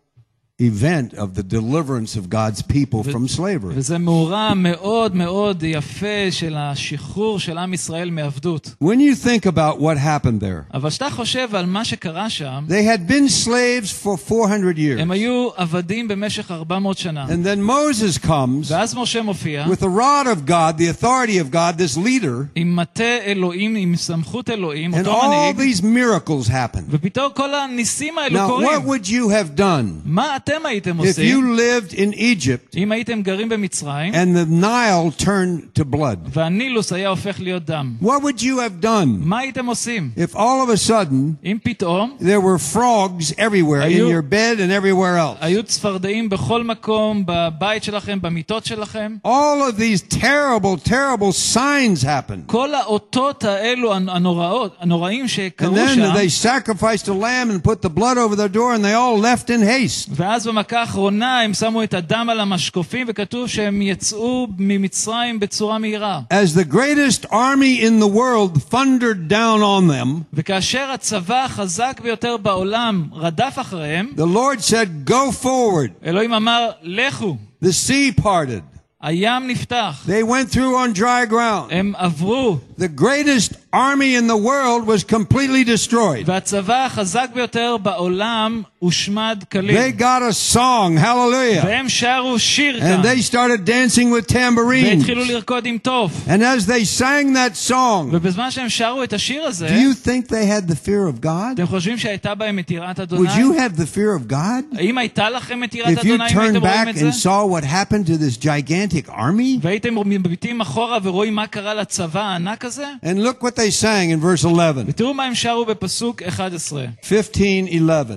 event 0.62 1.14
of 1.14 1.36
the 1.36 1.44
deliverance 1.44 2.16
of 2.16 2.30
God's 2.30 2.62
people 2.62 3.04
from 3.04 3.28
slavery. 3.28 3.74
וזה 3.76 3.98
מאורע 3.98 4.54
מאוד 4.56 5.16
מאוד 5.16 5.64
יפה 5.64 6.32
של 6.32 6.56
השחרור 6.58 7.40
של 7.40 7.58
עם 7.58 7.74
ישראל 7.74 8.12
מעבדות. 8.12 8.76
When 8.84 9.00
you 9.00 9.16
think 9.28 9.46
about 9.46 9.80
what 9.82 9.98
happened 9.98 10.40
there, 10.42 10.74
אבל 10.74 10.90
כשאתה 10.90 11.10
חושב 11.10 11.50
על 11.56 11.66
מה 11.66 11.86
שקרה 11.86 12.30
שם, 12.30 12.66
they 12.70 12.84
had 12.84 13.12
been 13.12 13.28
slaves 13.46 14.06
for 14.06 14.18
400 14.32 14.78
years. 14.78 15.02
הם 15.02 15.12
היו 15.12 15.50
עבדים 15.56 16.08
במשך 16.08 16.52
400 16.52 16.98
שנה. 16.98 17.26
And 17.26 17.46
then 17.46 17.60
Moses 17.70 18.26
comes 18.26 18.72
ואז 18.72 18.96
משה 18.96 19.22
מופיע 19.22 19.66
with 19.68 19.80
the 19.80 19.90
rod 20.00 20.28
of 20.28 20.50
God, 20.50 20.78
the 20.78 20.88
authority 20.88 21.38
of 21.38 21.52
God, 21.52 21.78
this 21.78 21.98
leader, 21.98 22.46
עם 22.56 22.76
מטה 22.76 23.04
אלוהים, 23.26 23.76
עם 23.76 23.96
סמכות 23.96 24.50
אלוהים, 24.50 24.94
and 24.94 24.98
אותו 24.98 25.22
all 25.22 25.26
מנהיג, 25.26 25.58
these 25.58 25.82
miracles 25.82 26.48
happen. 26.50 26.82
ופתאום 26.90 27.32
כל 27.36 27.50
הניסים 27.56 28.18
האלו 28.18 28.40
Now, 28.40 28.48
קורים. 28.48 28.68
what 28.70 28.86
would 28.88 29.08
you 29.08 29.30
have 29.30 29.60
done 29.60 30.02
מה 30.06 30.36
אתם 30.50 30.66
הייתם 30.66 31.00
if 31.00 31.04
you 31.04 31.08
עושים 31.08 31.56
lived 31.58 31.92
in 31.94 32.14
Egypt 32.18 32.78
אם 32.78 32.92
הייתם 32.92 33.22
גרים 33.22 33.50
במצרים, 33.50 34.14
and 34.14 34.36
the 34.36 34.64
Nile 34.64 35.22
turned 35.24 35.80
to 35.80 35.84
blood? 35.96 36.18
והנילוס 36.34 36.94
היה 36.94 37.10
הופך 37.10 37.40
להיות 37.40 37.66
דם? 37.66 37.94
What 38.02 38.22
would 38.24 38.42
you 38.42 38.58
have 38.60 38.84
done 38.84 39.08
מה 39.20 39.40
הייתם 39.40 39.66
עושים? 39.66 40.12
if 40.18 40.36
all 40.36 40.62
of 40.68 40.70
a 40.70 40.90
sudden 40.90 41.34
אם 41.46 41.58
פתאום 41.64 42.18
there 42.20 42.42
were 42.42 42.76
frogs 42.76 43.32
everywhere 43.38 43.82
in 43.82 43.86
Are 43.86 43.90
you- 43.90 44.10
your 44.10 44.22
bed 44.22 44.60
and 44.60 44.72
everywhere 44.72 45.18
else? 45.18 45.38
היו 45.42 45.64
צפרדעים 45.64 46.30
בכל 46.30 46.64
מקום, 46.64 47.24
בבית 47.28 47.84
שלכם, 47.84 48.20
במיטות 48.22 48.66
שלכם? 48.66 49.16
All 49.28 49.30
of 49.70 49.78
these 49.80 50.02
terrible, 50.16 50.78
terrible 50.90 51.32
signs 51.56 52.04
happened. 52.04 52.46
כל 52.46 52.74
האותות 52.76 53.44
האלו 53.44 53.94
הנוראות, 53.94 54.76
הנוראים 54.80 55.26
And 55.26 55.30
שקרו 55.30 55.76
then 55.76 55.96
שם, 55.96 56.14
they 56.14 56.30
sacrificed 56.30 57.08
a 57.08 57.14
lamb 57.14 57.50
and 57.52 57.64
put 57.64 57.82
the 57.82 57.90
blood 57.90 58.18
over 58.18 58.36
their 58.36 58.50
door, 58.50 58.74
and 58.74 58.84
they 58.84 58.94
all 58.94 59.18
left 59.20 59.50
in 59.50 59.62
haste. 59.62 60.10
ואז 60.10 60.39
במכה 60.46 60.80
האחרונה 60.80 61.42
הם 61.42 61.54
שמו 61.54 61.84
את 61.84 61.94
הדם 61.94 62.28
על 62.32 62.40
המשקופים, 62.40 63.06
וכתוב 63.10 63.48
שהם 63.48 63.82
יצאו 63.82 64.48
ממצרים 64.58 65.40
בצורה 65.40 65.78
מהירה. 65.80 66.22
As 66.32 66.54
the 66.54 66.74
greatest 66.74 67.26
army 67.26 67.82
in 67.82 68.00
the 68.00 68.08
world 68.08 68.62
thundered 68.72 69.30
down 69.30 69.62
on 69.62 69.88
them, 69.88 70.08
וכאשר 70.34 70.92
הצבא 70.94 71.46
החזק 71.46 72.02
ביותר 72.04 72.38
בעולם 72.38 73.08
רדף 73.12 73.58
אחריהם, 73.62 74.14
the 74.16 74.36
Lord 74.36 74.62
said, 74.62 75.10
Go 75.10 75.44
forward. 75.44 76.06
אלוהים 76.06 76.34
אמר, 76.34 76.70
לכו. 76.82 77.38
The 77.64 77.68
sea 77.68 78.22
parted, 78.22 78.62
הים 79.02 79.48
נפתח. 79.48 80.06
They 80.08 80.24
went 80.24 80.50
through 80.52 80.76
on 80.76 80.98
dry 80.98 81.26
ground. 81.32 81.72
הם 81.74 81.94
עברו, 81.98 82.58
The 82.80 82.88
greatest 83.02 83.54
army 83.74 84.16
in 84.16 84.28
the 84.28 84.36
world 84.36 84.86
was 84.86 85.04
completely 85.04 85.64
destroyed. 85.64 86.26
והצבא 86.26 86.86
החזק 86.86 87.28
ביותר 87.34 87.78
בעולם 87.84 88.62
הושמד 88.80 89.44
כליל. 89.52 89.78
They 89.78 89.92
got 90.02 90.22
a 90.22 90.54
song, 90.54 90.98
hallelujah. 90.98 91.66
והם 91.66 91.90
שרו 91.90 92.40
שיר 92.40 92.78
And 92.78 92.82
כאן, 92.82 93.02
they 93.02 93.22
started 93.22 93.66
dancing 93.66 94.12
with 94.12 94.28
tambourines. 94.34 94.98
והתחילו 94.98 95.26
לרקוד 95.26 95.66
עם 95.66 95.78
תוף. 95.78 96.12
And 96.28 96.42
as 96.42 96.66
they 96.66 96.84
sang 97.00 97.34
that 97.34 97.70
song, 97.70 98.10
ובזמן 98.12 98.52
שהם 98.52 98.70
שרו 98.70 99.04
את 99.04 99.14
השיר 99.14 99.44
הזה, 99.44 99.68
do 99.68 99.72
you 99.72 100.08
think 100.08 100.28
they 100.28 100.46
had 100.46 100.68
the 100.72 100.76
fear 100.76 101.08
of 101.08 101.26
God? 101.26 101.54
אתם 101.54 101.68
חושבים 101.68 101.98
שהייתה 101.98 102.36
בהם 102.36 102.60
את 102.60 102.72
יראת 102.72 103.00
Would 103.00 103.02
אדוני? 103.02 103.30
you 103.30 103.54
have 103.54 103.78
the 103.78 103.86
fear 103.98 104.20
of 104.28 104.32
God? 104.32 104.78
האם 104.78 104.98
הייתה 104.98 105.30
לכם 105.30 105.64
את 105.64 105.76
יראת 105.76 105.98
If 105.98 106.02
you 106.02 106.02
אדוני 106.02 106.16
אם 106.16 106.22
הייתם 106.22 106.36
turned 106.56 106.60
רואים 106.60 106.86
back 106.86 106.90
את 106.90 106.96
זה? 106.96 107.10
and 107.10 107.14
saw 107.14 107.46
what 107.46 107.64
happened 107.64 108.06
to 108.08 108.18
this 108.18 108.38
gigantic 108.38 108.89
army? 109.10 109.60
והייתם 109.62 109.96
מביטים 110.06 110.62
אחורה 110.62 110.98
ורואים 111.04 111.36
מה 111.36 111.48
קרה 111.48 111.74
לצבא 111.74 112.22
הענק 112.22 112.66
הזה? 112.66 112.88
And 113.04 113.20
look 113.20 113.44
what 113.44 113.56
they 113.56 113.72
sang 113.82 114.12
in 114.12 114.20
verse 114.20 114.46
11, 114.46 114.84
ותראו 114.88 115.14
מה 115.14 115.24
הם 115.24 115.36
שרו 115.36 115.66
בפסוק 115.66 116.24
11, 116.24 116.86
15, 117.02 117.44
11. 117.72 118.16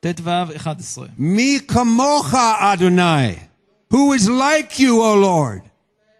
ט"ו 0.00 0.30
11. 0.54 1.06
Mi 1.18 1.60
kamocha 1.60 2.72
Adonai, 2.72 3.38
who 3.90 4.12
is 4.12 4.28
like 4.28 4.78
you, 4.78 5.02
O 5.02 5.14
Lord. 5.14 5.62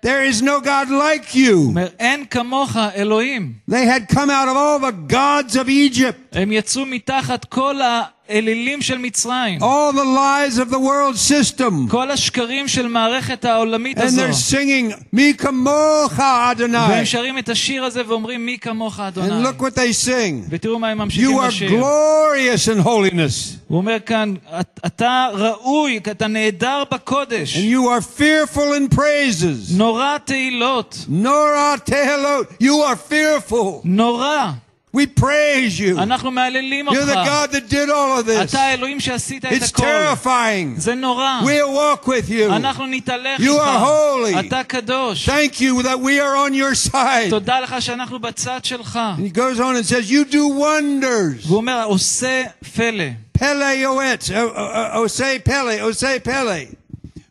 There 0.03 0.25
is 0.25 0.41
no 0.41 0.61
God 0.61 0.89
like 0.89 1.35
you. 1.35 1.57
אומר, 1.69 1.89
אין 1.99 2.25
כמוך 2.31 2.77
אלוהים. 2.95 3.53
They 3.71 3.85
had 3.85 4.15
come 4.15 4.31
out 4.31 4.49
of 4.49 4.57
all 4.57 4.79
the 4.79 5.13
gods 5.13 5.57
of 5.57 5.69
Egypt, 5.69 6.39
הם 6.39 6.53
יצאו 6.53 6.87
מתחת 6.87 7.45
כל 7.45 7.81
האלילים 8.29 8.83
של 8.83 8.99
מצרים. 8.99 9.59
all 9.63 9.93
the 9.93 10.05
lies 10.05 10.59
of 10.59 10.71
the 10.71 10.79
world 10.79 11.17
system. 11.31 11.91
כל 11.91 12.11
השקרים 12.11 12.69
של 12.69 12.87
מערכת 12.89 13.45
העולמית 13.45 13.99
And 13.99 14.03
הזו. 14.03 14.21
they're 14.23 14.53
singing, 14.55 15.15
Mi 15.15 15.43
kamocha 15.43 16.21
והם 16.21 16.73
Adonai. 16.75 17.05
שרים 17.05 17.39
את 17.39 17.49
השיר 17.49 17.85
הזה 17.85 18.03
ואומרים 18.09 18.47
מי 18.47 18.59
כמוך 18.59 18.99
And 18.99 19.03
אדוני. 19.03 19.45
look 19.45 19.61
what 19.63 19.75
they 19.75 20.07
sing. 20.07 20.47
ותראו 20.51 20.79
מה 20.79 20.89
הם 20.89 20.99
ממשיכים 20.99 21.31
You 21.39 21.43
are 21.43 21.47
לשיר. 21.49 21.71
glorious 21.71 22.69
in 22.79 22.85
holiness, 22.87 23.57
הוא 23.69 23.79
אומר 23.79 23.97
כאן, 24.07 24.35
"את- 24.61 24.81
אתה 24.87 25.27
ראוי, 25.35 25.99
אתה 26.11 26.27
נהדר 26.27 26.83
and 26.91 26.95
בקודש. 26.95 27.57
you 27.57 27.81
are 28.01 28.21
fearful 28.21 28.59
in 28.91 28.95
praises. 28.95 29.75
נורא 29.77 30.19
תהילות. 30.25 30.97
Nora 31.23 31.91
Tehelot, 31.91 32.63
you 32.63 32.73
are 32.93 33.13
fearful. 33.13 33.81
נורא. 33.85 34.51
We 34.97 35.07
praise 35.07 35.79
you. 35.79 35.99
אנחנו 35.99 36.31
מהללים 36.31 36.89
You're 36.89 36.93
the 37.05 37.17
אותך. 37.17 37.29
God 37.29 37.53
that 37.53 37.69
did 37.71 37.89
all 37.91 38.21
of 38.21 38.27
this. 38.27 38.43
אתה 38.43 38.61
האלוהים 38.61 39.01
שעשית 39.01 39.45
את 39.45 39.51
It's 39.53 39.65
הכל. 39.69 39.83
terrifying. 39.83 40.81
זה 40.81 40.95
נורא. 40.95 41.41
We'll 41.45 41.75
walk 42.03 42.07
with 42.09 42.29
you. 42.31 42.53
אנחנו 42.57 42.87
נתהלך 42.87 43.41
You 43.41 43.43
are 43.43 43.61
איתך. 43.61 43.83
holy. 43.83 44.47
אתה 44.47 44.63
קדוש. 44.65 45.29
Thank 45.29 45.61
you 45.61 45.83
that 45.83 46.01
we 46.01 46.19
are 46.19 46.37
on 46.49 46.55
your 46.55 46.91
side. 46.93 47.31
תודה 47.31 47.61
לך 47.61 47.75
שאנחנו 47.83 48.19
בצד 48.19 48.61
שלך. 48.65 48.99
And 49.19 49.21
he 49.23 49.31
goes 49.31 49.61
on 49.61 49.77
and 49.77 49.87
says, 49.87 50.11
You 50.11 50.25
do 50.25 50.49
wonders. 50.59 51.47
והוא 51.47 51.57
אומר, 51.57 51.85
עושה 51.85 52.43
פלא. 52.77 53.05
Pele 53.39 53.75
Yoetz, 53.85 54.31
O- 54.31 54.53
O- 54.55 54.73
O- 54.99 55.05
Ose 55.05 55.39
Pele, 55.45 55.81
Ose 55.83 56.19
Pele. 56.25 56.67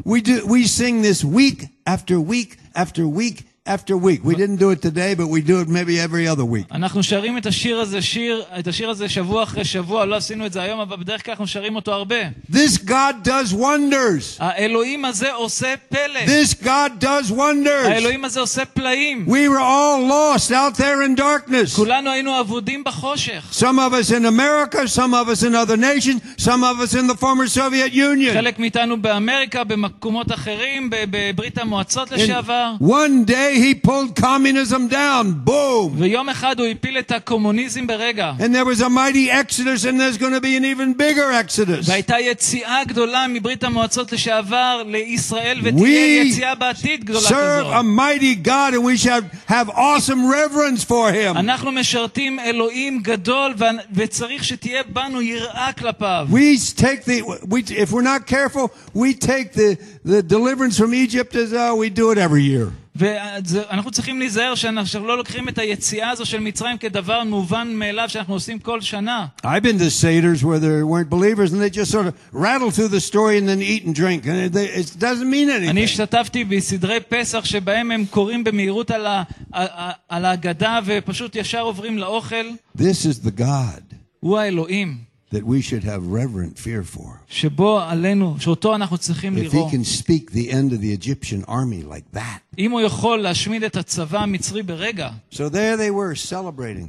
We 0.06 0.22
do. 0.22 0.46
We 0.48 0.66
sing 0.66 1.02
this 1.04 1.24
week 1.24 1.68
after 1.86 2.20
week 2.20 2.58
after 2.76 3.06
week 3.06 3.44
after 3.66 3.96
week. 3.96 4.22
We 4.24 4.34
didn't 4.36 4.56
do 4.66 4.70
it 4.72 4.82
today, 4.82 5.14
but 5.14 5.28
we 5.28 5.42
do 5.42 5.60
it 5.62 5.68
maybe 5.68 6.00
every 6.00 6.28
other 6.28 6.46
week. 6.46 6.66
אנחנו 6.72 7.04
שרים 7.04 7.38
את 7.38 7.46
השיר 7.46 7.80
הזה, 7.80 8.02
שיר, 8.02 8.44
את 8.60 8.68
השיר 8.68 8.90
הזה 8.90 9.10
שבוע 9.10 9.44
אחרי 9.44 9.66
שבוע, 9.66 10.06
לא 10.06 10.16
עשינו 10.16 10.46
את 10.46 10.54
זה 10.54 10.62
היום, 10.62 10.80
אבל 10.80 10.98
בדרך 10.98 11.26
כלל 11.26 11.32
אנחנו 11.32 11.48
שרים 11.48 11.76
אותו 11.76 11.94
הרבה. 11.94 12.16
This 12.52 12.78
God 12.86 13.26
does 13.28 13.54
wonders. 13.54 14.38
האלוהים 14.40 15.06
הזה 15.06 15.32
עושה 15.34 15.74
פלא. 15.90 16.20
This 16.26 16.54
God 16.64 17.04
does 17.04 17.32
wonders. 17.32 17.88
האלוהים 17.88 18.26
הזה 18.26 18.40
עושה 18.40 18.66
פלאים. 18.66 19.26
We 19.28 19.50
were 19.50 19.60
all 19.60 20.10
lost 20.10 20.52
out 20.52 20.78
there 20.78 21.04
in 21.08 21.20
darkness. 21.20 21.76
כולנו 21.76 22.12
היינו 22.12 22.40
אבודים 22.40 22.84
בחושך. 22.84 23.44
Some 23.52 23.64
of 23.80 23.94
us 23.94 24.12
in 24.12 24.26
America, 24.26 24.88
some 24.88 25.14
of 25.14 25.30
us 25.30 25.44
in 25.44 25.54
other 25.56 25.78
nations, 25.78 26.42
some 26.44 26.64
of 26.64 26.80
us 26.80 26.94
in 26.96 27.08
the 27.08 27.18
former 27.20 27.48
Soviet 27.48 27.94
Union. 27.94 28.34
חלק 28.34 28.60
מאיתנו 28.60 29.02
באמריקה, 29.02 29.64
במקומות 29.64 30.32
אחרים, 30.32 30.90
ב- 30.90 30.96
בברית 31.12 31.58
המועצות 31.58 32.12
לשעבר. 32.12 32.72
And 32.80 32.84
one 32.86 33.30
day 33.30 33.53
he 33.54 33.74
pulled 33.76 34.16
communism 34.16 34.88
down. 34.88 35.34
Boom. 35.46 35.96
ויום 35.98 36.30
אחד 36.30 36.60
הוא 36.60 36.68
הפיל 36.68 37.00
את 37.00 37.12
הקומוניזם 37.12 37.88
ברגע. 37.88 38.32
And 38.40 38.54
there 38.56 38.66
was 38.66 38.82
a 38.82 38.90
mighty 38.90 39.30
exodus, 39.32 39.86
and 39.86 40.00
there's 40.00 40.18
going 40.18 40.34
to 40.34 40.42
be 40.42 40.56
an 40.56 40.66
even 40.66 40.94
bigger 40.94 41.32
exodus. 41.32 41.88
והייתה 41.90 42.20
יציאה 42.20 42.84
גדולה 42.88 43.28
מברית 43.28 43.64
המועצות 43.64 44.12
לשעבר 44.12 44.84
לישראל, 44.88 45.60
ותהיה 45.64 46.24
We 46.26 46.28
יציאה 46.28 46.56
בעתיד 46.56 47.04
גדולה 47.04 47.28
serve 47.30 47.74
a 47.74 47.80
כזו. 47.80 47.84
mighty 47.84 48.36
God, 48.36 48.74
and 48.74 48.84
we 48.84 48.98
shall 48.98 49.22
have 49.48 49.70
awesome 49.70 50.26
reverence 50.30 50.84
for 50.84 51.12
him. 51.12 51.38
אנחנו 51.38 51.72
משרתים 51.72 52.40
אלוהים 52.40 53.00
גדול, 53.02 53.54
ו- 53.58 53.64
וצריך 53.94 54.44
שתהיה 54.44 54.84
בנו 54.84 55.22
יראה 55.22 55.70
כלפיו. 55.80 56.28
We 56.32 56.58
take 56.82 57.04
the, 57.06 57.22
we, 57.50 57.62
if 57.72 57.92
we're 57.92 58.02
not 58.02 58.26
careful, 58.28 58.70
we 58.94 59.14
take 59.14 59.54
the, 59.54 59.78
the 60.06 60.22
deliverance 60.24 60.78
from 60.78 60.94
Egypt 60.94 61.36
as 61.36 61.54
uh, 61.54 61.74
we 61.76 61.90
do 61.90 62.12
it 62.12 62.18
every 62.18 62.44
year. 62.44 62.72
ואנחנו 62.96 63.92
צריכים 63.92 64.20
להיזהר 64.20 64.56
שאנחנו 64.56 65.08
לא 65.08 65.18
לוקחים 65.18 65.50
את 65.50 65.58
היציאה 65.58 66.10
הזו 66.10 66.26
של 66.26 66.40
מצרים 66.40 66.78
כדבר 66.78 67.24
מובן 67.24 67.68
מאליו 67.74 68.10
שאנחנו 68.10 68.34
עושים 68.34 68.60
כל 68.60 68.82
שנה. 68.82 69.28
I've 69.44 69.64
been 69.64 69.80
to 69.80 69.90
Seder's 69.90 70.44
where 70.44 70.60
there 70.60 70.86
weren't 70.86 71.10
believers, 71.10 71.54
and 71.54 71.62
they 71.62 71.70
just 71.70 71.92
sort 71.92 72.08
of 72.08 72.14
rattle 72.34 72.72
through 72.72 72.90
the 72.90 73.00
story 73.00 73.38
and 73.38 73.48
then 73.48 73.62
eat 73.62 73.86
and 73.86 73.96
drink. 73.96 74.26
And 74.28 74.54
they, 74.54 74.68
it 74.82 74.96
doesn't 75.00 75.30
mean 75.30 75.50
אני 75.50 75.70
anything. 75.70 75.84
השתתפתי 75.84 76.44
בסדרי 76.44 77.00
פסח 77.10 77.46
שבהם 77.46 77.92
הם 77.92 78.06
קוראים 78.10 78.44
במהירות 78.44 78.92
על, 78.92 79.06
ה, 79.06 79.24
על, 79.52 79.68
על 80.10 80.26
ההגדה 80.26 80.80
ופשוט 80.86 81.36
ישר 81.36 81.62
עוברים 81.62 81.98
לאוכל. 81.98 82.46
This 82.78 83.06
is 83.06 83.26
the 83.26 83.40
God 83.40 83.96
הוא 84.20 84.38
האלוהים 84.38 84.98
that 85.34 85.44
we 85.44 85.62
should 85.62 85.84
have 85.84 86.02
reverent 86.08 86.58
fear 86.58 86.84
for. 86.98 87.08
שבו 87.30 87.80
עלינו, 87.80 88.36
שאותו 88.40 88.76
אנחנו 88.76 88.98
צריכים 88.98 89.38
If 89.38 89.40
he 89.40 89.56
לראות. 89.56 89.72
can 89.72 89.84
speak 90.02 90.32
the 90.32 90.50
end 90.52 90.72
of 90.74 90.82
the 90.82 90.92
Egyptian 90.94 91.44
army 91.50 91.84
like 91.84 92.18
that. 92.18 92.40
אם 92.58 92.72
הוא 92.72 92.82
יכול 92.82 93.20
להשמיד 93.22 93.64
את 93.64 93.76
הצבא 93.76 94.20
המצרי 94.20 94.64
ברגע, 94.64 95.10
So 95.32 95.38
there 95.50 95.78
they 95.78 95.92
were 95.92 96.16
celebrating. 96.32 96.88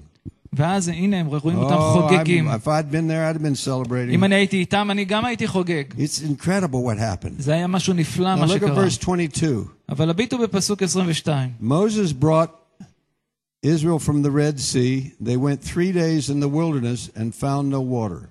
ואז 0.52 0.88
הנה 0.88 1.16
הם 1.20 1.26
רואים 1.26 1.58
אותם 1.58 1.74
Oh, 1.74 2.08
חוגגים. 2.08 2.48
I'm- 2.48 2.54
if 2.54 2.66
I'd 2.68 2.90
been 2.90 3.06
there, 3.08 3.24
I'd 3.30 3.36
have 3.36 3.42
been 3.42 3.66
celebrating. 3.68 4.10
אם 4.14 4.24
אני 4.24 4.34
הייתי 4.34 4.56
איתם, 4.56 4.88
אני 4.90 5.04
גם 5.04 5.24
הייתי 5.24 5.46
חוגג. 5.48 5.84
It's 5.96 6.22
incredible 6.22 6.82
what 6.82 6.98
happened. 6.98 7.38
זה 7.38 7.52
היה 7.52 7.66
משהו 7.66 7.94
נפלא 7.94 8.34
Now 8.34 8.38
מה 8.38 8.46
look 8.46 8.48
at 8.48 8.52
שקרה. 8.54 8.86
verse 8.86 8.98
22. 8.98 9.64
אבל 9.88 10.10
הביטו 10.10 10.38
בפסוק 10.38 10.82
22. 10.82 11.50
Moses 11.62 12.12
brought 12.22 12.50
Israel 13.62 13.98
from 13.98 14.22
the 14.22 14.30
Red 14.30 14.58
Sea. 14.58 15.12
They 15.20 15.36
went 15.36 15.60
three 15.62 15.92
days 15.92 16.30
in 16.30 16.40
the 16.40 16.48
wilderness 16.48 17.10
and 17.14 17.34
found 17.34 17.68
no 17.70 17.80
water. 17.80 18.30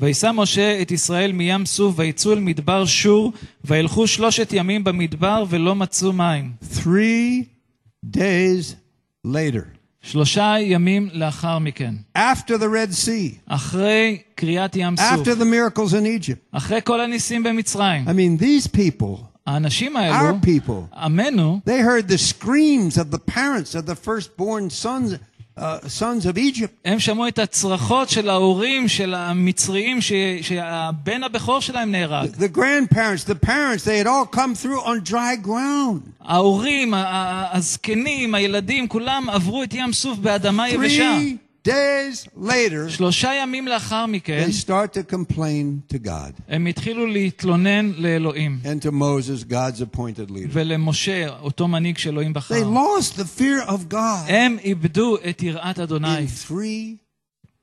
וישא 0.00 0.30
משה 0.34 0.82
את 0.82 0.90
ישראל 0.90 1.32
מים 1.32 1.66
סוף 1.66 1.94
ויצאו 1.98 2.32
אל 2.32 2.40
מדבר 2.40 2.86
שור 2.86 3.32
וילכו 3.64 4.06
שלושת 4.06 4.48
ימים 4.52 4.84
במדבר 4.84 5.44
ולא 5.48 5.74
מצאו 5.74 6.12
מים. 6.12 6.52
Three 6.74 7.44
days 8.16 8.74
later, 9.26 9.64
שלושה 10.02 10.54
ימים 10.60 11.08
לאחר 11.12 11.58
מכן, 11.58 11.94
after 12.18 12.52
the 12.58 12.68
Red 12.68 13.06
Sea, 13.06 13.38
אחרי 13.46 14.18
קריאת 14.34 14.76
ים 14.76 14.96
סוף, 14.96 15.26
after 15.26 15.40
the 15.40 15.44
miracles 15.44 15.92
in 15.92 16.22
Egypt. 16.22 16.48
אחרי 16.52 16.80
כל 16.84 17.00
הניסים 17.00 17.42
במצרים, 17.42 18.04
I 18.08 18.10
mean, 18.10 18.42
these 18.42 18.66
people, 18.66 19.24
האנשים 19.46 19.96
our 19.96 20.00
האלו, 20.00 20.38
people, 20.42 20.96
עמנו, 20.96 21.60
they 21.64 21.82
heard 21.82 22.08
the 22.08 22.18
screams 22.18 22.98
of 22.98 23.14
the 23.14 23.32
parents 23.32 23.74
of 23.74 23.86
the 23.86 23.94
firstborn 23.94 24.70
sons, 24.70 25.14
uh, 25.58 25.60
sons 26.00 26.24
of 26.24 26.36
Egypt. 26.38 26.72
הם 26.84 26.98
שמעו 26.98 27.28
את 27.28 27.38
הצרחות 27.38 28.08
של 28.10 28.28
ההורים 28.28 28.88
של 28.88 29.14
המצריים 29.14 30.00
ש- 30.00 30.12
שהבן 30.42 31.22
הבכור 31.22 31.60
שלהם 31.60 31.92
נהרג. 31.92 32.30
The 32.34 32.56
grandparents, 32.56 33.24
the 33.28 33.46
parents, 33.46 33.84
they 33.84 34.04
had 34.04 34.06
all 34.06 34.36
come 34.36 34.54
through 34.64 34.86
on 34.86 35.10
dry 35.10 35.46
ground. 35.46 36.10
ההורים, 36.20 36.94
ה- 36.94 37.02
ה- 37.02 37.56
הזקנים, 37.56 38.34
הילדים, 38.34 38.88
כולם 38.88 39.30
עברו 39.30 39.62
את 39.62 39.74
ים 39.74 39.92
סוף 39.92 40.18
באדמה 40.18 40.68
יבשה. 40.68 41.16
Three 41.66 41.70
days 41.70 42.26
later, 42.36 42.88
שלושה 42.90 43.30
ימים 43.42 43.68
לאחר 43.68 44.06
מכן, 44.06 44.46
they 44.48 44.52
start 44.52 44.92
to 44.94 45.12
complain 45.14 45.94
to 45.94 45.98
God 46.06 46.32
הם 46.48 46.66
התחילו 46.66 47.06
להתלונן 47.06 47.92
לאלוהים. 47.96 48.60
and 48.64 48.82
to 48.82 48.90
Moses, 48.92 49.44
God's 49.44 49.80
appointed 49.80 50.30
leader. 50.30 50.48
ולמשה, 50.50 51.28
אותו 51.38 51.68
מנהיג 51.68 51.98
שאלוהים 51.98 52.30
They 52.30 52.34
בחר. 52.34 52.54
lost 52.74 53.12
the 53.16 53.40
fear 53.40 53.68
of 53.68 53.92
God 53.92 53.96
הם 54.28 54.56
איבדו 54.64 55.16
את 55.30 55.42
יראת 55.42 55.78
אדוני 55.78 56.18
in 56.18 56.50
three 56.50 56.96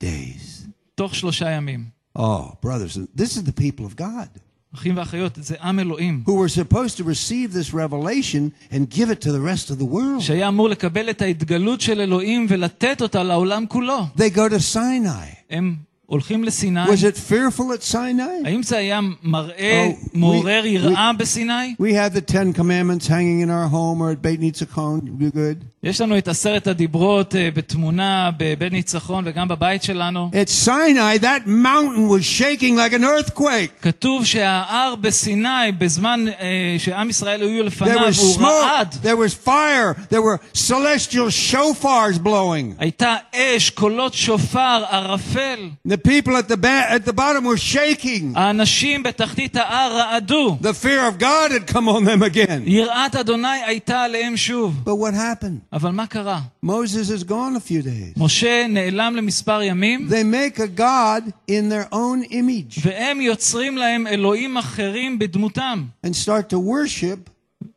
days. 0.03 0.67
תוך 0.95 1.15
שלושה 1.15 1.49
ימים. 1.51 1.85
Oh, 2.17 2.21
brothers, 2.65 2.97
this 3.15 3.37
is 3.37 3.43
the 3.43 3.53
people 3.61 3.85
of 3.85 3.95
God 3.95 4.29
אחים 4.75 4.97
ואחיות, 4.97 5.37
זה 5.41 5.55
עם 5.63 5.79
אלוהים, 5.79 6.23
who 6.25 6.31
were 6.31 6.49
supposed 6.49 6.97
to 6.97 7.03
receive 7.03 7.53
this 7.53 7.73
revelation 7.73 8.51
and 8.71 8.95
give 8.95 9.09
it 9.09 9.21
to 9.21 9.31
the 9.31 9.41
rest 9.41 9.71
of 9.71 9.79
the 9.81 9.85
world. 9.85 10.19
שהיה 10.19 10.47
אמור 10.47 10.69
לקבל 10.69 11.09
את 11.09 11.21
ההתגלות 11.21 11.81
של 11.81 12.01
אלוהים 12.01 12.45
ולתת 12.49 13.01
אותה 13.01 13.23
לעולם 13.23 13.65
כולו. 13.67 13.99
They 14.17 14.35
go 14.35 14.49
to 14.49 14.75
Sinai 14.75 15.35
הם 15.49 15.75
הולכים 16.05 16.43
לסיני. 16.43 16.85
Was 16.85 17.03
it 17.03 17.17
fearful 17.31 17.59
at 17.73 17.93
Sinai? 17.93 18.45
האם 18.45 18.63
זה 18.63 18.77
היה 18.77 18.99
מראה 19.23 19.89
Oh, 19.91 20.05
we- 20.05 20.09
מעורר 20.17 20.61
we- 20.63 20.67
יראה 20.67 21.13
בסיני? 21.13 21.75
We 21.81 21.93
have 21.93 22.13
the 22.17 22.31
Ten 22.31 22.53
Commandments 22.59 23.07
hanging 23.07 23.41
in 23.41 23.49
our 23.49 23.67
home 23.67 24.01
or 24.01 24.11
at 24.11 24.21
Beit 24.21 24.41
Nitzachon. 24.41 25.01
You 25.21 25.31
good? 25.31 25.57
יש 25.83 26.01
לנו 26.01 26.17
את 26.17 26.27
עשרת 26.27 26.67
הדיברות 26.67 27.35
אה, 27.35 27.49
בתמונה 27.53 28.29
בבית 28.37 28.71
ניצחון 28.73 29.23
וגם 29.27 29.47
בבית 29.47 29.83
שלנו. 29.83 30.31
At 30.33 30.67
Sinai, 30.67 31.21
that 31.21 31.47
mountain 31.47 32.07
was 32.09 32.23
shaking 32.41 32.75
like 32.75 32.93
an 32.93 33.03
earthquake. 33.03 33.81
כתוב 33.81 34.25
שההר 34.25 34.95
בסיני, 34.95 35.47
בזמן 35.77 36.25
אה, 36.27 36.75
שעם 36.77 37.09
ישראל 37.09 37.41
היו 37.41 37.61
There 37.61 37.65
לפניו, 37.65 37.99
was 38.09 38.19
הוא 38.19 38.37
רעד. 38.41 38.93
smoke, 38.93 39.05
there 39.05 39.15
was 39.17 39.47
fire, 39.47 40.07
there 40.09 40.21
were 40.21 40.37
celestial 40.57 41.29
shofars 41.51 42.17
blowing. 42.23 42.75
הייתה 42.79 43.15
אש, 43.35 43.69
קולות 43.69 44.13
שופר, 44.13 44.83
ערפל. 44.89 45.69
The 45.87 45.97
people 46.07 46.31
at 46.31 46.51
the, 46.51 46.57
ba- 46.57 46.89
at 46.95 47.09
the 47.09 47.13
bottom 47.13 47.45
were 47.45 47.57
shaking. 47.73 48.23
האנשים 48.35 49.03
בתחתית 49.03 49.55
ההר 49.55 49.97
רעדו. 49.97 50.57
The 50.61 50.73
fear 50.85 51.07
of 51.17 51.21
God 51.21 51.51
had 51.51 51.73
come 51.73 51.87
on 51.89 52.03
them 52.05 52.23
again. 52.35 52.61
יראת 52.69 53.15
אדוני 53.15 53.47
הייתה 53.65 54.01
עליהם 54.01 54.37
שוב. 54.37 54.75
But 54.85 54.89
what 54.89 55.13
happened? 55.13 55.72
אבל 55.73 55.91
מה 55.91 56.07
קרה? 56.07 56.41
Moses 56.65 57.09
is 57.09 57.23
gone 57.23 57.55
a 57.55 57.69
few 57.69 57.83
days. 57.85 58.23
משה 58.23 58.65
נעלם 58.69 59.13
למספר 59.15 59.61
ימים, 59.61 60.09
They 60.09 60.23
make 60.55 60.57
a 60.59 60.79
God 60.79 61.31
in 61.51 61.69
their 61.71 61.93
own 61.93 62.31
image 62.31 62.79
והם 62.83 63.21
יוצרים 63.21 63.77
להם 63.77 64.07
אלוהים 64.07 64.57
אחרים 64.57 65.19
בדמותם, 65.19 65.85
and 66.05 66.09
start 66.09 66.49
to 66.53 66.57
worship 66.57 67.29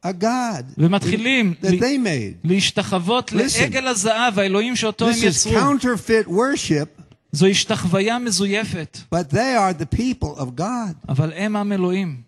a 0.07 0.13
God 0.23 0.65
ומתחילים 0.79 1.55
that 1.63 1.67
they 1.67 1.99
made. 2.05 2.37
להשתחוות 2.45 3.33
Listen. 3.33 3.61
לעגל 3.61 3.87
הזהב, 3.87 4.39
האלוהים 4.39 4.77
שאותו 4.77 5.07
הם 5.09 5.13
This 5.15 5.17
is 5.17 5.25
יצרו. 5.25 5.53
counterfeit 5.53 6.29
worship, 6.29 7.03
זו 7.33 7.47
השתחוויה 7.47 8.19
מזויפת, 8.19 8.99
but 9.15 9.31
they 9.31 9.55
are 9.57 9.83
the 9.83 9.97
people 9.97 10.41
of 10.41 10.47
God. 10.59 10.95
אבל 11.09 11.33
הם 11.37 11.57
עם 11.57 11.73
אלוהים. 11.73 12.23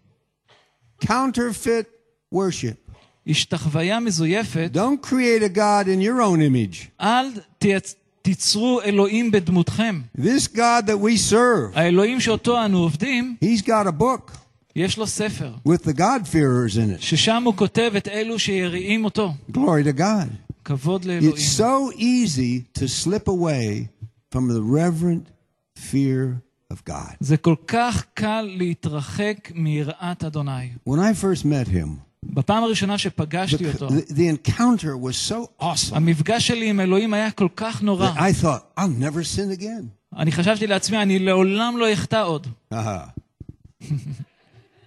Counterfeit 1.04 1.86
worship. 2.34 2.87
השתחוויה 3.28 4.00
מזויפת, 4.00 4.70
Don't 4.74 5.06
create 5.06 5.42
a 5.42 5.56
God 5.56 5.86
in 5.86 6.00
your 6.00 6.20
own 6.20 6.40
image. 6.40 6.88
אל 7.00 7.26
תייצ- 7.64 7.94
תיצרו 8.22 8.80
אלוהים 8.82 9.30
בדמותכם. 9.30 10.00
This 10.18 10.48
God 10.54 10.86
that 10.86 10.98
we 11.02 11.30
serve, 11.32 11.74
האלוהים 11.78 12.20
שאותו 12.20 12.64
אנו 12.64 12.78
עובדים, 12.78 13.36
He's 13.44 13.62
got 13.62 13.86
a 13.86 14.00
book 14.02 14.32
יש 14.76 14.98
לו 14.98 15.06
ספר, 15.06 15.52
with 15.68 15.82
the 15.84 15.92
God-fearers 15.98 16.76
in 16.76 16.98
it. 16.98 17.02
ששם 17.02 17.42
הוא 17.44 17.54
כותב 17.56 17.92
את 17.96 18.08
אלו 18.08 18.38
שיראים 18.38 19.04
אותו. 19.04 19.34
Glory 19.52 19.84
to 19.94 19.98
God. 19.98 20.28
כבוד 20.64 21.02
It's 21.02 21.06
לאלוהים. 21.06 21.36
so 21.58 21.92
easy 21.96 22.80
to 22.80 22.84
slip 22.88 23.28
away 23.28 23.88
from 24.34 24.48
the 24.48 24.62
reverent 24.62 25.30
fear 25.78 26.40
of 26.72 26.76
God. 26.90 27.14
זה 27.20 27.36
כל 27.36 27.54
כך 27.66 28.04
קל 28.14 28.48
להתרחק 28.58 29.50
מיראת 29.54 30.24
אדוני. 30.24 30.68
When 30.88 30.98
I 30.98 31.14
first 31.22 31.44
met 31.44 31.68
him, 31.68 31.88
בפעם 32.22 32.64
הראשונה 32.64 32.98
שפגשתי 32.98 33.64
the, 33.70 33.72
אותו, 33.74 33.88
the, 33.88 34.10
the 34.10 34.48
encounter 34.48 34.96
was 35.06 35.30
so 35.30 35.62
awesome. 35.62 35.94
המפגש 35.96 36.46
שלי 36.48 36.70
עם 36.70 36.80
אלוהים 36.80 37.14
היה 37.14 37.30
כל 37.30 37.48
כך 37.56 37.82
נורא. 37.82 38.10
that 38.14 38.18
I 38.18 38.42
thought, 38.44 38.80
I'll 38.80 39.00
never 39.02 39.22
sin 39.36 39.60
again. 39.60 39.84
אני 40.18 40.32
חשבתי 40.32 40.66
לעצמי, 40.66 41.02
אני 41.02 41.18
לעולם 41.18 41.76
לא 41.76 41.92
אחטא 41.92 42.22
עוד. 42.24 42.46
Uh-huh. 42.74 42.76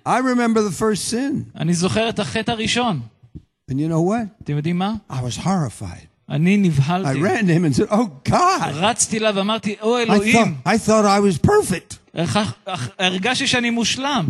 I 0.06 0.20
remember 0.20 0.62
the 0.62 0.72
first 0.72 1.12
sin. 1.14 1.60
אני 1.60 1.74
זוכר 1.74 2.10
את 2.10 2.20
החטא 2.20 2.52
הראשון. 2.52 3.00
And 3.72 3.74
you 3.74 3.90
know 3.90 4.02
what? 4.12 4.44
אתם 4.44 4.58
יודעים 4.58 4.78
מה? 4.78 4.94
I 5.12 5.16
was 5.16 5.38
horrified. 5.38 6.06
אני 6.30 6.56
I 6.56 6.60
נבהלתי. 6.68 7.20
ran 7.20 7.44
to 7.46 7.54
him 7.54 7.66
and 7.66 7.76
said, 7.82 7.92
Oh 7.94 8.30
God. 8.32 8.64
רצתי 8.64 9.18
אליו 9.18 9.34
ואמרתי, 9.36 9.76
או 9.82 9.98
I 9.98 10.02
אלוהים, 10.02 10.56
thought, 10.66 10.70
I 10.70 10.78
thought 10.88 11.06
I 11.06 11.20
was 11.20 11.48
perfect. 11.50 11.96
הר- 12.14 12.78
הרגשתי 13.00 13.48
שאני 13.48 13.70
מושלם. 13.70 14.28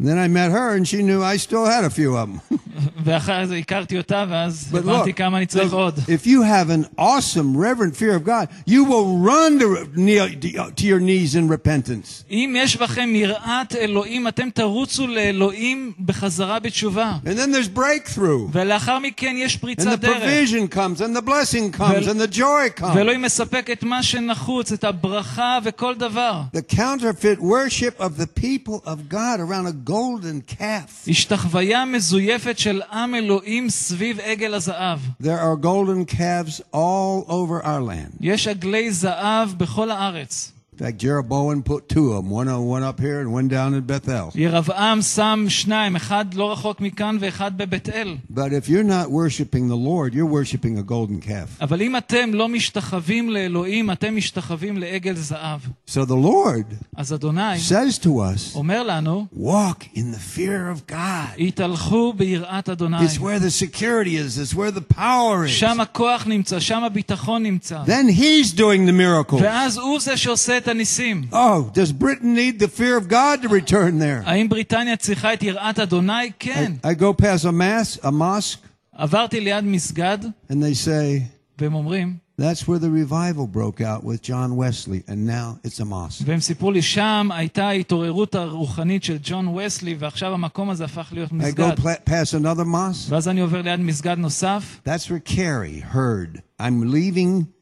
And 0.00 0.08
then 0.10 0.18
I 0.18 0.26
met 0.26 0.50
her 0.50 0.74
and 0.76 0.84
she 0.88 1.00
knew 1.02 1.22
I 1.22 1.36
still 1.36 1.64
had 1.64 1.84
a 1.84 1.90
few 1.90 2.16
of 2.16 2.28
them. 2.28 2.40
ואחרי 3.04 3.46
זה 3.46 3.56
הכרתי 3.56 3.98
אותה, 3.98 4.24
ואז 4.28 4.68
But 4.72 4.74
look, 4.74 4.78
הבנתי 4.90 5.12
כמה 5.14 5.36
אני 5.38 5.46
צריך 5.46 5.72
עוד. 5.72 5.98
if 5.98 6.26
you 6.26 6.42
have 6.42 6.70
an 6.70 6.86
awesome 6.98 7.56
reverent 7.56 7.94
fear 7.96 8.14
of 8.16 8.24
God, 8.24 8.48
you 8.66 8.84
will 8.84 9.18
run 9.18 9.58
to, 9.60 9.86
kneel, 9.96 10.28
to 10.76 10.86
your 10.86 10.98
knees 11.00 11.34
in 11.36 11.48
repentance. 11.48 12.24
אם 12.30 12.54
יש 12.58 12.76
בכם 12.76 13.10
יראת 13.14 13.74
אלוהים, 13.76 14.28
אתם 14.28 14.50
תרוצו 14.50 15.06
לאלוהים 15.06 15.92
בחזרה 16.04 16.58
בתשובה. 16.58 17.14
And 17.24 17.28
then 17.38 17.52
there's 17.52 17.78
breakthrough. 17.78 18.48
ולאחר 18.52 18.98
מכן 18.98 19.34
יש 19.38 19.54
And 19.54 19.58
the 19.58 19.60
פריצת 19.60 19.98
דרך. 20.00 20.22
provision 20.22 20.74
comes, 20.74 21.00
and 21.00 21.16
the 21.16 21.22
blessing 21.22 21.78
comes, 21.78 22.06
Vel- 22.06 22.08
and 22.16 22.20
the 22.20 22.34
joy 22.38 22.80
comes. 22.80 22.96
ואלוהים 22.96 23.22
מספק 23.22 23.70
את 23.72 23.82
מה 23.84 24.02
שנחוץ, 24.02 24.72
את 24.72 24.84
הברכה 24.84 25.58
וכל 25.64 25.94
דבר. 25.94 26.42
The 26.56 26.74
counterfeit 26.74 27.40
worship 27.40 28.00
of 28.00 28.16
the 28.22 28.26
people 28.26 28.80
of 28.86 29.08
God 29.08 29.38
around 29.40 29.66
a 29.66 29.72
golden 29.86 30.54
calf. 30.54 31.08
השתחוויה 31.08 31.84
מזויפת 31.84 32.58
של 32.58 32.82
עם 32.92 33.14
אלוהים 33.14 33.70
סביב 33.70 34.20
עגל 34.20 34.54
הזהב. 34.54 34.98
There 35.22 35.26
are 35.26 35.64
golden 35.64 36.14
calves 36.14 36.60
all 36.74 37.28
over 37.28 37.64
our 37.64 37.82
land. 37.88 38.16
יש 38.20 38.48
עגלי 38.48 38.92
זהב 38.92 39.48
בכל 39.56 39.90
הארץ. 39.90 40.52
In 40.76 40.78
fact, 40.78 40.96
Jeroboam 40.96 41.62
put 41.62 41.86
two 41.86 42.12
of 42.12 42.24
them, 42.24 42.30
one, 42.30 42.48
on, 42.48 42.64
one 42.64 42.82
up 42.82 42.98
here 42.98 43.20
and 43.20 43.30
one 43.30 43.46
down 43.46 43.74
in 43.74 43.82
Bethel. 43.82 44.30
ירבעם 44.34 45.02
שם 45.02 45.44
שניים, 45.48 45.96
אחד 45.96 46.34
לא 46.34 46.52
רחוק 46.52 46.80
מכאן 46.80 47.16
ואחד 47.20 47.58
בבית 47.58 47.88
אל. 47.88 48.16
But 48.30 48.52
if 48.52 48.68
you're 48.70 48.82
not 48.82 49.10
worshiping 49.10 49.68
the 49.68 49.76
Lord, 49.76 50.14
you're 50.14 50.24
worshiping 50.24 50.78
a 50.78 50.82
golden 50.82 51.20
calf. 51.20 51.60
אבל 51.60 51.82
אם 51.82 51.96
אתם 51.96 52.34
לא 52.34 52.48
משתחווים 52.48 53.30
לאלוהים, 53.30 53.90
אתם 53.90 54.16
משתחווים 54.16 54.78
לעגל 54.78 55.14
זהב. 55.14 55.60
So 55.90 56.04
the 56.06 56.24
Lord 56.24 56.74
אז 56.96 57.14
אדוני 57.14 57.58
says 57.68 57.98
to 57.98 58.06
us, 58.06 58.54
אומר 58.54 58.82
לנו, 58.82 59.26
walk 59.34 59.84
in 59.94 60.14
the 60.14 60.38
fear 60.38 60.74
of 60.74 60.92
God. 60.92 61.38
התהלכו 61.38 62.12
ביראת 62.16 62.68
אדוני. 62.68 63.06
It's 63.06 63.18
where 63.18 63.38
the 63.38 63.50
security 63.50 64.16
is, 64.16 64.38
it's 64.38 64.54
where 64.54 64.70
the 64.70 64.94
power 64.94 65.44
is. 65.46 65.50
שם 65.50 65.80
הכוח 65.80 66.26
נמצא, 66.26 66.60
שם 66.60 66.84
הביטחון 66.84 67.42
נמצא. 67.42 67.84
Then 67.84 68.08
he's 68.08 68.52
doing 68.52 68.86
the 68.86 68.92
miracles. 68.92 69.42
ואז 69.42 69.78
הוא 69.78 70.00
זה 70.00 70.16
שעושה 70.16 70.58
את 70.62 70.65
הניסים. 70.67 71.27
Oh, 71.31 71.71
does 71.73 71.91
Britain 71.91 72.33
need 72.35 72.59
the 72.59 72.67
fear 72.67 72.97
of 72.97 73.09
God 73.09 73.41
to 73.43 73.49
return 73.49 73.99
there? 73.99 74.23
האם 74.25 74.49
בריטניה 74.49 74.97
צריכה 74.97 75.33
את 75.33 75.43
יראת 75.43 75.79
אדוני? 75.79 76.31
כן. 76.39 76.73
I, 76.83 76.87
I 76.87 76.93
go 76.93 77.13
past 77.21 77.45
a 77.45 77.51
mass, 77.51 78.05
a 78.05 78.11
mosque. 78.11 78.67
עברתי 78.91 79.39
ליד 79.39 79.63
מסגד. 79.63 80.17
And 80.49 80.53
they 80.53 80.73
say. 80.87 81.23
והם 81.59 81.73
אומרים. 81.73 82.27
That's 82.39 82.67
where 82.67 82.77
the 82.77 82.91
revival 82.91 83.47
broke 83.47 83.81
out 83.81 84.03
with 84.03 84.21
John 84.21 84.55
Wesley, 84.55 85.03
and 85.07 85.25
now 85.25 85.57
it's 85.63 85.79
a 85.79 85.85
mosque. 85.85 86.23
והם 86.25 86.39
סיפרו 86.39 86.71
לי 86.71 86.81
שם 86.81 87.29
הייתה 87.33 87.67
ההתעוררות 87.67 88.35
הרוחנית 88.35 89.03
של 89.03 89.17
ג'ון 89.23 89.47
וסלי, 89.47 89.95
ועכשיו 89.99 90.33
המקום 90.33 90.69
הזה 90.69 90.85
הפך 90.85 91.07
להיות 91.11 91.31
מסגד. 91.31 91.77
I 91.77 91.81
go 91.81 92.09
past 92.09 92.33
another 92.33 92.65
mosque. 92.65 93.09
ואז 93.09 93.27
אני 93.27 93.41
עובר 93.41 93.61
ליד 93.61 93.79
מסגד 93.79 94.17
נוסף. 94.17 94.81
That's 94.85 95.09
where 95.09 95.19
Carey 95.19 95.79
heard, 95.93 96.41
I'm 96.61 96.91
leaving 96.91 97.56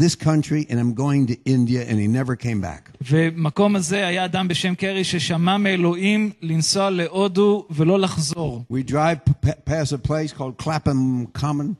this 0.00 0.14
country 0.16 0.66
and 0.70 0.78
I'm 0.80 0.92
going 0.94 1.26
to 1.28 1.36
India, 1.44 1.80
and 1.88 1.98
he 2.00 2.06
never 2.08 2.34
came 2.36 2.60
back. 2.60 2.90
ומקום 3.10 3.76
הזה 3.76 4.06
היה 4.06 4.24
אדם 4.24 4.48
בשם 4.48 4.74
קרי 4.74 5.04
ששמע 5.04 5.56
מאלוהים 5.56 6.30
לנסוע 6.42 6.90
להודו 6.90 7.66
ולא 7.70 7.98
לחזור. 8.00 8.64
We 8.72 8.90
drive 8.90 9.24
p- 9.46 9.50
past 9.70 9.92
a 9.92 9.98
place 10.08 10.32
called 10.32 10.58
Clapham 10.64 11.26
Common. 11.40 11.74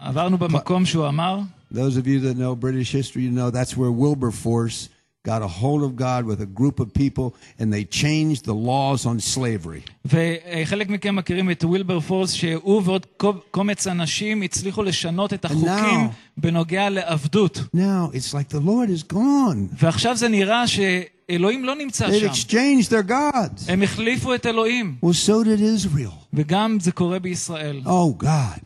עברנו 0.00 0.38
במקום 0.38 0.84
שהוא 0.86 1.08
אמר, 1.08 1.40
Those 1.74 1.96
of 1.96 2.06
you 2.06 2.20
that 2.20 2.36
know 2.36 2.54
British 2.54 2.92
history, 2.92 3.22
you 3.22 3.30
know 3.30 3.50
that's 3.50 3.76
where 3.76 3.90
Wilberforce 3.90 4.88
got 5.26 5.42
a 5.42 5.46
hold 5.62 5.82
of 5.84 5.92
God 5.96 6.24
with 6.24 6.40
a 6.40 6.50
group 6.60 6.80
of 6.80 6.92
people, 6.92 7.26
and 7.60 7.72
they 7.72 7.84
changed 7.84 8.44
the 8.44 8.54
laws 8.70 9.06
on 9.06 9.20
slavery. 9.20 9.82
וחלק 10.04 10.88
מכם 10.88 11.16
מכירים 11.16 11.50
את 11.50 11.64
ווילבר 11.64 12.00
פורס, 12.00 12.32
שהוא 12.32 12.82
ועוד 12.84 13.06
קומץ 13.50 13.86
אנשים 13.86 14.42
הצליחו 14.42 14.82
לשנות 14.82 15.32
את 15.32 15.44
החוקים 15.44 15.68
now- 16.06 16.12
בנוגע 16.36 16.90
לעבדות. 16.90 17.58
Now 17.76 18.10
it's 18.14 18.32
like 18.34 18.48
the 18.54 18.60
Lord 18.66 18.90
is 18.90 19.12
gone. 19.12 19.74
ועכשיו 19.82 20.16
זה 20.16 20.28
נראה 20.28 20.64
שאלוהים 20.66 21.64
לא 21.64 21.74
נמצא 21.76 22.06
They've 22.08 22.20
שם. 22.20 22.28
exchanged 22.32 22.88
their 22.88 23.08
gods. 23.10 23.62
הם 23.68 23.82
החליפו 23.82 24.34
את 24.34 24.46
אלוהים, 24.46 24.96
Well, 25.04 25.26
so 25.26 25.44
did 25.46 25.60
Israel. 25.86 26.12
וגם 26.34 26.78
זה 26.80 26.92
קורה 26.92 27.18
בישראל. 27.18 27.80
Oh, 27.84 28.22
God. 28.24 28.60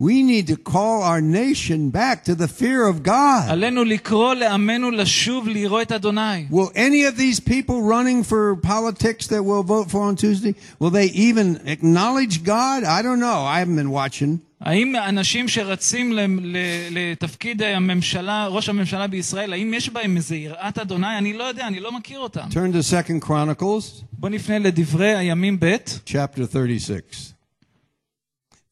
We 0.00 0.22
need 0.24 0.48
to 0.48 0.56
call 0.56 1.02
our 1.04 1.20
nation 1.20 1.90
back 1.90 2.24
to 2.24 2.34
the 2.34 2.48
fear 2.48 2.86
of 2.88 3.02
God. 3.04 3.48
עלינו 3.50 3.84
לקרוא 3.84 4.34
לעמנו 4.34 4.90
לשוב 4.90 5.48
לירוא 5.48 5.82
את 5.82 5.92
אדוני. 5.92 6.46
Will 6.50 6.70
any 6.74 7.04
of 7.04 7.16
these 7.16 7.38
people 7.40 7.80
running 7.82 8.22
for 8.24 8.56
politics 8.56 9.26
that 9.28 9.42
we'll 9.44 9.62
vote 9.62 9.90
for 9.90 10.02
on 10.02 10.16
Tuesday, 10.16 10.54
will 10.80 10.90
they 10.90 11.10
even 11.14 11.60
acknowledge 11.66 12.42
God? 12.44 12.82
I 12.84 13.02
don't 13.02 13.20
know. 13.20 13.44
I 13.46 13.60
haven't 13.60 13.76
been 13.76 13.90
watching. 13.90 14.38
האם 14.60 14.96
אנשים 14.96 15.48
שרצים 15.48 16.12
ל- 16.12 16.20
ל- 16.40 16.56
לתפקיד 16.90 17.62
הממשלה, 17.62 18.46
ראש 18.46 18.68
הממשלה 18.68 19.06
בישראל, 19.06 19.52
האם 19.52 19.74
יש 19.74 19.90
בהם 19.90 20.16
איזה 20.16 20.36
יראת 20.36 20.78
אדוני? 20.78 21.18
אני 21.18 21.32
לא 21.32 21.44
יודע, 21.44 21.66
אני 21.66 21.80
לא 21.80 21.92
מכיר 21.92 22.18
אותם. 22.18 22.46
Turn 22.50 22.72
to 22.74 22.82
Second 22.92 23.28
Chronicles 23.28 24.02
בואו 24.12 24.32
נפנה 24.32 24.58
לדברי 24.58 25.14
הימים 25.16 25.56
ב', 25.60 25.74
chapter 26.06 26.42
36. 26.52 27.32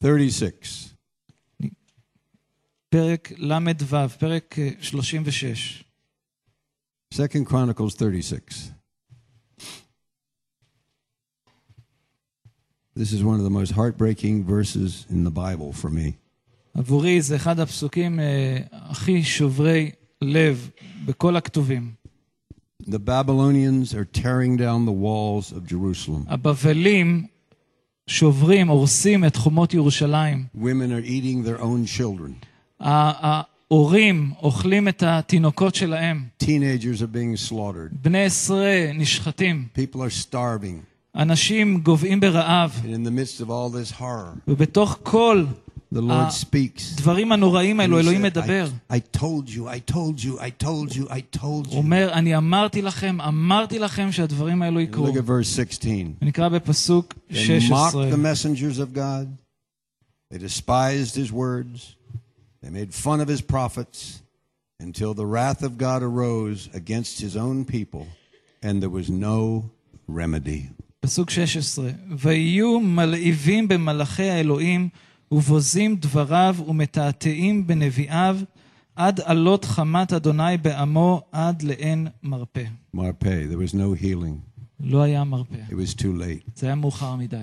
36. 0.02 0.88
פרק 2.88 3.32
ל"ו, 3.36 4.08
פרק 4.18 4.58
אה, 4.58 4.68
36. 4.80 5.84
Second 7.14 7.46
Chronicles 7.46 7.94
36. 7.96 8.72
This 12.94 13.12
is 13.12 13.24
one 13.24 13.38
of 13.38 13.44
the 13.44 13.50
most 13.50 13.72
heartbreaking 13.72 14.44
verses 14.44 15.06
in 15.10 15.24
the 15.24 15.30
Bible 15.30 15.72
for 15.72 15.90
me. 15.90 16.12
עבורי 16.74 17.22
זה 17.22 17.36
אחד 17.36 17.60
הפסוקים 17.60 18.20
אה, 18.20 18.58
הכי 18.72 19.22
שוברי 19.22 19.90
לב 20.22 20.70
בכל 21.06 21.36
הכתובים. 21.36 21.92
The 22.82 22.98
Babylonians 22.98 23.94
are 23.94 24.04
tearing 24.04 24.56
down 24.56 24.84
the 24.84 24.92
walls 24.92 25.52
of 25.52 25.66
Jerusalem. 25.66 26.24
הבבלים 26.26 27.26
שוברים, 28.06 28.68
הורסים 28.68 29.24
את 29.24 29.36
חומות 29.36 29.74
ירושלים. 29.74 30.46
Women 30.56 30.90
are 30.90 31.04
eating 31.04 31.46
their 31.46 31.62
own 31.62 31.86
children. 31.86 32.45
ה- 32.80 33.42
ההורים 33.70 34.32
אוכלים 34.42 34.88
את 34.88 35.02
התינוקות 35.06 35.74
שלהם. 35.74 36.24
Teenagers 36.42 37.00
are 37.00 37.14
being 37.14 37.50
slaughtered. 37.50 37.94
בני 38.02 38.24
עשרה 38.24 38.90
נשחטים. 38.94 39.66
People 39.78 39.96
are 39.98 40.30
starving. 40.32 40.82
אנשים 41.16 41.78
גוועים 41.80 42.20
ברעב. 42.20 42.80
And 42.84 42.86
in 42.86 43.06
the 43.08 43.10
midst 43.10 43.40
of 43.40 43.48
all 43.50 43.70
this 43.70 44.00
horror, 44.00 44.38
ובתוך 44.48 44.98
כל 45.02 45.44
the 45.94 45.98
Lord 45.98 46.32
speaks. 46.32 46.92
הדברים 46.94 47.32
הנוראים 47.32 47.80
And 47.80 47.82
האלו, 47.82 47.98
he 47.98 48.02
אלוהים 48.02 48.20
said, 48.24 48.24
מדבר. 48.26 48.66
I, 48.90 48.94
I 48.94 49.18
told 49.18 49.48
you, 49.50 49.68
I 49.68 49.92
told 49.92 50.24
you, 50.24 50.38
I 50.40 50.64
told 50.64 50.96
you, 50.96 51.08
I 51.10 51.38
told 51.38 51.42
הוא 51.42 51.64
you. 51.72 51.76
אומר, 51.76 52.10
אני 52.12 52.36
אמרתי 52.36 52.82
לכם, 52.82 53.20
אמרתי 53.20 53.78
לכם 53.78 54.12
שהדברים 54.12 54.62
האלו 54.62 54.80
יקרו. 54.80 55.06
Look 55.08 55.16
at 55.16 55.26
verse 55.28 55.48
16. 55.56 55.90
ונקרא 56.22 56.48
בפסוק 56.48 57.14
They 57.30 57.34
16. 57.34 57.70
mocked 57.70 58.14
the 58.14 58.18
messengers 58.18 58.78
of 58.78 58.94
God. 58.96 59.26
They 60.34 60.38
despised 60.38 61.14
his 61.14 61.30
words. 61.32 61.95
They 62.66 62.70
made 62.70 62.94
fun 62.94 63.20
of 63.20 63.28
his 63.28 63.40
prophets 63.40 64.22
until 64.80 65.14
the 65.14 65.26
wrath 65.26 65.62
of 65.62 65.78
God 65.78 66.02
arose 66.02 66.68
against 66.72 67.20
his 67.20 67.36
own 67.36 67.64
people, 67.64 68.06
and 68.62 68.82
there 68.82 68.90
was 68.90 69.10
no 69.10 69.64
remedy. 70.08 70.70
פסוק 71.00 71.30
16. 71.30 71.90
ויהיו 72.18 72.80
מלהיבים 72.80 73.68
במלאכי 73.68 74.30
האלוהים, 74.30 74.88
ובוזים 75.32 75.96
דבריו 75.96 76.56
ומתעתעים 76.68 77.66
בנביאיו, 77.66 78.38
עד 78.96 79.20
עלות 79.20 79.64
חמת 79.64 80.12
אדוני 80.12 80.56
בעמו, 80.62 81.22
עד 81.32 81.62
לאין 81.62 82.06
מרפא. 82.22 82.64
Marpe, 82.96 83.24
there 83.24 83.58
was 83.58 83.74
no 83.74 84.02
healing. 84.02 84.38
לא 84.80 85.02
היה 85.02 85.24
מרפא. 85.24 85.58
It 85.70 85.74
was 85.74 85.94
too 85.94 86.02
late. 86.02 86.50
זה 86.56 86.66
היה 86.66 86.74
מאוחר 86.74 87.16
מדי. 87.16 87.36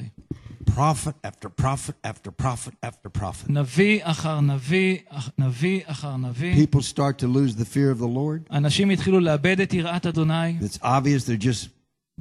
Prophet 0.76 1.14
after 1.24 1.50
prophet 1.50 1.96
after 2.04 2.32
prophet 2.32 2.74
after 2.84 3.10
prophet. 3.10 3.50
נביא 3.50 4.00
אחר 4.04 4.42
נביא, 4.42 4.98
אח- 5.10 5.30
נביא 5.38 5.82
אחר 5.86 6.18
נביא. 6.18 6.66
People 6.66 6.82
start 6.82 7.18
to 7.20 7.28
lose 7.28 7.56
the 7.56 7.66
fear 7.66 7.92
of 7.92 8.00
the 8.00 8.08
Lord. 8.08 8.54
אנשים 8.54 8.90
התחילו 8.90 9.20
לאבד 9.20 9.60
את 9.62 9.74
יראת 9.74 10.06
אדוני, 10.06 10.58
It's 10.62 10.78
obvious 10.84 11.26
they're 11.26 11.38
just 11.44 11.68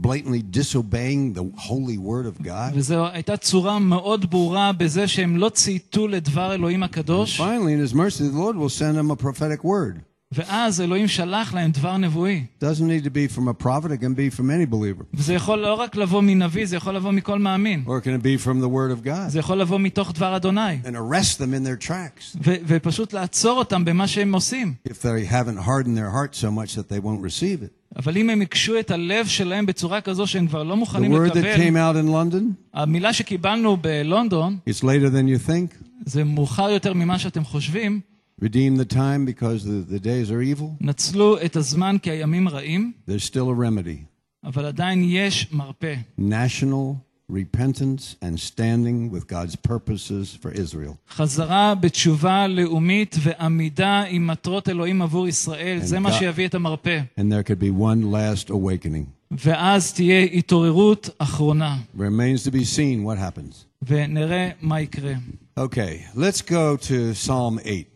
blatantly 0.00 0.42
disobeying 0.42 1.32
the 1.34 1.60
holy 1.60 1.98
word 1.98 2.26
of 2.26 2.42
God. 2.42 2.72
וזו 2.74 3.06
הייתה 3.08 3.36
צורה 3.36 3.78
מאוד 3.78 4.30
ברורה 4.30 4.72
בזה 4.72 5.08
שהם 5.08 5.36
לא 5.36 5.48
צייתו 5.48 6.08
לדבר 6.08 6.54
אלוהים 6.54 6.82
הקדוש, 6.82 7.40
Finally, 7.40 7.72
in 7.74 7.90
his 7.90 7.94
mercy, 7.94 8.20
the 8.22 8.38
Lord 8.38 8.56
will 8.56 8.68
send 8.80 8.96
them 8.96 9.10
a 9.10 9.16
prophetic 9.24 9.64
word. 9.64 10.00
ואז 10.32 10.80
אלוהים 10.80 11.08
שלח 11.08 11.54
להם 11.54 11.70
דבר 11.70 11.96
נבואי. 11.96 12.44
Doesn't 12.60 12.64
need 12.88 13.04
to 13.04 13.10
be 13.10 13.36
from 13.36 13.48
a 13.48 13.62
prophet, 13.64 13.90
it 13.90 14.00
can 14.00 14.14
be 14.14 14.30
from 14.38 14.50
any 14.50 14.66
believer. 14.74 15.04
וזה 15.14 15.34
יכול 15.34 15.58
לא 15.58 15.74
רק 15.74 15.96
לבוא 15.96 16.20
מנביא, 16.22 16.66
זה 16.66 16.76
יכול 16.76 16.94
לבוא 16.96 17.10
מכל 17.12 17.38
מאמין. 17.38 17.84
Or 17.86 17.90
it 17.90 18.04
can 18.04 18.22
be 18.22 18.44
from 18.46 18.60
the 18.60 18.68
word 18.68 19.02
of 19.02 19.06
God. 19.06 19.28
זה 19.28 19.38
יכול 19.38 19.58
לבוא 19.60 19.78
מתוך 19.80 20.12
דבר 20.12 20.36
אדוני. 20.36 20.78
And 20.84 20.88
arrest 20.94 21.38
them 21.38 21.54
in 21.54 21.64
their 21.66 21.86
tracks 21.88 22.36
ו- 22.44 22.54
ופשוט 22.66 23.12
לעצור 23.12 23.58
אותם 23.58 23.84
במה 23.84 24.06
שהם 24.06 24.34
עושים. 24.34 24.74
if 24.88 24.92
they 24.92 25.32
haven't 25.32 25.58
hardened 25.66 25.96
their 25.96 26.10
heart 26.10 26.34
so 26.34 26.50
much 26.50 26.74
that 26.74 26.88
they 26.92 27.00
won't 27.04 27.22
receive 27.24 27.62
it. 27.64 27.96
אבל 27.96 28.16
אם 28.16 28.30
הם 28.30 28.40
הקשו 28.42 28.78
את 28.80 28.90
הלב 28.90 29.26
שלהם 29.26 29.66
בצורה 29.66 30.00
כזו 30.00 30.26
שהם 30.26 30.46
כבר 30.46 30.62
לא 30.62 30.74
The 30.74 30.76
מוכנים 30.76 31.12
word 31.14 31.30
that 31.30 31.36
לקבל, 31.38 31.54
came 31.56 31.76
out 31.76 31.96
in 31.96 32.08
London, 32.12 32.42
המילה 32.74 33.12
שקיבלנו 33.12 33.76
בלונדון, 33.76 34.58
it's 34.70 34.82
later 34.82 35.08
than 35.10 35.26
you 35.46 35.48
think. 35.50 35.82
זה 36.06 36.24
מאוחר 36.24 36.70
יותר 36.70 36.92
ממה 36.94 37.18
שאתם 37.18 37.44
חושבים, 37.44 38.00
Redeem 38.40 38.76
the 38.76 38.84
time 38.84 39.24
because 39.24 39.64
the, 39.64 39.94
the 39.94 39.98
days 39.98 40.30
are 40.30 40.40
evil. 40.42 40.66
נצלו 40.80 41.42
את 41.44 41.56
הזמן 41.56 41.96
כי 42.02 42.10
הימים 42.10 42.48
רעים, 42.48 42.92
There's 43.08 43.24
still 43.24 43.48
a 43.50 43.54
remedy. 43.54 44.04
אבל 44.44 44.64
עדיין 44.64 45.04
יש 45.08 45.46
מרפא. 45.52 45.94
National 46.20 46.94
repentance 47.32 48.16
and 48.22 48.38
standing 48.40 49.10
with 49.10 49.26
God's 49.28 49.56
purposes 49.56 50.34
for 50.42 50.50
Israel. 50.52 50.94
חזרה 51.10 51.74
בתשובה 51.74 52.46
לאומית 52.46 53.16
ועמידה 53.22 54.02
עם 54.08 54.26
מטרות 54.26 54.68
אלוהים 54.68 55.02
עבור 55.02 55.28
ישראל, 55.28 55.78
זה 55.82 55.98
מה 56.00 56.08
God- 56.08 56.12
שיביא 56.12 56.46
את 56.46 56.54
המרפא. 56.54 57.00
And 57.18 57.22
there 57.32 57.42
could 57.42 57.60
be 57.60 57.70
one 57.70 58.12
last 58.12 58.50
awakening. 58.50 59.04
ואז 59.30 59.92
תהיה 59.92 60.22
התעוררות 60.24 61.10
אחרונה, 61.18 61.76
Remains 61.98 62.44
to 62.48 62.50
be 62.50 62.64
seen 62.64 63.04
what 63.04 63.18
happens. 63.18 63.64
ונראה 63.82 64.50
מה 64.62 64.80
יקרה. 64.80 65.14
Okay, 65.58 66.04
let's 66.16 66.40
go 66.40 66.76
to 66.76 67.14
Psalm 67.14 67.58
8. 67.64 67.86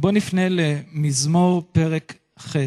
בואו 0.00 0.12
נפנה 0.12 0.42
למזמור 0.48 1.62
פרק 1.72 2.14
ח', 2.38 2.56
You 2.56 2.58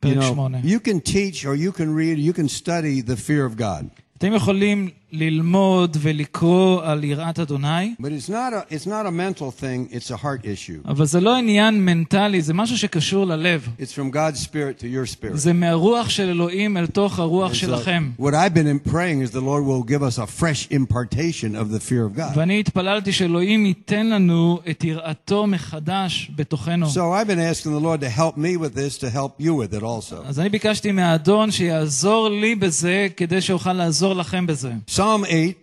פרק 0.00 0.16
know, 0.18 0.34
8. 0.34 0.58
you 0.64 0.80
can 0.88 1.00
teach 1.12 1.44
or 1.44 1.54
you 1.54 1.72
can 1.78 1.94
read, 1.94 2.18
you 2.18 2.32
can 2.32 2.48
study 2.48 3.00
the 3.10 3.16
fear 3.16 3.44
of 3.54 3.60
God. 3.60 3.84
אתם 4.18 4.32
יכולים 4.34 4.90
ללמוד 5.14 5.96
ולקרוא 6.00 6.82
על 6.84 7.04
יראת 7.04 7.38
אדוני, 7.38 7.94
But 8.00 8.04
it's 8.04 8.28
not 8.30 8.52
a 8.52 8.74
it's 8.74 8.86
not 8.86 9.06
a 9.06 9.10
mental 9.10 9.50
thing, 9.62 9.94
it's 9.94 10.10
a 10.10 10.16
heart 10.16 10.44
issue. 10.44 10.88
אבל 10.88 11.04
זה 11.06 11.20
לא 11.20 11.36
עניין 11.36 11.84
מנטלי, 11.84 12.42
זה 12.42 12.54
משהו 12.54 12.78
שקשור 12.78 13.26
ללב. 13.26 13.68
It's 13.80 13.92
from 13.92 14.14
God's 14.14 14.40
spirit 14.40 14.80
to 14.80 14.84
your 14.84 15.06
spirit. 15.16 15.34
זה 15.34 15.52
מהרוח 15.52 16.08
של 16.08 16.28
אלוהים 16.28 16.76
אל 16.76 16.86
תוך 16.86 17.18
הרוח 17.18 17.50
And 17.52 17.54
so 17.54 17.58
שלכם. 17.58 18.10
what 18.20 18.32
I've 18.34 18.54
been 18.54 18.90
praying 18.90 19.22
is 19.22 19.30
the 19.30 19.40
Lord 19.40 19.64
will 19.66 19.90
give 19.92 20.02
us 20.02 20.18
a 20.18 20.26
fresh 20.26 20.68
impartation 20.70 21.54
of 21.56 21.70
the 21.72 21.80
fear 21.80 22.04
of 22.14 22.18
God. 22.18 22.36
ואני 22.38 22.60
התפללתי 22.60 23.12
שאלוהים 23.12 23.66
ייתן 23.66 24.06
לנו 24.06 24.60
את 24.70 24.84
יראתו 24.84 25.46
מחדש 25.46 26.30
בתוכנו. 26.36 26.86
So 26.86 27.12
I've 27.12 27.28
been 27.28 27.38
asking 27.54 27.72
the 27.72 27.84
Lord 27.84 28.00
to 28.00 28.08
help 28.08 28.36
me 28.36 28.56
with 28.56 28.74
this, 28.74 28.98
to 28.98 29.10
help 29.10 29.44
you 29.44 29.54
with 29.54 29.74
it 29.78 29.82
also. 29.82 30.14
אז 30.26 30.40
אני 30.40 30.48
ביקשתי 30.48 30.92
מהאדון 30.92 31.50
שיעזור 31.50 32.28
לי 32.28 32.54
בזה, 32.54 33.06
כדי 33.16 33.40
שאוכל 33.40 33.72
לעזור 33.72 34.14
לכם 34.14 34.46
בזה. 34.46 34.72
Psalm 34.96 35.24
8, 35.24 35.54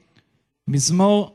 מזמור 0.67 1.31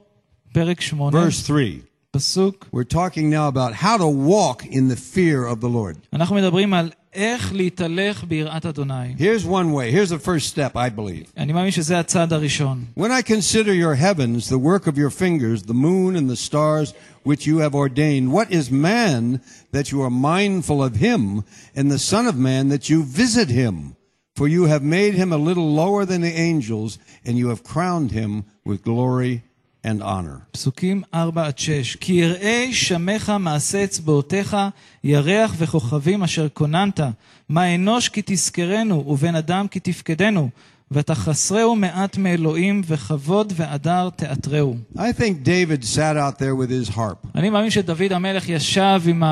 פרק 0.52 0.80
8, 0.80 1.14
verse 1.14 1.42
3. 1.46 1.80
פסוק. 2.10 2.66
We're 2.72 2.84
talking 2.84 3.28
now 3.28 3.48
about 3.48 3.74
how 3.74 3.96
to 3.96 4.06
walk 4.06 4.64
in 4.66 4.88
the 4.88 4.96
fear 4.96 5.46
of 5.46 5.60
the 5.60 5.68
Lord. 5.68 5.96
אנחנו 6.12 6.36
מדברים 6.36 6.74
על 6.74 6.90
איך 7.14 7.52
להתהלך 7.52 8.24
ביראת 8.24 8.66
אדוני. 8.66 9.14
Here's 9.18 9.44
one 9.44 9.72
way. 9.72 9.90
Here's 9.90 10.10
the 10.10 10.18
first 10.18 10.46
step, 10.48 10.76
I 10.76 10.88
believe. 10.88 11.32
אני 11.36 11.52
מאמין 11.52 11.70
שזה 11.70 11.98
הצעד 11.98 12.32
הראשון. 12.32 12.84
When 12.96 13.10
I 13.10 13.22
consider 13.22 13.74
your 13.74 13.94
heavens, 13.94 14.48
the 14.48 14.58
work 14.58 14.86
of 14.86 14.96
your 14.96 15.10
fingers, 15.10 15.62
the 15.62 15.74
moon 15.74 16.16
and 16.16 16.30
the 16.30 16.36
stars 16.36 16.94
which 17.24 17.46
you 17.46 17.58
have 17.58 17.74
ordained, 17.74 18.32
what 18.32 18.52
is 18.52 18.70
man 18.70 19.40
that 19.72 19.90
you 19.90 20.00
are 20.02 20.10
mindful 20.10 20.82
of 20.82 20.96
him, 20.96 21.42
and 21.76 21.90
the 21.90 21.98
Son 21.98 22.26
of 22.26 22.36
Man 22.36 22.68
that 22.68 22.88
you 22.90 23.02
visit 23.02 23.48
him? 23.48 23.96
For 24.36 24.48
you 24.48 24.64
have 24.64 24.82
made 24.82 25.14
him 25.14 25.32
a 25.32 25.44
little 25.48 25.70
lower 25.82 26.04
than 26.04 26.20
the 26.22 26.36
angels, 26.50 26.98
and 27.28 27.30
you 27.30 27.48
have 27.48 27.62
crowned 27.62 28.12
him 28.12 28.42
with 28.68 28.84
glory 28.84 29.40
and 29.86 30.02
honor. 30.02 30.40
פסוקים 30.52 31.02
4 31.14 31.46
עד 31.46 31.58
6. 31.58 31.96
כי 31.96 32.12
יראה 32.12 32.68
שמך 32.72 33.32
מעשה 33.40 33.84
אצבעותיך, 33.84 34.56
ירח 35.04 35.54
וכוכבים 35.58 36.22
אשר 36.22 36.48
כוננת. 36.54 37.00
מה 37.48 37.74
אנוש 37.74 38.08
כי 38.08 38.22
תזכרנו, 38.26 39.04
ובן 39.06 39.34
אדם 39.34 39.66
כי 39.68 39.80
תפקדנו. 39.80 40.48
ותחסרהו 40.90 41.76
מעט 41.76 42.16
מאלוהים, 42.18 42.82
וכבוד 42.86 43.52
והדר 43.56 44.08
תעטרהו. 44.16 44.76
I 44.96 45.00
think 45.00 45.44
David 45.44 45.84
sat 45.84 46.16
out 46.16 46.38
there 46.38 46.54
with 46.54 46.70
his 46.70 46.96
harp 46.96 47.26
אני 47.34 47.50
מאמין 47.50 47.70
שדוד 47.70 48.12
המלך 48.12 48.48
ישב 48.48 49.00
עם 49.06 49.22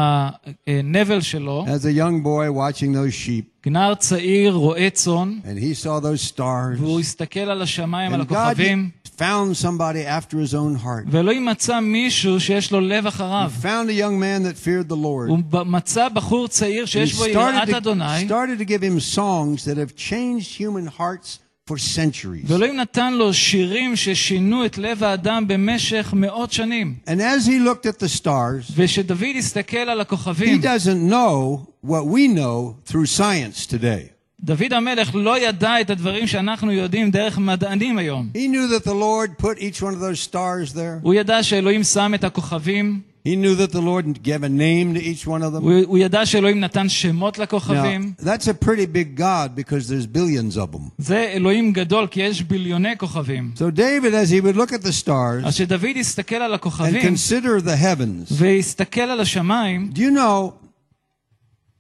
הנבל 0.66 1.20
שלו, 1.20 1.64
as 1.66 1.84
a 1.84 1.92
young 1.98 2.24
boy 2.24 2.50
watching 2.50 2.92
those 2.92 3.14
sheep, 3.14 3.55
נער 3.66 3.94
צעיר, 3.94 4.52
רועה 4.52 4.90
צאן, 4.90 5.38
and 5.44 5.58
he 5.58 5.84
saw 5.84 6.00
those 6.00 6.32
stars. 6.34 6.78
והוא 6.80 7.00
הסתכל 7.00 7.40
על 7.40 7.62
השמיים, 7.62 8.14
על 8.14 8.20
And 8.20 8.24
God 8.24 8.32
הכוכבים, 8.34 8.90
found 9.18 9.56
somebody 9.62 10.04
after 10.06 10.34
his 10.34 10.54
own 10.54 10.84
heart. 10.84 11.06
ואלוהים 11.10 11.44
מצא 11.44 11.80
מישהו 11.80 12.40
שיש 12.40 12.72
לו 12.72 12.80
לב 12.80 13.06
He 13.06 13.08
אחריו. 13.08 13.50
found 13.62 13.88
a 13.88 13.92
young 13.92 14.18
man 14.20 14.42
that 14.46 14.56
feared 14.66 14.88
the 14.92 14.96
Lord. 14.96 15.28
הוא 15.28 15.38
ב- 15.50 15.62
מצא 15.62 16.08
בחור 16.08 16.48
צעיר 16.48 16.84
He 16.84 16.86
שיש 16.86 17.14
בו 17.14 17.24
started 17.24 17.28
יראת 17.30 17.68
to, 17.68 17.76
אדוני, 17.76 18.26
started 18.28 18.60
to 18.60 18.64
give 18.64 18.82
him 18.82 19.16
songs 19.16 19.64
that 19.64 19.76
have 19.76 19.96
changed 19.96 20.60
human 20.60 20.98
hearts 21.00 21.38
for 21.70 21.76
centuries. 21.78 22.46
ואלוהים 22.46 22.76
נתן 22.76 23.12
לו 23.14 23.34
שירים 23.34 23.96
ששינו 23.96 24.66
את 24.66 24.78
לב 24.78 25.04
האדם 25.04 25.48
במשך 25.48 26.14
מאות 26.16 26.52
שנים. 26.52 26.94
And 27.06 27.20
as 27.20 27.46
he 27.46 27.58
looked 27.68 27.86
at 27.86 28.02
the 28.02 28.20
stars, 28.20 28.72
וכשדוד 28.74 29.36
הסתכל 29.38 29.76
על 29.76 30.00
he 30.00 30.02
הכוכבים, 30.02 30.60
doesn't 30.60 31.10
know 31.10 31.66
what 31.86 32.06
we 32.06 32.28
know 32.28 32.90
through 32.90 33.06
science 33.18 33.66
today. 33.66 34.12
דוד 34.44 34.72
המלך 34.72 35.10
לא 35.14 35.38
ידע 35.38 35.80
את 35.80 35.90
הדברים 35.90 36.26
שאנחנו 36.26 36.72
יודעים 36.72 37.10
דרך 37.10 37.38
מדענים 37.38 37.98
היום. 37.98 38.30
He 38.34 38.48
knew 38.48 38.78
that 38.78 38.84
the 38.84 38.94
Lord 38.94 39.42
put 39.42 39.58
each 39.58 39.82
one 39.82 39.94
of 39.94 40.00
those 40.00 40.20
stars 40.20 40.74
there. 40.74 41.00
הוא 41.02 41.14
ידע 41.14 41.42
שאלוהים 41.42 41.84
שם 41.84 42.12
את 42.14 42.24
הכוכבים, 42.24 43.00
He 43.26 43.36
knew 43.36 43.54
that 43.54 43.70
the 43.70 43.80
Lord 43.80 44.20
gave 44.24 44.42
a 44.42 44.48
name 44.48 44.94
to 44.94 45.00
each 45.00 45.26
one 45.26 45.42
of 45.42 45.52
them. 45.52 45.62
הוא, 45.62 45.72
הוא 45.86 45.98
ידע 45.98 46.26
שאלוהים 46.26 46.60
נתן 46.60 46.88
שמות 46.88 47.38
Now, 47.38 47.42
לכוכבים. 47.42 48.14
that's 48.18 48.48
a 48.48 48.54
pretty 48.54 48.86
big 48.86 49.16
God 49.16 49.54
because 49.54 49.88
there's 49.88 50.06
billions 50.06 50.56
of 50.56 50.72
them. 50.72 50.90
זה 50.98 51.30
אלוהים 51.34 51.72
גדול, 51.72 52.06
כי 52.06 52.20
יש 52.20 52.42
ביליוני 52.42 52.96
כוכבים. 52.98 53.52
So 53.56 53.70
David, 53.70 54.14
as 54.14 54.30
he 54.30 54.40
would 54.40 54.56
look 54.56 54.72
at 54.72 54.82
the 54.82 54.92
stars 54.92 55.46
אז 55.46 55.54
שדוד 55.54 55.96
יסתכל 55.96 56.36
על 56.36 56.52
and 56.52 56.54
הכוכבים 56.54 57.14
consider 57.14 57.60
the 57.60 57.76
heavens, 57.76 58.32
ויסתכל 58.32 59.00
על 59.00 59.20
השמיים, 59.20 59.90
do 59.94 59.98
you 59.98 60.10
know 60.10 60.52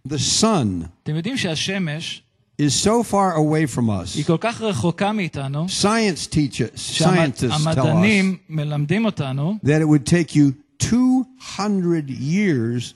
the 0.08 0.18
sun 0.40 0.86
אתם 1.02 1.16
יודעים 1.16 1.36
שהשמש 1.36 2.22
is 2.60 2.74
so 2.74 3.02
far 3.02 3.34
away 3.36 3.66
from 3.76 3.88
us? 3.90 4.16
היא 4.16 4.24
כל 4.24 4.36
כך 4.40 4.60
רחוקה 4.60 5.12
מאיתנו, 5.12 5.66
Science 5.68 6.26
teaches, 6.26 6.80
scientists 6.98 7.40
tell 7.40 7.50
us 7.50 7.62
שהמדענים 7.62 8.36
מלמדים 8.48 9.04
אותנו 9.04 9.56
that 9.64 9.80
it 9.82 9.88
would 9.88 10.06
take 10.06 10.36
you 10.36 10.52
200 10.78 12.10
years 12.10 12.94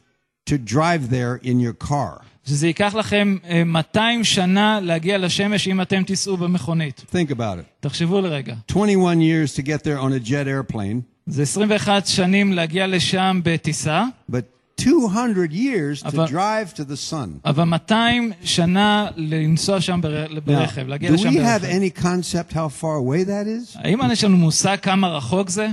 to 0.51 0.57
drive 0.59 1.11
there 1.11 1.37
in 1.43 1.61
your 1.61 1.89
car. 1.89 2.23
שזה 2.47 2.67
ייקח 2.67 2.95
לכם 2.95 3.37
אה, 3.49 3.65
200 3.65 4.25
שנה 4.25 4.81
להגיע 4.83 5.19
לשמש 5.19 5.69
אם 5.69 5.81
אתם 5.81 6.03
תיסעו 6.03 6.37
במכונית. 6.37 7.05
Think 7.13 7.31
about 7.31 7.35
it. 7.59 7.65
תחשבו 7.81 8.21
לרגע. 8.21 8.55
21 8.71 9.17
years 9.21 9.55
to 9.57 9.63
get 9.63 9.83
there 9.85 10.01
on 10.03 10.25
a 10.25 10.29
jet 10.29 10.47
airplane, 10.47 11.01
זה 11.27 11.43
21 11.43 12.07
שנים 12.07 12.53
להגיע 12.53 12.87
לשם 12.87 13.41
בטיסה, 13.45 14.05
but 14.31 14.35
200 14.81 15.53
years 15.53 16.03
to 16.03 16.07
אבל- 16.09 16.27
drive 16.27 16.73
to 16.77 16.81
the 16.83 17.11
sun. 17.13 17.29
אבל 17.45 17.65
200 17.65 18.33
שנה 18.45 19.07
לנסוע 19.17 19.81
שם 19.81 20.01
בר- 20.03 20.27
Now, 20.31 20.41
ברכב, 20.41 20.87
להגיע 20.89 21.11
do 21.11 21.13
לשם 21.13 21.29
we 21.29 21.33
have 21.33 21.63
ברכב. 21.63 21.65
any 21.65 22.03
concept 22.03 22.53
how 22.53 22.83
far 22.83 22.97
away 23.03 23.27
that 23.29 23.47
is? 23.47 23.79
האם 23.79 23.99
יש 24.13 24.25
לנו 24.25 24.37
מושג 24.37 24.77
כמה 24.83 25.09
רחוק 25.09 25.49
זה? 25.49 25.69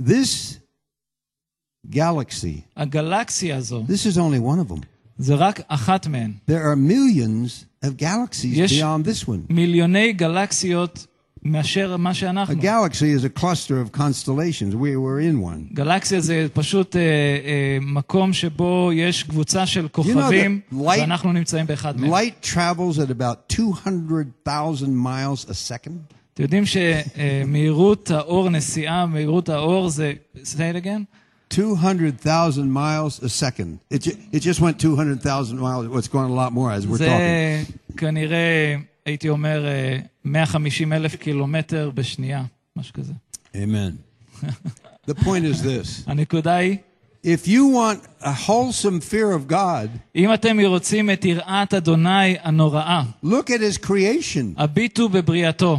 This 0.00 0.56
galaxy, 1.94 2.60
הגלקסיה 2.76 3.56
הזו, 3.56 3.84
this 3.88 4.06
is 4.14 4.16
only 4.16 4.40
one 4.40 4.70
of 4.70 4.72
them. 4.72 4.80
זה 5.18 5.34
רק 5.34 5.60
אחת 5.68 6.06
מהן. 6.06 6.32
There 6.50 6.52
are 6.64 6.76
millions 6.76 7.64
of 7.84 7.88
galaxies 8.02 8.56
Yes. 8.56 8.70
beyond 8.72 9.04
this 9.06 9.28
one. 9.28 9.40
מיליוני 9.50 10.12
גלקסיות 10.12 11.06
מאשר 11.42 11.96
מה 11.96 12.10
A 12.10 12.14
שאנחנו. 12.14 12.54
galaxy 12.62 13.20
is 13.20 13.24
a 13.24 13.40
cluster 13.40 13.74
of 13.84 13.98
constellations. 13.98 14.74
We 14.74 14.96
were 14.96 15.20
in 15.20 15.40
one. 15.42 15.74
גלקסיה 15.74 16.20
זה 16.20 16.46
פשוט 16.52 16.96
אה, 16.96 17.00
אה, 17.00 17.78
מקום 17.82 18.32
שבו 18.32 18.90
יש 18.94 19.22
קבוצה 19.22 19.66
של 19.66 19.88
כוכבים, 19.88 20.60
that 20.70 20.74
light- 20.74 21.00
ואנחנו 21.00 21.32
נמצאים 21.32 21.66
באחד 21.66 22.00
מהם. 22.00 22.10
Light 22.14 22.44
travels 22.46 22.98
at 22.98 23.10
about 23.10 23.54
200,000 23.58 25.04
miles 25.04 25.44
a 25.50 25.54
second. 25.54 26.14
אתם 26.34 26.42
יודעים 26.42 26.64
שמהירות 26.66 28.10
האור, 28.10 28.50
נסיעה, 28.50 29.06
מהירות 29.06 29.48
האור 29.48 29.88
זה... 29.88 30.12
say 30.36 30.38
it 30.74 30.84
again? 30.84 31.04
200,000 31.50 32.70
miles 32.70 33.22
a 33.22 33.28
second. 33.28 33.80
It, 33.90 34.02
ju- 34.02 34.16
it 34.32 34.40
just 34.40 34.60
went 34.60 34.78
200,000 34.80 35.58
miles. 35.58 35.88
Well, 35.88 35.98
it's 35.98 36.08
going 36.08 36.30
a 36.30 36.34
lot 36.34 36.52
more 36.52 36.70
as 36.72 36.86
we're 36.86 36.98
talking. 36.98 37.66
זה 37.88 37.96
כנראה, 37.96 38.76
הייתי 39.06 39.28
אומר, 39.28 39.66
אה, 39.66 39.98
150 40.24 40.92
אלף 40.92 41.16
קילומטר 41.16 41.90
בשנייה, 41.94 42.42
משהו 42.76 42.94
כזה. 42.94 43.12
Amen. 43.54 43.96
the 45.06 45.14
point 45.14 45.44
is 45.44 45.62
this 45.62 46.02
הנקודה 46.06 46.54
היא, 46.54 46.76
if 47.24 47.46
you 47.46 47.66
want 47.68 48.00
a 48.22 48.32
wholesome 48.32 49.00
fear 49.00 49.32
of 49.32 49.50
God, 49.52 49.88
אם 50.16 50.34
אתם 50.34 50.60
רוצים 50.60 51.10
את 51.10 51.24
יראת 51.24 51.74
אדוני 51.74 52.36
הנוראה, 52.42 53.02
look 53.24 53.46
at 53.50 53.60
his 53.60 53.86
creation. 53.86 54.54
הביטו 54.56 55.08
בבריאתו. 55.08 55.78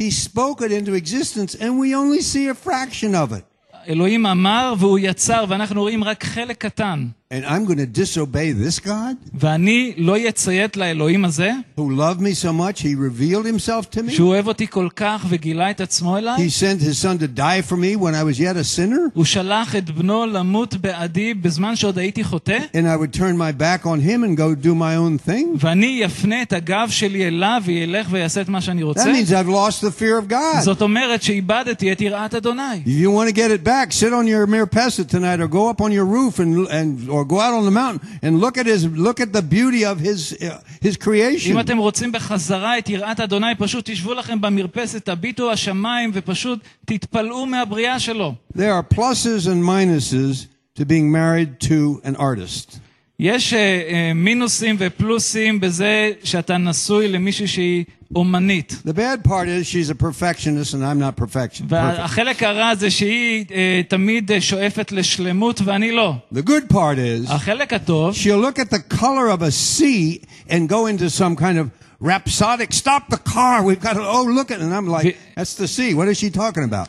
He 0.00 0.10
spoke 0.10 0.60
it 0.60 0.72
into 0.72 0.94
existence, 0.94 1.54
and 1.54 1.78
we 1.78 1.94
only 1.94 2.20
see 2.22 2.48
a 2.48 2.54
fraction 2.54 3.14
of 3.14 3.32
it. 3.32 3.44
אלוהים 3.87 4.25
אמר 4.25 4.73
והוא 4.79 4.99
יצר, 5.01 5.45
ואנחנו 5.47 5.81
רואים 5.81 6.03
רק 6.03 6.23
חלק 6.23 6.57
קטן. 6.65 7.07
And 7.32 7.46
I'm 7.46 7.64
going 7.64 7.78
to 7.78 7.86
disobey 7.86 8.52
this 8.52 8.78
God 8.78 9.16
ואני 9.34 9.92
לא 9.96 10.16
אציית 10.28 10.76
לאלוהים 10.76 11.24
הזה, 11.24 11.50
who 11.76 11.90
loved 11.90 12.20
me 12.20 12.34
so 12.34 12.52
much, 12.52 12.82
he 12.82 12.94
revealed 12.94 13.46
himself 13.46 13.90
to 13.90 14.02
me. 14.02 14.10
שהוא 14.10 14.28
אוהב 14.28 14.48
אותי 14.48 14.66
כל 14.70 14.88
כך 14.96 15.26
וגילה 15.28 15.70
את 15.70 15.80
עצמו 15.80 16.18
אליי. 16.18 16.46
He 16.46 16.50
sent 16.50 16.82
his 16.82 16.98
son 16.98 17.18
to 17.18 17.38
die 17.38 17.62
for 17.70 17.76
me 17.76 17.96
when 17.96 18.14
I 18.14 18.22
was 18.22 18.38
yet 18.38 18.56
a 18.56 18.64
sinner, 18.76 19.10
הוא 19.14 19.24
שלח 19.24 19.76
את 19.76 19.90
בנו 19.90 20.26
למות 20.26 20.74
בעדי 20.74 21.34
בזמן 21.34 21.76
שעוד 21.76 21.98
הייתי 21.98 22.24
חוטא, 22.24 22.58
and 22.74 22.86
I 22.86 22.96
would 22.96 23.14
turn 23.16 23.36
my 23.38 23.52
back 23.62 23.86
on 23.86 24.00
him 24.00 24.24
and 24.24 24.36
go 24.36 24.66
do 24.66 24.74
my 24.74 24.96
own 24.96 25.28
thing. 25.28 25.46
ואני 25.58 26.04
אפנה 26.04 26.42
את 26.42 26.52
הגב 26.52 26.88
שלי 26.90 27.26
אליו 27.26 27.62
וילך 27.64 28.06
ויעשה 28.10 28.40
את 28.40 28.48
מה 28.48 28.60
שאני 28.60 28.82
רוצה. 28.82 29.04
That 29.04 29.06
means 29.06 29.32
I've 29.32 29.48
lost 29.48 29.80
the 29.80 30.02
fear 30.02 30.18
of 30.18 30.30
God. 30.30 30.60
זאת 30.62 30.82
אומרת 30.82 31.22
שאיבדתי 31.22 31.92
את 31.92 32.00
יראת 32.00 32.34
אדוני. 32.34 32.82
If 32.84 32.88
you 32.88 33.10
want 33.10 33.28
to 33.28 33.34
get 33.34 33.50
it 33.50 33.64
back, 33.64 33.92
sit 33.92 34.12
on 34.12 34.26
your 34.26 34.46
mirpesset 34.46 35.08
tonight, 35.08 35.40
or 35.40 35.48
go 35.48 35.70
up 35.70 35.80
on 35.80 35.92
your 35.92 36.04
roof 36.04 36.38
and 36.38 36.68
and 36.68 37.15
or 37.16 37.24
go 37.24 37.40
out 37.40 37.54
on 37.54 37.64
the 37.64 37.70
mountain 37.70 38.00
and 38.22 38.40
look 38.40 38.58
at 38.58 38.66
his 38.66 38.86
look 39.06 39.20
at 39.20 39.32
the 39.32 39.42
beauty 39.42 39.84
of 39.84 40.00
his 40.00 40.32
uh, 40.32 40.60
his 40.80 40.96
אם 40.96 41.02
creation. 41.04 41.60
אתם 41.60 41.78
רוצים 41.78 42.12
בחזרה 42.12 42.78
את 42.78 42.88
יראת 42.88 43.20
אדוני, 43.20 43.54
פשוט 43.58 43.90
תשבו 43.90 44.14
לכם 44.14 44.40
במרפסת, 44.40 45.04
תביטו 45.04 45.52
השמיים 45.52 46.10
ופשוט 46.14 46.58
תתפלאו 46.84 47.46
מהבריאה 47.46 47.98
שלו. 47.98 48.34
There 48.56 48.72
are 48.72 48.94
pluses 48.94 49.46
and 49.46 49.62
minuses 49.64 50.46
to 50.78 50.84
being 50.84 51.10
married 51.10 51.60
to 51.68 52.00
an 52.04 52.16
artist. 52.16 52.78
יש 53.18 53.54
אה, 53.54 53.58
אה, 53.58 54.12
מינוסים 54.14 54.76
ופלוסים 54.78 55.60
בזה 55.60 56.10
שאתה 56.24 56.58
נשוי 56.58 57.08
למישהי 57.08 57.46
שהיא 57.46 57.84
אומנית. 58.16 58.76
The 58.84 58.92
bad 58.92 59.24
part 59.24 59.48
is 59.48 59.66
she's 59.66 59.90
a 59.90 59.94
perfectionist, 59.94 60.74
and 60.74 60.84
I'm 60.84 60.98
not 60.98 61.16
perfection. 61.16 61.68
perfect. 61.68 61.70
והחלק 61.70 62.42
הרע 62.42 62.74
זה 62.74 62.90
שהיא 62.90 63.44
אה, 63.50 63.80
תמיד 63.88 64.32
אה, 64.32 64.40
שואפת 64.40 64.92
לשלמות 64.92 65.60
ואני 65.64 65.92
לא. 65.92 66.14
The 66.34 66.42
good 66.42 66.72
part 66.72 66.96
is 67.26 67.30
החלק 67.32 67.72
הטוב, 67.72 68.14
she'll 68.14 68.40
look 68.40 68.58
at 68.58 68.70
the 68.70 68.94
color 68.98 69.28
of 69.38 69.42
a 69.42 69.50
sea 69.50 70.22
and 70.48 70.68
go 70.68 70.86
into 70.86 71.08
some 71.10 71.36
kind 71.36 71.58
of 71.58 71.66
rhapsodic. 72.00 72.72
Stop 72.72 73.02
the 73.10 73.22
car! 73.34 73.62
We've 73.62 73.80
got 73.80 73.94
to. 73.94 74.02
Oh, 74.16 74.24
look 74.38 74.50
at! 74.50 74.58
And 74.60 74.74
I'm 74.74 74.88
like, 74.88 75.04
Vi- 75.04 75.16
that's 75.36 75.54
the 75.54 75.68
sea. 75.76 75.90
What 75.94 76.08
is 76.08 76.16
she 76.22 76.30
talking 76.30 76.64
about? 76.64 76.88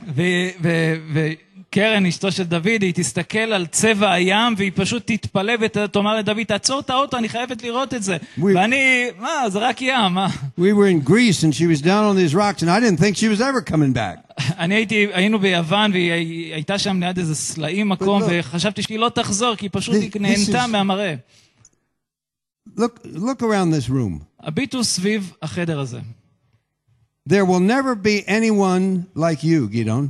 ו- 1.68 1.68
ו- 1.68 1.68
וקרן, 1.70 2.06
אשתו 2.06 2.32
של 2.32 2.44
דוד, 2.44 2.82
היא 2.82 2.94
תסתכל 2.96 3.38
על 3.40 3.66
צבע 3.68 4.12
הים 4.12 4.54
והיא 4.58 4.72
פשוט 4.76 5.04
תתפלא 5.12 5.54
ותאמר 5.62 6.16
לדוד, 6.18 6.44
תעצור 6.44 6.80
את 6.80 6.90
האוטו, 6.90 7.18
אני 7.18 7.30
חייבת 7.30 7.64
לראות 7.64 7.94
את 7.94 8.04
זה. 8.04 8.18
We- 8.18 8.42
ואני, 8.56 9.06
מה, 9.20 9.50
זה 9.50 9.60
רק 9.60 9.82
ים, 9.82 10.12
מה? 10.14 10.28
We 10.60 10.62
were 10.62 11.06
in 11.06 11.10
Greece 11.10 11.44
and 11.44 11.54
she 11.54 11.80
was 11.80 11.82
down 11.82 12.04
on 12.12 12.16
these 12.16 12.34
rocks, 12.36 12.62
and 12.64 12.70
I 12.70 12.80
didn't 12.80 13.00
think 13.00 13.16
she 13.18 13.28
was 13.38 13.42
ever 13.42 13.72
coming 13.72 13.94
back. 13.94 14.34
אני 14.60 14.76
הייתי, 14.76 15.08
היינו 15.14 15.40
ביוון 15.40 15.92
והיא 15.92 16.12
היא 16.12 16.54
הייתה 16.54 16.78
שם 16.80 17.00
ליד 17.04 17.18
איזה 17.18 17.36
סלעים 17.36 17.90
מקום, 17.90 18.22
לא. 18.22 18.28
וחשבתי 18.30 18.82
שהיא 18.82 19.00
לא 19.00 19.10
תחזור, 19.16 19.56
כי 19.56 19.66
היא 19.66 19.70
פשוט 19.74 19.96
This- 19.96 20.00
היא 20.00 20.12
this 20.12 20.20
נהנתה 20.20 20.64
is- 20.64 20.68
מהמראה. 20.68 21.16
Look, 22.78 23.00
look 23.16 23.42
around 23.42 23.72
this 23.74 23.90
room. 23.90 24.24
הביטו 24.40 24.84
סביב 24.84 25.34
החדר 25.42 25.80
הזה. 25.80 26.00
There 27.30 27.46
will 27.46 27.62
never 27.70 27.96
be 27.96 28.28
anyone 28.30 29.18
like 29.18 29.44
you, 29.44 29.74
Gidon. 29.76 30.08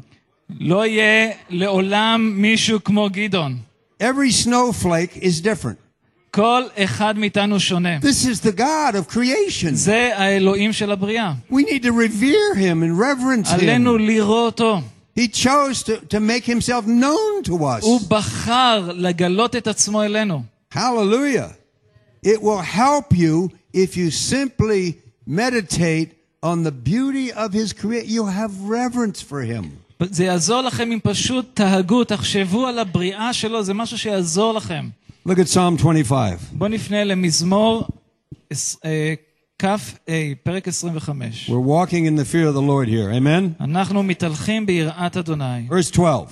לא 0.60 0.86
יהיה 0.86 1.32
לעולם 1.50 2.34
מישהו 2.36 2.84
כמו 2.84 3.10
גדעון. 3.12 3.58
Every 4.02 4.32
snowflake 4.46 5.18
is 5.22 5.42
different. 5.42 5.84
כל 6.32 6.64
אחד 6.78 7.18
מאיתנו 7.18 7.60
שונה. 7.60 8.00
This 8.00 8.26
is 8.26 8.42
the 8.42 8.58
God 8.60 8.96
of 8.96 9.14
creation. 9.14 9.74
זה 9.74 10.12
האלוהים 10.16 10.74
של 10.74 10.92
הבריאה. 10.92 11.34
We 11.52 11.56
need 11.56 11.84
to 11.84 11.92
revere 11.92 12.56
him 12.56 12.84
and 12.84 12.98
reverence 12.98 13.54
עלינו 13.54 13.96
him. 13.96 14.02
לראות 14.02 14.62
אותו. 14.62 14.82
He 15.16 15.28
chose 15.28 15.84
to, 15.84 16.00
to 16.10 16.20
make 16.20 16.46
himself 16.46 16.88
known 16.88 17.44
to 17.44 17.52
us. 17.52 17.82
הוא 17.82 18.02
בחר 18.08 18.92
לגלות 18.96 19.56
את 19.56 19.68
עצמו 19.68 20.04
אלינו. 20.04 20.44
Hallelujah. 20.74 21.54
It 22.26 22.42
will 22.42 22.62
help 22.62 23.14
you 23.14 23.52
if 23.74 23.96
you 23.96 24.10
simply 24.10 24.96
meditate 25.28 26.10
on 26.42 26.64
the 26.64 26.72
beauty 26.72 27.32
of 27.32 27.54
his 27.54 27.74
creation. 27.74 28.10
You'll 28.10 28.36
have 28.44 28.52
reverence 28.62 29.22
for 29.22 29.42
him. 29.44 29.84
זה 30.12 30.24
יעזור 30.26 30.62
לכם 30.62 30.92
אם 30.92 31.00
פשוט 31.04 31.46
תהגו, 31.54 32.04
תחשבו 32.04 32.68
על 32.68 32.80
הבריאה 32.80 33.34
שלו, 33.34 33.64
זה 33.64 33.74
משהו 33.74 33.98
שיעזור 33.98 34.54
לכם. 34.54 34.90
Look 35.28 35.32
at 35.32 35.54
Psalm 35.54 35.78
25. 35.80 36.40
בואו 36.52 36.70
נפנה 36.70 37.04
למזמור 37.04 37.88
עש- 38.50 38.76
אה, 38.86 39.14
כ"ה, 39.60 39.76
פרק 40.44 40.68
25. 40.68 41.50
We're 41.50 41.54
walking 41.54 42.06
in 42.06 42.18
the 42.18 42.26
fear 42.26 42.48
of 42.50 42.56
the 42.56 42.62
Lord 42.62 42.88
here. 42.90 43.10
Amen. 43.18 43.64
אנחנו 43.64 44.04
מתהלכים 44.04 44.66
ביראת 44.66 45.18
אדוני. 45.18 45.68
Verse 45.70 45.92
12. 45.92 46.26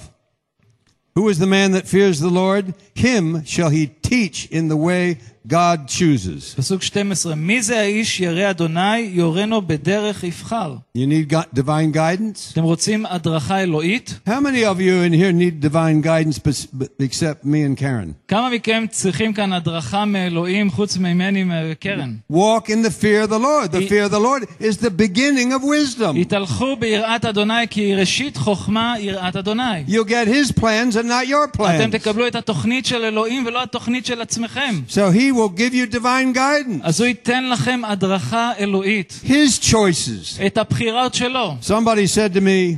Who 1.17 1.27
is 1.29 1.39
the 1.39 1.45
man 1.47 1.71
that 1.73 1.85
fears 1.87 2.19
the 2.21 2.29
Lord? 2.31 2.73
Him 2.95 3.43
shall 3.45 3.69
he 3.69 3.85
teach 4.09 4.47
in 4.51 4.69
the 4.69 4.77
way 4.77 5.15
God 5.47 5.87
chooses. 5.87 6.55
פסוק 6.57 6.81
12, 6.83 7.35
מי 7.35 7.61
זה 7.61 7.79
האיש 7.79 8.19
ירא 8.19 8.49
אדוני 8.49 8.97
יורנו 8.99 9.61
בדרך 9.61 10.23
יבחר? 10.23 10.75
You 10.97 11.01
need 11.01 11.33
gu- 11.33 11.59
divine 11.59 11.95
guidance? 11.95 12.51
אתם 12.53 12.63
רוצים 12.63 13.05
הדרכה 13.05 13.59
אלוהית? 13.63 14.19
How 14.27 14.31
many 14.41 14.63
of 14.75 14.79
you 14.79 15.01
in 15.09 15.13
here 15.13 15.31
need 15.33 15.65
divine 15.65 16.01
guidance 16.05 16.37
bes- 16.39 16.67
b- 16.81 16.85
except 17.03 17.45
me 17.45 17.63
and 17.65 17.79
Karen? 17.81 18.13
כמה 18.27 18.49
מכם 18.49 18.83
צריכים 18.89 19.33
כאן 19.33 19.53
הדרכה 19.53 20.05
מאלוהים 20.05 20.71
חוץ 20.71 20.97
ממני 20.97 21.43
וקרן? 21.71 22.15
Walk 22.33 22.65
in 22.67 22.85
the 22.85 22.91
fear 23.03 23.27
of 23.27 23.31
the 23.31 23.39
Lord. 23.39 23.71
The 23.71 23.81
He- 23.81 23.89
fear 23.89 24.05
of 24.05 24.11
the 24.11 24.19
Lord 24.19 24.63
is 24.63 24.77
the 24.77 24.89
beginning 24.91 25.51
of 25.53 25.63
wisdom. 25.63 26.17
התהלכו 26.21 26.75
ביראת 26.79 27.25
אדוני 27.25 27.67
כי 27.69 27.95
ראשית 27.95 28.37
חוכמה 28.37 28.95
יראת 28.99 29.35
אדוני. 29.35 29.83
You'll 29.87 30.09
get 30.09 30.27
his 30.27 30.51
plans 30.51 30.95
and 30.95 31.05
not 31.07 31.27
your 31.29 31.47
אתם 31.55 31.63
plans. 31.63 31.91
תקבלו 31.91 32.27
את 32.27 32.35
התוכנית 32.35 32.85
של 32.85 33.03
אלוהים 33.03 33.45
ולא 33.45 33.63
התוכנית 33.63 34.05
של 34.05 34.21
עצמכם. 34.21 34.81
So 34.89 35.11
he 35.15 35.31
will 35.35 35.49
give 35.49 35.73
you 35.73 35.85
divine 35.95 36.33
guidance. 36.35 36.81
אז 36.83 36.99
הוא 37.01 37.07
ייתן 37.07 37.49
לכם 37.49 37.81
הדרכה 37.85 38.51
אלוהית, 38.59 39.19
His 39.25 39.63
choices. 39.71 40.45
את 40.45 40.57
הבחירות 40.57 41.13
שלו. 41.13 41.55
Somebody 41.61 42.07
said 42.15 42.33
to 42.35 42.39
me, 42.41 42.77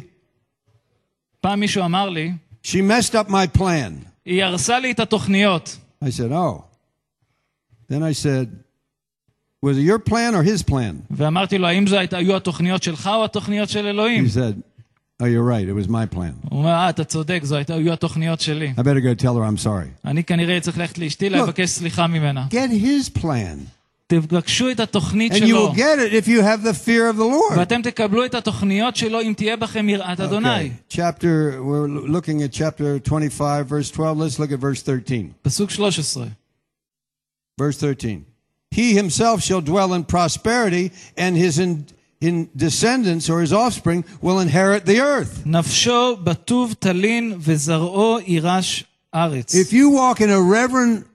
פעם 1.41 1.59
מישהו 1.59 1.85
אמר 1.85 2.09
לי, 2.09 2.31
she 2.63 2.75
messed 2.81 3.13
up 3.13 3.29
my 3.29 3.57
plan. 3.59 3.91
היא 4.25 4.43
הרסה 4.43 4.79
לי 4.79 4.91
את 4.91 4.99
התוכניות. 4.99 5.77
I 6.03 6.07
said, 6.07 6.31
oh. 6.31 6.63
Then 7.89 8.01
I 8.03 8.13
said, 8.13 8.47
was 9.65 9.77
it 9.77 9.83
your 9.83 9.99
plan 9.99 10.33
or 10.35 10.43
his 10.43 10.63
plan? 10.63 10.95
ואמרתי 11.11 11.57
לו, 11.57 11.67
האם 11.67 11.87
זה 11.87 11.99
היית- 11.99 12.13
היו 12.13 12.35
התוכניות 12.35 12.83
שלך 12.83 13.09
או 13.13 13.25
התוכניות 13.25 13.69
של 13.69 13.87
אלוהים? 13.87 14.25
He 14.25 14.29
said, 14.29 14.61
oh, 15.21 15.25
you're 15.25 15.43
right. 15.43 15.67
It 15.67 15.73
was 15.73 15.87
my 15.89 16.05
plan. 16.15 16.33
הוא 16.49 16.59
אומר, 16.59 16.69
אה, 16.69 16.89
אתה 16.89 17.03
צודק, 17.03 17.39
זו 17.43 17.55
הייתה- 17.55 17.73
היו 17.75 17.93
התוכניות 17.93 18.41
שלי. 18.41 18.73
I 18.77 18.81
better 18.81 19.01
go 19.01 19.21
tell 19.23 19.35
her 19.35 19.43
I'm 19.43 19.65
sorry. 19.65 19.87
אני 20.05 20.23
כנראה 20.23 20.59
צריך 20.59 20.77
ללכת 20.77 20.97
לאשתי 20.97 21.29
לא. 21.29 21.37
לבקש 21.37 21.69
סליחה 21.69 22.07
ממנה. 22.07 22.47
Get 22.51 22.71
his 22.83 23.19
plan. 23.19 23.57
תבקשו 24.07 24.71
את 24.71 24.79
התוכנית 24.79 25.31
And 25.31 25.35
you 25.35 25.39
שלו, 25.47 25.71
will 25.71 25.75
get 25.75 25.99
it 25.99 26.13
if 26.13 26.27
you 26.27 26.41
have 26.41 26.63
the 26.63 26.73
fear 26.73 27.07
of 27.13 27.17
the 27.17 27.25
Lord. 27.53 27.57
ואתם 27.59 27.81
תקבלו 27.81 28.25
את 28.25 28.35
התוכניות 28.35 28.95
שלו 28.95 29.21
אם 29.21 29.33
תהיה 29.37 29.55
בכם 29.57 29.89
יראת 29.89 30.19
אדוני. 30.19 30.47
Okay. 30.69 30.93
Chapter, 30.93 31.61
we're 31.63 31.87
looking 32.09 32.41
at 32.43 32.51
chapter 32.51 32.99
25, 32.99 33.67
verse 33.67 33.89
12. 33.91 34.17
Let's 34.19 34.39
look 34.39 34.51
at 34.51 34.59
verse 34.59 34.81
13. 34.81 35.31
פסוק 35.41 35.71
13. 35.71 36.27
Verse 37.59 37.77
13. 37.77 38.23
He 38.75 38.93
himself 38.93 39.41
shall 39.41 39.61
dwell 39.61 39.93
in 39.93 40.03
prosperity, 40.03 40.91
and 41.17 41.37
his 41.37 41.59
in, 41.59 41.85
in 42.20 42.50
descendants 42.56 43.30
or 43.30 43.40
his 43.40 43.52
offspring 43.52 44.04
will 44.20 44.40
inherit 44.40 44.86
the 44.86 45.00
earth. 45.00 45.44
If 49.54 49.72
you 49.72 49.90
walk 49.90 50.20
in 50.20 50.30
a 50.30 50.40
reverent 50.40 51.06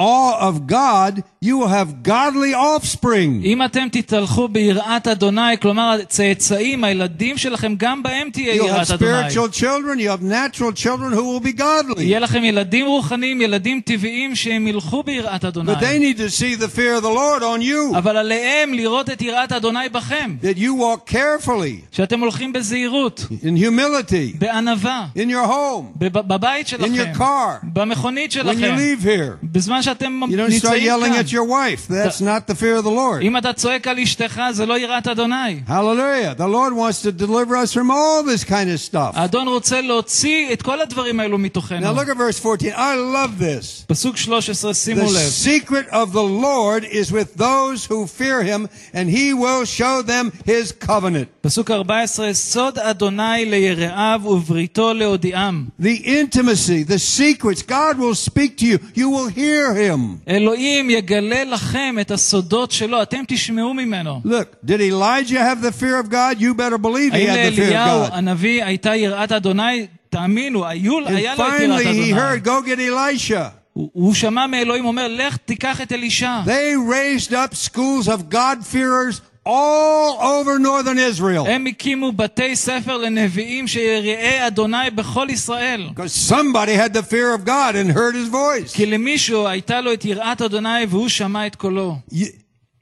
awe 0.00 0.48
of 0.48 0.66
God, 0.66 1.22
you 1.40 1.56
will 1.58 1.68
have 1.68 2.02
godly 2.02 2.52
offspring. 2.54 3.44
אם 3.44 3.62
אתם 3.64 3.86
תתהלכו 3.92 4.48
ביראת 4.48 5.06
אדוני, 5.08 5.58
כלומר 5.62 5.96
הצאצאים, 6.02 6.84
הילדים 6.84 7.38
שלכם, 7.38 7.74
גם 7.76 8.02
בהם 8.02 8.28
תהיה 8.32 8.54
You'll 8.54 8.58
have 8.58 8.66
יראת 8.66 8.90
אדוני. 8.90 9.28
spiritual 9.28 9.48
children, 9.54 9.98
you 9.98 10.08
have 10.08 10.22
natural 10.22 10.72
children 10.84 11.12
who 11.12 11.22
will 11.22 11.46
be 11.46 11.58
godly. 11.60 12.00
יהיה 12.02 12.18
לכם 12.18 12.44
ילדים 12.44 12.86
רוחניים, 12.86 13.40
ילדים 13.40 13.80
טבעיים 13.84 14.36
שהם 14.36 14.66
ילכו 14.68 15.02
ביראת 15.02 15.44
אדוני. 15.44 15.72
But 15.72 15.76
they 15.80 15.98
need 15.98 16.18
to 16.18 16.28
see 16.40 16.60
the 16.60 16.68
fear 16.68 17.00
of 17.00 17.04
the 17.04 17.14
Lord 17.14 17.42
on 17.42 17.62
you, 17.62 17.98
אבל 17.98 18.16
עליהם 18.16 18.74
לראות 18.74 19.10
את 19.10 19.22
יראת 19.22 19.52
אדוני 19.52 19.88
בכם. 19.92 20.36
that 20.42 20.58
you 20.58 20.70
walk 20.80 21.12
carefully, 21.12 21.80
שאתם 21.92 22.20
הולכים 22.20 22.52
בזהירות, 22.52 23.26
in 23.30 23.58
humility, 23.58 24.38
בענווה, 24.38 25.06
in 25.16 25.30
your 25.30 25.48
home, 25.48 25.98
בב- 25.98 26.18
בבית 26.34 26.66
in 26.66 26.70
שלכם, 26.70 26.94
your 26.94 27.18
car, 27.18 27.66
במכונית 27.72 28.30
when 28.32 28.34
you 28.34 28.38
שלכם, 28.38 28.76
leave 28.76 29.04
here. 29.04 29.36
בזמן 29.42 29.80
שאתם 29.88 30.20
You 30.24 30.36
don't 30.36 30.50
start 30.50 30.50
נמצאים 30.50 30.82
yelling 30.84 31.12
כאן. 31.14 31.20
at 31.24 31.32
your 31.32 31.44
wife. 31.44 31.88
That's 31.88 32.20
not 32.20 32.46
the 32.52 32.54
fear 32.54 32.76
of 32.76 32.84
the 32.84 32.90
Lord. 32.90 33.22
אם 33.22 33.36
אתה 33.36 33.52
צועק 33.52 33.88
על 33.88 33.98
אשתך, 33.98 34.40
זה 34.52 34.66
לא 34.66 34.78
יראת 34.78 35.06
אדוני. 35.06 35.60
Hallelujah. 35.68 36.34
The 36.38 36.48
Lord 36.48 36.72
wants 36.74 37.02
to 37.02 37.12
deliver 37.12 37.56
us 37.56 37.72
from 37.72 37.90
all 37.90 38.22
this 38.22 38.44
kind 38.44 38.70
of 38.70 38.80
stuff. 38.80 39.12
האדון 39.16 39.48
רוצה 39.48 39.80
להוציא 39.80 40.52
את 40.52 40.62
כל 40.62 40.80
הדברים 40.80 41.20
האלו 41.20 41.38
מתוכנו. 41.38 41.80
Now 41.86 41.92
look 42.00 42.08
at 42.08 42.16
verse 42.16 42.38
14. 42.38 42.72
I 42.72 42.94
love 42.96 43.38
this. 43.40 43.84
פסוק 43.86 44.16
13, 44.16 44.74
שימו 44.74 45.00
The 45.00 45.12
לב. 45.12 45.32
secret 45.44 45.88
of 45.92 46.12
the 46.12 46.22
Lord 46.22 46.84
is 46.84 47.12
with 47.12 47.36
those 47.36 47.84
who 47.86 48.06
fear 48.06 48.42
him, 48.42 48.68
and 48.94 49.08
he 49.10 49.32
will 49.34 49.64
show 49.64 50.02
them 50.02 50.32
his 50.46 50.72
covenant. 50.72 51.26
פסוק 51.40 51.70
14, 51.70 52.32
סוד 52.32 52.78
אדוני 52.78 53.44
ליראיו 53.46 54.20
ובריתו 54.24 54.92
להודיעם. 54.94 55.64
The 55.80 55.96
intimacy, 56.06 56.82
the 56.84 56.98
secrets, 56.98 57.62
God 57.62 57.98
will 57.98 58.14
speak 58.14 58.56
to 58.58 58.66
you. 58.66 58.78
You 58.94 59.08
will 59.10 59.28
hear 59.28 59.74
him. 59.78 60.00
אלוהים 60.28 60.90
יגלה 60.90 61.44
לכם 61.44 61.96
את 62.00 62.10
הסודות 62.10 62.70
שלו, 62.72 63.02
אתם 63.02 63.20
תשמעו 63.28 63.74
ממנו. 63.74 64.20
Look, 64.24 64.66
did 64.68 64.80
Elijah 64.80 65.38
have 65.40 65.60
the 65.62 65.72
fear 65.80 66.06
of 66.06 66.10
God? 66.10 66.40
You 66.40 66.54
better 66.54 66.78
believe 66.78 67.12
he 67.12 67.16
האם 67.16 67.28
had 67.28 67.52
the 67.52 67.56
fear 67.56 67.60
לאליהו 67.60 68.04
of 68.04 68.08
God. 68.10 68.14
הנביא 68.14 68.64
הייתה 68.64 68.96
יראת 68.96 69.32
אדוני? 69.32 69.86
תאמינו, 70.10 70.66
היו- 70.66 70.98
היה 71.08 71.34
And 71.34 71.38
לו 71.38 71.46
את 71.48 71.52
יראת 71.60 71.60
finally 71.60 71.84
he 71.84 71.90
אדוני. 71.90 72.14
heard, 72.14 72.46
go 72.46 72.66
get 72.68 72.78
Elisha. 72.78 73.50
הוא 73.72 73.90
הוא 73.92 74.14
שמע 74.14 74.46
מאלוהים 74.46 74.84
אומר, 74.84 75.06
לך 75.08 75.36
תיקח 75.36 75.80
את 75.80 75.92
אלישע. 75.92 76.40
They 76.46 76.76
raised 76.92 77.30
up 77.32 77.54
schools 77.70 78.06
of 78.08 78.34
God-fearers 78.34 79.20
all 79.48 80.18
over 80.20 80.58
northern 80.58 80.98
Israel. 80.98 81.46
הם 81.48 81.66
הקימו 81.66 82.12
בתי 82.12 82.56
ספר 82.56 82.96
לנביאים 82.96 83.68
שיראי 83.68 84.46
אדוני 84.46 84.90
בכל 84.94 85.26
ישראל. 85.30 85.88
Because 85.94 86.32
somebody 86.32 86.74
had 86.74 86.94
the 86.94 87.02
fear 87.02 87.34
of 87.34 87.44
God 87.46 87.74
and 87.74 87.90
heard 87.96 88.14
his 88.14 88.28
voice. 88.32 88.74
כי 88.76 88.86
למישהו 88.86 89.46
הייתה 89.48 89.80
לו 89.80 89.92
את 89.92 90.04
יראת 90.04 90.42
אדוני 90.42 90.84
והוא 90.88 91.08
שמע 91.08 91.46
את 91.46 91.54
קולו. 91.56 91.96
You- 92.12 92.16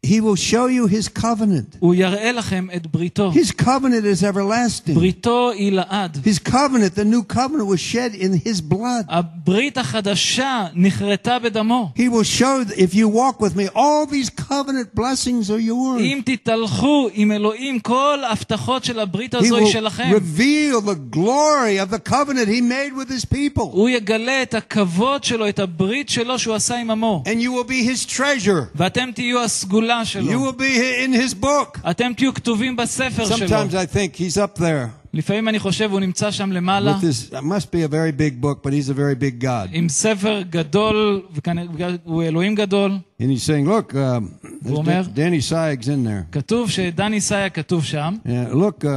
he 0.07 0.21
will 0.21 0.35
show 0.35 0.67
you 0.67 0.89
his 0.89 1.07
covenant. 1.09 1.77
הוא 1.79 1.95
יראה 1.95 2.33
לכם 2.33 2.67
את 2.77 2.87
בריתו. 2.87 3.33
His 3.33 3.53
covenant 3.53 4.05
is 4.05 4.23
everlasting. 4.25 4.95
בריתו 4.95 5.51
היא 5.51 5.73
לעד. 5.73 6.19
His 6.25 6.39
covenant, 6.41 6.97
the 6.97 7.05
new 7.05 7.23
covenant, 7.23 7.67
was 7.67 7.79
shed 7.81 8.15
in 8.15 8.33
his 8.49 8.61
blood. 8.61 9.05
הברית 9.09 9.79
החדשה 9.79 10.67
נכרתה 10.75 11.39
בדמו. 11.39 11.93
He 11.97 12.09
will 12.09 12.25
show, 12.25 12.65
that 12.65 12.77
if 12.79 12.95
you 12.95 13.07
walk 13.09 13.41
with 13.41 13.55
me, 13.55 13.69
all 13.77 14.07
these 14.07 14.29
covenant 14.29 14.93
blessings 14.95 15.49
are 15.51 15.61
yours. 15.61 16.01
אם 16.01 16.21
תתהלכו 16.25 17.09
עם 17.15 17.33
אלוהים, 17.33 17.79
כל 17.81 18.19
ההבטחות 18.25 18.85
של 18.85 18.99
הברית 18.99 19.35
He 19.35 19.39
הזו 19.39 19.57
היא 19.57 19.67
will 19.67 19.73
שלכם. 19.73 20.11
reveal 20.11 20.81
the 20.81 21.17
glory 21.17 21.79
of 21.79 21.91
the 21.95 22.11
covenant 22.11 22.49
he 22.49 22.61
made 22.61 22.93
with 22.97 23.09
his 23.09 23.25
people. 23.25 23.61
הוא 23.73 23.89
יגלה 23.89 24.43
את 24.43 24.55
הכבוד 24.55 25.25
שלו, 25.25 25.49
את 25.49 25.59
הברית 25.59 26.09
שלו 26.09 26.39
שהוא 26.39 26.55
עשה 26.55 26.77
עם 26.77 26.91
עמו. 26.91 27.23
And 27.27 27.41
you 27.41 27.53
will 27.53 27.69
be 27.71 27.85
his 27.89 28.17
treasure. 28.17 28.65
ואתם 28.75 29.11
תהיו 29.15 29.41
הסגולה 29.45 29.93
You 29.97 30.05
שלו. 30.05 30.51
will 30.51 30.59
be 30.59 31.07
in 31.07 31.13
his 31.13 31.35
book. 31.45 31.79
אתם 31.91 32.13
תהיו 32.17 32.35
כתובים 32.35 32.77
בספר 32.77 33.25
שלו. 33.27 33.47
Sometimes 33.47 33.73
I 33.75 33.87
think 33.95 34.17
he's 34.17 34.37
up 34.37 34.59
there 34.61 35.03
לפעמים 35.15 35.49
אני 35.49 35.59
חושב, 35.59 35.89
הוא 35.93 36.01
נמצא 36.01 36.31
שם 36.31 36.53
למעלה, 36.53 36.97
with 36.99 37.03
this. 37.05 37.35
It 37.35 37.43
must 37.43 37.71
be 37.71 37.83
a 37.83 37.89
very 37.89 38.13
big 38.13 38.41
book, 38.41 38.63
but 38.63 38.73
he's 38.73 38.89
a 38.91 38.95
very 38.95 39.15
big 39.15 39.45
God. 39.45 39.69
עם 39.73 39.89
ספר 39.89 40.43
גדול, 40.51 41.23
וכנראה 41.35 41.67
הוא 42.05 42.23
אלוהים 42.23 42.55
גדול. 42.55 42.99
And 43.21 43.25
he's 43.25 43.43
saying, 43.43 43.69
"Look, 43.69 43.93
um, 43.93 43.97
there's 44.65 44.79
Omer. 44.79 44.85
Da- 44.85 45.21
Danny 45.21 45.41
Sykes 45.51 45.87
in 45.87 46.07
there. 46.07 46.33
כתוב 46.33 46.71
שדני 46.71 47.21
סאיה 47.21 47.49
כתוב 47.51 47.85
שם, 47.85 48.17
Yeah, 48.27 48.55
look, 48.55 48.85
uh, 48.85 48.89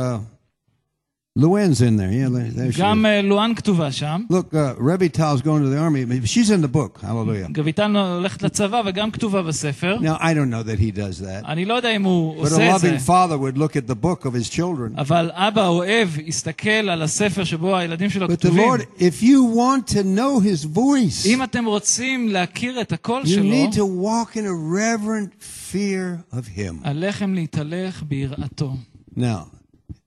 Luann's 1.37 1.81
in 1.81 1.97
there. 1.97 2.11
Yeah, 2.11 2.29
there 2.29 2.71
she 2.71 2.79
גם 2.81 3.05
is. 3.05 3.07
אה, 3.07 3.21
לואן 3.21 3.55
כתובה 3.55 3.91
שם. 3.91 4.21
Look, 4.29 4.53
uh, 4.53 4.73
Rebbe 4.79 5.09
Tal's 5.09 5.41
going 5.41 5.63
to 5.63 5.69
the 5.69 5.77
army. 5.77 6.05
She's 6.25 6.49
in 6.49 6.61
the 6.61 6.69
book. 6.69 7.01
Hallelujah. 7.01 7.47
גביטל 7.51 7.97
הולכת 7.97 8.41
לצבא 8.43 8.81
וגם 8.85 9.11
כתובה 9.11 9.41
בספר. 9.41 9.97
Now 10.01 10.17
I 10.21 10.33
don't 10.33 10.49
know 10.49 10.63
that 10.63 10.79
he 10.79 10.91
does 10.91 11.19
that, 11.19 11.45
אני 11.47 11.65
לא 11.65 11.73
יודע 11.73 11.95
אם 11.95 12.03
הוא 12.03 12.35
but 12.35 12.37
a 12.37 12.41
עושה 12.41 12.75
את 12.75 12.79
זה, 12.81 12.95
loving 12.95 12.99
father 12.99 13.37
would 13.37 13.57
look 13.57 13.75
at 13.75 13.87
the 13.91 13.95
book 14.05 14.25
of 14.25 14.33
his 14.33 14.49
children. 14.49 14.97
אבל 14.99 15.31
אבא 15.33 15.67
אוהב 15.67 16.09
יסתכל 16.25 16.69
על 16.69 17.01
הספר 17.01 17.43
שבו 17.43 17.77
הילדים 17.77 18.09
שלו 18.09 18.25
But 18.27 18.29
the 18.29 18.37
כתובים. 18.37 18.63
Lord, 18.69 18.81
if 18.99 19.21
you 19.23 19.43
want 19.57 19.87
to 19.95 20.03
know 20.03 20.39
His 20.39 20.65
voice, 20.77 21.25
אם 21.27 21.43
אתם 21.43 21.65
רוצים 21.65 22.29
להכיר 22.29 22.81
את 22.81 22.91
הקול 22.91 23.21
you 23.23 23.27
שלו, 23.27 23.43
need 23.51 23.73
to 23.73 23.85
walk 23.85 24.35
in 24.35 24.45
a 24.45 24.55
reverent 24.75 25.43
fear 25.73 26.35
of 26.35 26.57
Him. 26.57 26.75
עליכם 26.83 27.33
להתהלך 27.33 28.03
ביראתו. 28.07 28.73
Now, 29.17 29.21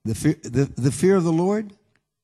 the 0.05 0.15
fear, 0.15 0.35
the, 0.43 0.65
the 0.77 0.91
fear 0.91 1.17
of 1.17 1.25
the 1.25 1.33
Lord 1.33 1.73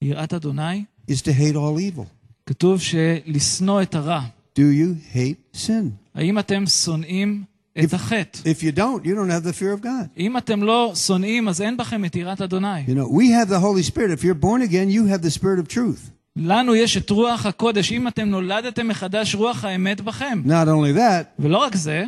יראת 0.03 0.33
אדוני, 0.33 0.85
is 1.11 1.23
to 1.23 1.33
hate 1.33 1.57
all 1.57 1.79
evil. 1.79 2.05
כתוב 2.47 2.81
שלשנוא 2.81 3.83
את 3.83 3.95
הרע. 3.95 4.21
Do 4.59 4.62
you 4.62 5.15
hate 5.15 5.57
sin? 5.57 5.91
האם 6.15 6.39
אתם 6.39 6.67
שונאים 6.67 7.45
את 7.85 7.95
החטא? 7.95 8.39
If 8.39 8.62
you 8.62 8.73
don't, 8.73 9.05
you 9.05 9.15
don't 9.15 9.31
have 9.31 9.45
the 9.45 9.53
fear 9.53 9.73
of 9.73 9.85
God. 9.85 10.19
אם 10.19 10.37
אתם 10.37 10.62
לא 10.62 10.93
שונאים, 10.95 11.49
אז 11.49 11.61
אין 11.61 11.77
בכם 11.77 12.05
את 12.05 12.17
יראת 12.17 12.41
אדוני. 12.41 12.85
You 12.87 12.95
know, 12.95 13.09
we 13.09 13.31
have 13.31 13.49
the 13.49 13.61
Holy 13.61 13.83
Spirit. 13.83 14.11
If 14.11 14.25
you're 14.25 14.35
born 14.35 14.62
again, 14.62 14.91
you 14.91 15.07
have 15.07 15.23
the 15.23 15.31
Spirit 15.31 15.59
of 15.59 15.69
truth. 15.69 16.11
לנו 16.37 16.75
יש 16.75 16.97
את 16.97 17.11
רוח 17.11 17.47
הקודש. 17.47 17.93
אם 17.93 18.09
אתם 18.09 18.29
נולדתם 18.29 18.89
מחדש, 18.89 19.35
רוח 19.35 19.65
האמת 19.65 20.01
בכם. 20.01 20.43
Not 20.47 20.69
only 20.69 20.97
that, 20.99 21.43
ולא 21.43 21.59
רק 21.59 21.77
זה, 21.77 22.05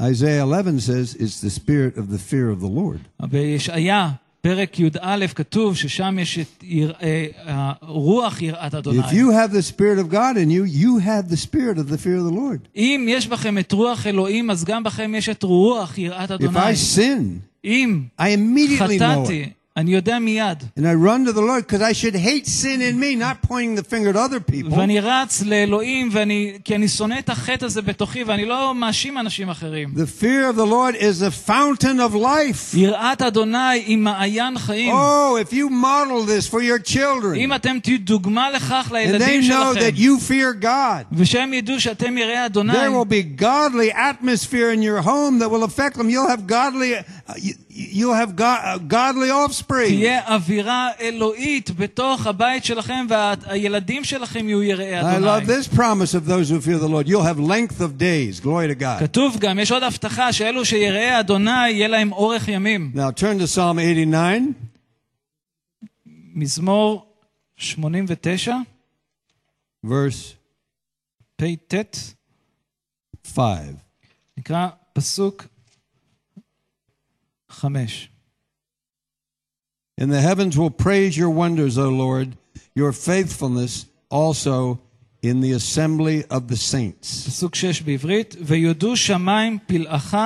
Isaiah 0.00 0.40
11 0.40 0.80
says 0.80 1.14
it's 1.14 1.40
the 1.40 1.50
spirit 1.50 1.98
of 1.98 2.08
the 2.10 2.18
fear 2.18 2.48
of 2.50 2.60
the 2.60 2.68
Lord. 2.68 3.26
בישעיה 3.28 4.10
פרק 4.44 4.80
י"א 4.80 5.26
כתוב 5.34 5.76
ששם 5.76 6.18
יש 6.18 6.38
את 6.38 6.62
יר... 6.62 6.92
אה, 7.02 7.72
רוח 7.82 8.42
יראת 8.42 8.74
אדוני. 8.74 9.00
If 9.00 9.12
you 9.12 9.30
have 9.30 9.52
the 9.52 9.62
Spirit 9.62 9.98
of 9.98 10.12
God 10.12 10.36
in 10.36 10.50
you, 10.50 10.64
you 10.64 10.98
have 10.98 11.28
the 11.28 11.36
Spirit 11.36 11.78
of 11.78 11.88
the 11.90 11.98
fear 11.98 12.16
of 12.16 12.24
the 12.24 12.36
Lord. 12.36 12.68
אם 12.76 13.06
יש 13.08 13.26
בכם 13.26 13.58
את 13.58 13.72
רוח 13.72 14.06
אלוהים, 14.06 14.50
אז 14.50 14.64
גם 14.64 14.82
בכם 14.82 15.14
יש 15.14 15.28
את 15.28 15.42
רוח 15.42 15.98
יראת 15.98 16.30
If 16.30 16.34
אדוני. 16.34 16.58
I 16.58 16.96
sin, 16.96 17.40
אם 17.64 18.02
I 18.18 18.22
immediately 18.22 18.98
know 18.98 19.28
it. 19.28 19.63
חטאתי, 19.74 19.74
אני 19.76 19.94
יודע 19.94 20.18
מיד. 20.18 20.64
And 20.76 20.86
I 20.86 20.94
run 20.94 21.24
to 21.24 21.32
the 21.32 21.40
Lord 21.40 21.66
because 21.66 21.82
I 21.82 21.92
should 21.92 22.14
hate 22.14 22.46
sin 22.46 22.80
in 22.82 22.98
me, 22.98 23.14
not 23.14 23.42
pointing 23.42 23.74
the 23.76 23.84
finger 23.84 24.10
at 24.10 24.16
other 24.16 24.40
people. 24.40 24.78
ואני 24.78 25.00
רץ 25.00 25.42
לאלוהים, 25.42 26.08
ואני, 26.12 26.52
כי 26.64 26.74
אני 26.74 26.88
שונא 26.88 27.18
את 27.18 27.28
החטא 27.28 27.64
הזה 27.64 27.82
בתוכי, 27.82 28.24
ואני 28.24 28.44
לא 28.46 28.74
מאשים 28.74 29.18
אנשים 29.18 29.50
אחרים. 29.50 29.88
The 29.94 30.22
fear 30.22 30.48
of 30.52 30.56
the 30.56 30.66
Lord 30.66 30.96
is 30.96 31.20
the 31.20 31.48
fountain 31.48 32.00
of 32.00 32.14
life. 32.14 32.76
יראת 32.76 33.22
אדוני 33.22 33.58
היא 33.86 33.98
מעיין 33.98 34.58
חיים. 34.58 34.94
Oh, 34.94 35.36
if 35.36 35.52
you 35.52 35.68
model 35.70 36.24
this 36.24 36.46
for 36.46 36.60
your 36.60 36.78
children, 36.78 37.36
אם 37.36 37.54
אתם 37.54 37.78
תהיו 37.82 37.98
דוגמה 37.98 38.50
לכך 38.50 38.88
and 38.90 38.92
לילדים 38.92 39.40
they 39.40 39.44
know 39.44 39.74
שלכם, 39.74 39.80
that 39.80 39.98
you 39.98 40.18
fear 40.30 40.64
God, 40.64 41.06
ושהם 41.12 41.54
ידעו 41.54 41.80
שאתם 41.80 42.18
יראי 42.18 42.46
אדוני, 42.46 42.72
there 42.72 42.90
will 42.90 43.10
be 43.10 43.42
godly 43.42 43.92
atmosphere 43.92 44.70
in 44.72 44.82
your 44.82 45.00
home 45.00 45.38
that 45.38 45.50
will 45.50 45.64
affect 45.64 45.96
them. 45.96 46.10
You'll 46.10 46.28
have 46.28 46.46
godly, 46.46 46.96
uh, 46.96 47.34
you, 47.36 47.54
you'll 47.74 48.14
have 48.14 48.36
go, 48.36 48.44
uh, 48.44 48.78
godly 48.78 49.30
offspring. 49.30 49.88
תהיה 49.88 50.34
אווירה 50.34 50.88
אלוהית 51.00 51.70
בתוך 51.70 52.26
הבית 52.26 52.64
שלכם, 52.64 53.06
והילדים 53.08 54.04
שלכם 54.04 54.48
יהיו 54.48 54.62
יראי 54.62 55.00
I 55.00 55.02
love 55.02 55.06
אדוני. 55.16 55.46
this 55.46 55.68
promise 55.68 56.14
of 56.14 56.26
those 56.26 56.50
who 56.50 56.60
fear 56.60 56.78
the 56.78 56.88
Lord. 56.88 57.08
You'll 57.08 57.22
have 57.22 57.38
length 57.40 57.80
of 57.80 57.98
days. 57.98 58.40
Glory 58.40 58.68
to 58.68 58.80
God. 58.80 59.00
כתוב 59.00 59.36
גם, 59.38 59.58
יש 59.58 59.72
עוד 59.72 59.82
הבטחה, 59.82 60.32
שאלו 60.32 60.64
שיראי 60.64 61.20
אדוני, 61.20 61.70
יהיה 61.70 61.88
להם 61.88 62.12
אורך 62.12 62.48
ימים. 62.48 62.92
Now 62.94 63.20
turn 63.20 63.38
to 63.40 63.46
Psalm 63.56 63.78
89, 63.78 64.38
מזמור 66.34 67.06
89, 67.56 68.54
verse 69.86 70.34
פט, 71.36 71.96
5. 73.34 73.58
נקרא 74.36 74.68
פסוק 74.92 75.44
5. 77.54 78.08
And 79.98 80.10
the 80.10 80.20
heavens 80.20 80.56
will 80.56 80.70
praise 80.70 81.16
your 81.16 81.30
wonders, 81.30 81.76
O 81.76 81.88
Lord, 81.88 82.36
your 82.74 82.92
faithfulness 82.92 83.86
also 84.10 84.80
in 85.22 85.40
the 85.40 85.52
assembly 85.52 86.24
of 86.30 86.48
the 86.48 86.56
saints. 86.56 87.26
פסוק 87.26 87.54
6 87.54 87.80
בעברית, 87.80 88.36
ויודו 88.40 88.96
שמיים 88.96 89.58
פלאך, 89.66 90.16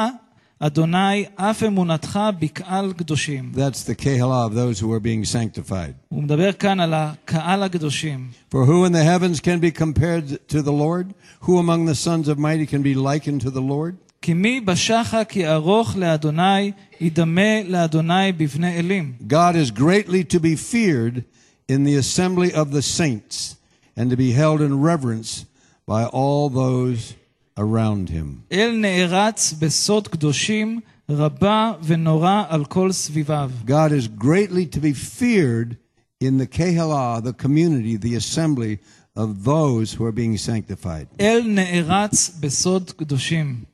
אדוני, 0.59 1.25
אף 1.37 1.63
אמונתך 1.63 2.21
בקהל 2.39 2.93
קדושים. 2.93 3.53
That's 3.55 3.83
the 3.83 3.95
Kehalah 3.95 4.47
of 4.47 4.55
those 4.55 4.79
who 4.79 4.93
are 4.93 5.01
being 5.01 5.25
sanctified. 5.25 5.95
הוא 6.09 6.23
מדבר 6.23 6.53
כאן 6.53 6.81
על 6.81 6.95
הקהל 6.95 7.63
הקדושים. 7.63 8.31
For 8.51 8.65
who 8.67 8.85
in 8.85 8.93
the 8.93 9.03
heavens 9.03 9.41
can 9.41 9.59
be 9.59 9.71
compared 9.71 10.49
to 10.49 10.63
the 10.63 10.73
Lord? 10.73 11.15
Who 11.41 11.59
among 11.59 11.87
the 11.87 11.95
sons 11.95 12.29
of 12.29 12.39
mighty 12.39 12.67
can 12.67 12.83
be 12.83 12.95
likened 12.95 13.41
to 13.41 13.51
the 13.51 13.61
Lord? 13.61 13.97
כי 14.29 14.35
מי 14.35 14.61
בשחה 14.61 15.25
כי 15.25 15.49
ארוך 15.49 15.97
לאדוני, 15.97 16.73
ידמה 17.01 17.63
לאדוני 17.69 18.33
בבני 18.33 18.79
אלים. 18.79 19.13
God 19.29 19.55
is 19.55 19.71
greatly 19.71 20.35
to 20.35 20.41
be 20.41 20.57
feared 20.57 21.25
in 21.69 21.85
the 21.85 21.97
assembly 21.97 22.53
of 22.53 22.71
the 22.71 22.83
saints 22.83 23.57
and 23.97 24.11
to 24.11 24.17
be 24.17 24.33
held 24.33 24.61
in 24.61 24.81
reverence 24.81 25.45
by 25.87 26.05
all 26.05 26.49
those 26.49 27.15
around 27.59 28.09
him. 28.09 28.43
אל 28.53 28.77
נערץ 28.81 29.55
בסוד 29.59 30.09
קדושים, 30.09 30.81
רבה 31.09 31.73
ונורא 31.83 32.43
על 32.49 32.65
כל 32.65 32.93
סביביו. 32.93 33.51
God 33.67 33.93
is 33.93 34.09
greatly 34.09 34.67
to 34.67 34.81
be 34.81 34.93
feared 34.93 35.77
in 36.21 36.39
the 36.39 36.47
Kehalah, 36.47 37.23
the 37.23 37.33
community, 37.33 37.97
the 37.97 38.15
assembly 38.17 38.79
of 39.17 39.45
those 39.45 39.93
who 39.93 40.05
are 40.05 40.13
being 40.13 40.37
sanctified. 40.37 41.07
אל 41.21 41.43
נערץ 41.47 42.31
בסוד 42.41 42.91
קדושים. 42.91 43.65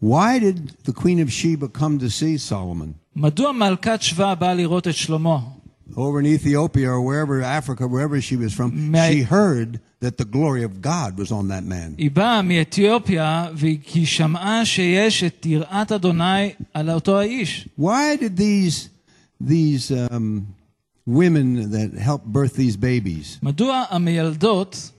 Why 0.00 0.38
did 0.38 0.72
the 0.84 0.92
Queen 0.92 1.18
of 1.20 1.30
Sheba 1.32 1.68
come 1.68 1.98
to 1.98 2.08
see 2.10 2.36
Solomon? 2.38 2.94
מדוע 3.16 3.52
מלכת 3.52 3.98
שבא 4.02 4.34
באה 4.34 4.54
לראות 4.54 4.88
את 4.88 4.94
שלמה? 4.94 5.38
Over 5.96 6.20
in 6.20 6.26
Ethiopia 6.26 6.88
or 6.88 7.00
wherever, 7.02 7.42
Africa, 7.42 7.82
wherever 7.88 8.20
she 8.20 8.36
was 8.36 8.52
from, 8.52 8.90
May- 8.92 9.12
she 9.12 9.22
heard 9.22 9.80
that 10.00 10.16
the 10.18 10.24
glory 10.24 10.62
of 10.62 10.80
God 10.80 11.18
was 11.18 11.30
on 11.32 11.48
that 11.48 11.64
man. 11.64 11.94
היא 11.98 12.10
באה 12.10 12.42
מאתיופיה, 12.42 13.46
והיא- 13.56 13.78
כי 13.82 13.98
היא 13.98 14.06
שמעה 14.06 14.64
שיש 14.64 15.24
את 15.24 15.46
יראת 15.46 15.92
אדוני 15.92 16.52
על 16.74 16.90
אותו 16.90 17.18
האיש. 17.20 17.68
Why 17.80 18.16
did 18.20 18.36
these, 18.36 18.88
these 19.40 19.90
um, 19.90 20.46
women 21.06 21.70
that 21.72 21.98
helped 21.98 22.26
birth 22.32 22.54
these 22.54 22.76
babies, 22.76 23.38
מדוע 23.42 23.84
המילדות, 23.90 24.90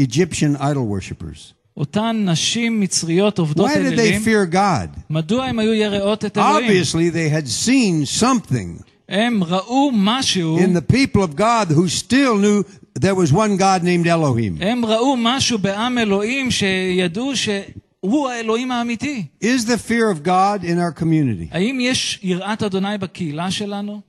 Egyptian 0.00 0.56
idol 0.60 0.86
worshippers, 0.86 1.52
אותן 1.76 2.22
נשים 2.24 2.80
מצריות 2.80 3.38
עובדות 3.38 3.70
why 3.70 3.74
did 3.74 3.76
they 3.76 4.00
אלילים, 4.00 4.22
fear 4.22 4.54
God? 4.54 5.00
מדוע 5.10 5.44
הן 5.44 5.58
היו 5.58 5.72
יראות 5.74 6.24
את 6.24 6.38
אלוהים? 6.38 6.70
Obviously, 6.70 7.10
they 7.10 7.28
had 7.28 7.48
seen 7.66 8.20
something 8.22 8.82
הם 9.08 9.44
ראו 9.44 9.90
משהו, 9.94 10.58
in 10.58 10.72
the 10.72 10.92
people 10.92 11.22
of 11.22 11.36
God 11.36 11.68
who 11.70 11.88
still 11.88 12.36
knew 12.38 12.62
there 12.98 13.14
was 13.14 13.32
one 13.32 13.56
God 13.56 13.82
named 13.82 14.06
Elohim. 14.06 14.62
הם 14.62 14.84
ראו 14.84 15.16
משהו 15.16 15.58
בעם 15.58 15.98
אלוהים 15.98 16.50
שידעו 16.50 17.36
שהוא 17.36 18.28
האלוהים 18.28 18.70
האמיתי. 18.70 19.26
Is 19.44 19.64
the 19.66 19.78
fear 19.88 20.10
of 20.10 20.22
God 20.26 20.64
in 20.64 20.78
our 20.78 21.02
community? 21.02 21.48
האם 21.50 21.78
יש 21.80 22.18
יראת 22.22 22.62
אדוני 22.62 22.98
בקהילה 22.98 23.50
שלנו? 23.50 24.00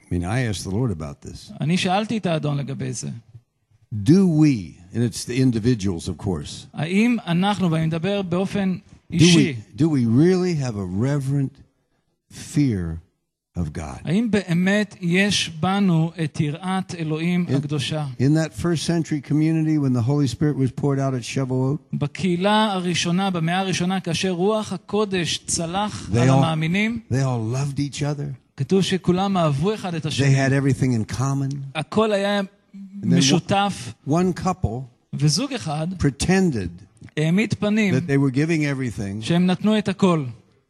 I 0.00 0.14
mean, 0.14 0.24
I 0.24 0.40
asked 0.40 0.64
the 0.64 0.70
Lord 0.70 0.90
about 0.90 1.22
this. 1.22 1.52
אני 1.60 1.76
שאלתי 1.76 2.18
את 2.18 2.26
האדון 2.26 2.58
לגבי 2.58 2.92
זה. 2.92 3.08
Do 4.04 4.26
we, 4.28 4.76
and 4.94 5.02
it's 5.02 5.24
the 5.24 5.36
individuals, 5.40 6.08
of 6.08 6.18
course, 6.24 6.66
האם 6.74 7.16
אנחנו, 7.26 7.70
ואני 7.70 7.86
מדבר 7.86 8.22
באופן 8.22 8.76
do 9.12 9.14
אישי, 9.14 9.54
we, 9.76 9.78
do 9.80 9.84
we 9.88 10.04
really 10.06 10.54
have 10.62 10.76
a 10.76 10.84
reverent 10.84 11.62
fear 12.32 12.98
of 13.58 13.72
God? 13.72 14.00
האם 14.04 14.30
באמת 14.30 14.96
יש 15.00 15.50
בנו 15.60 16.10
את 16.24 16.40
יראת 16.40 16.94
אלוהים 16.94 17.46
הקדושה? 17.56 18.06
In 18.20 18.34
that 18.34 18.52
first 18.62 18.84
century 18.86 19.20
community, 19.30 19.78
when 19.78 19.92
the 19.92 20.02
Holy 20.02 20.26
Spirit 20.28 20.56
was 20.56 20.70
poured 20.80 20.98
out 20.98 21.14
at 21.14 21.22
Shavuot, 21.22 21.78
בקהילה 21.98 22.72
הראשונה, 22.72 23.30
במאה 23.30 23.58
הראשונה, 23.58 24.00
כאשר 24.00 24.30
רוח 24.30 24.72
הקודש 24.72 25.38
צלח 25.46 26.10
They 26.12 26.18
על 26.18 26.28
all- 26.28 26.32
המאמינים, 26.32 27.00
they 27.10 27.14
all 27.24 27.54
loved 27.56 27.78
each 27.78 28.00
other. 28.02 28.34
כתוב 28.56 28.82
שכולם 28.82 29.36
אהבו 29.36 29.74
אחד 29.74 29.94
את 29.94 30.04
They 30.04 30.08
השני. 30.08 30.46
had 30.46 30.50
everything 30.50 31.10
in 31.10 31.14
common. 31.14 31.54
הכל 31.74 32.12
היה 32.12 32.40
משותף, 33.02 33.92
One 34.08 34.40
couple 34.44 34.68
וזוג 35.12 35.52
אחד 35.52 35.86
pretended 35.92 36.84
העמיד 37.16 37.54
פנים 37.54 37.94
that 37.94 38.00
they 38.00 38.18
were 38.18 38.34
giving 38.34 38.62
everything, 38.62 39.24
שהם 39.24 39.46
נתנו 39.46 39.78
את 39.78 39.88
הכל, 39.88 40.24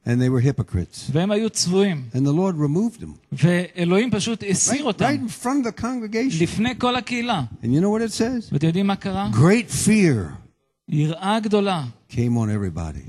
and 0.07 0.11
they 0.11 0.31
were 0.31 0.61
hypocrites. 0.61 1.11
והם 1.13 1.31
היו 1.31 1.51
צבועים. 1.51 2.05
And 2.15 2.19
the 2.19 2.33
Lord 2.33 2.57
removed 2.57 3.01
them 3.03 3.09
ואלוהים 3.33 4.11
פשוט 4.11 4.45
הסיר 4.51 4.83
right, 4.83 4.87
אותם 4.87 5.05
right 5.05 5.31
in 5.31 5.45
front 5.45 5.67
of 5.67 5.69
the 5.69 5.81
congregation. 5.83 6.43
לפני 6.43 6.71
כל 6.79 6.97
הקהילה. 6.97 7.43
And 7.63 7.67
you 7.67 7.81
know 7.81 7.91
what 7.91 8.11
it 8.11 8.15
says? 8.19 8.53
ואתם 8.53 8.67
יודעים 8.67 8.87
מה 8.87 8.97
קרה? 8.97 9.31
Great 9.33 9.87
fear 9.87 10.49
יראה 10.89 11.41
גדולה 11.41 11.85
came 12.14 12.38
on 12.38 12.50
everybody. 12.50 13.00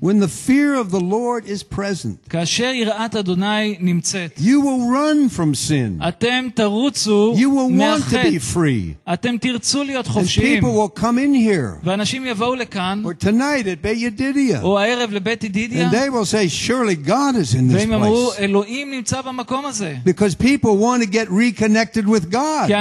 When 0.00 0.20
the 0.20 0.28
fear 0.28 0.74
of 0.74 0.90
the 0.90 1.00
Lord 1.00 1.46
is 1.46 1.64
present, 1.64 2.18
you 4.36 4.60
will 4.60 4.90
run 4.90 5.28
from 5.30 5.54
sin. 5.54 6.00
You 6.00 7.50
will 7.50 7.70
want 7.70 8.04
to 8.10 8.16
be 8.30 8.38
free. 8.38 8.96
And 9.06 10.28
people 10.28 10.74
will 10.74 10.88
come 10.90 11.18
in 11.18 11.32
here. 11.34 11.78
Or 13.04 13.14
tonight 13.14 13.66
at 13.66 13.80
Beit 13.82 13.98
Yedidia. 13.98 14.60
And 15.84 15.92
they 15.92 16.10
will 16.10 16.26
say, 16.26 16.48
surely 16.48 16.94
God 16.96 17.36
is 17.36 17.54
in 17.54 17.68
this 17.68 17.86
place. 17.86 18.00
Because 20.04 20.36
people 20.36 20.76
want 20.76 21.02
to 21.02 21.08
get 21.08 21.28
reconnected 21.30 22.06
with 22.06 22.30
God. 22.30 22.68
They 22.68 22.74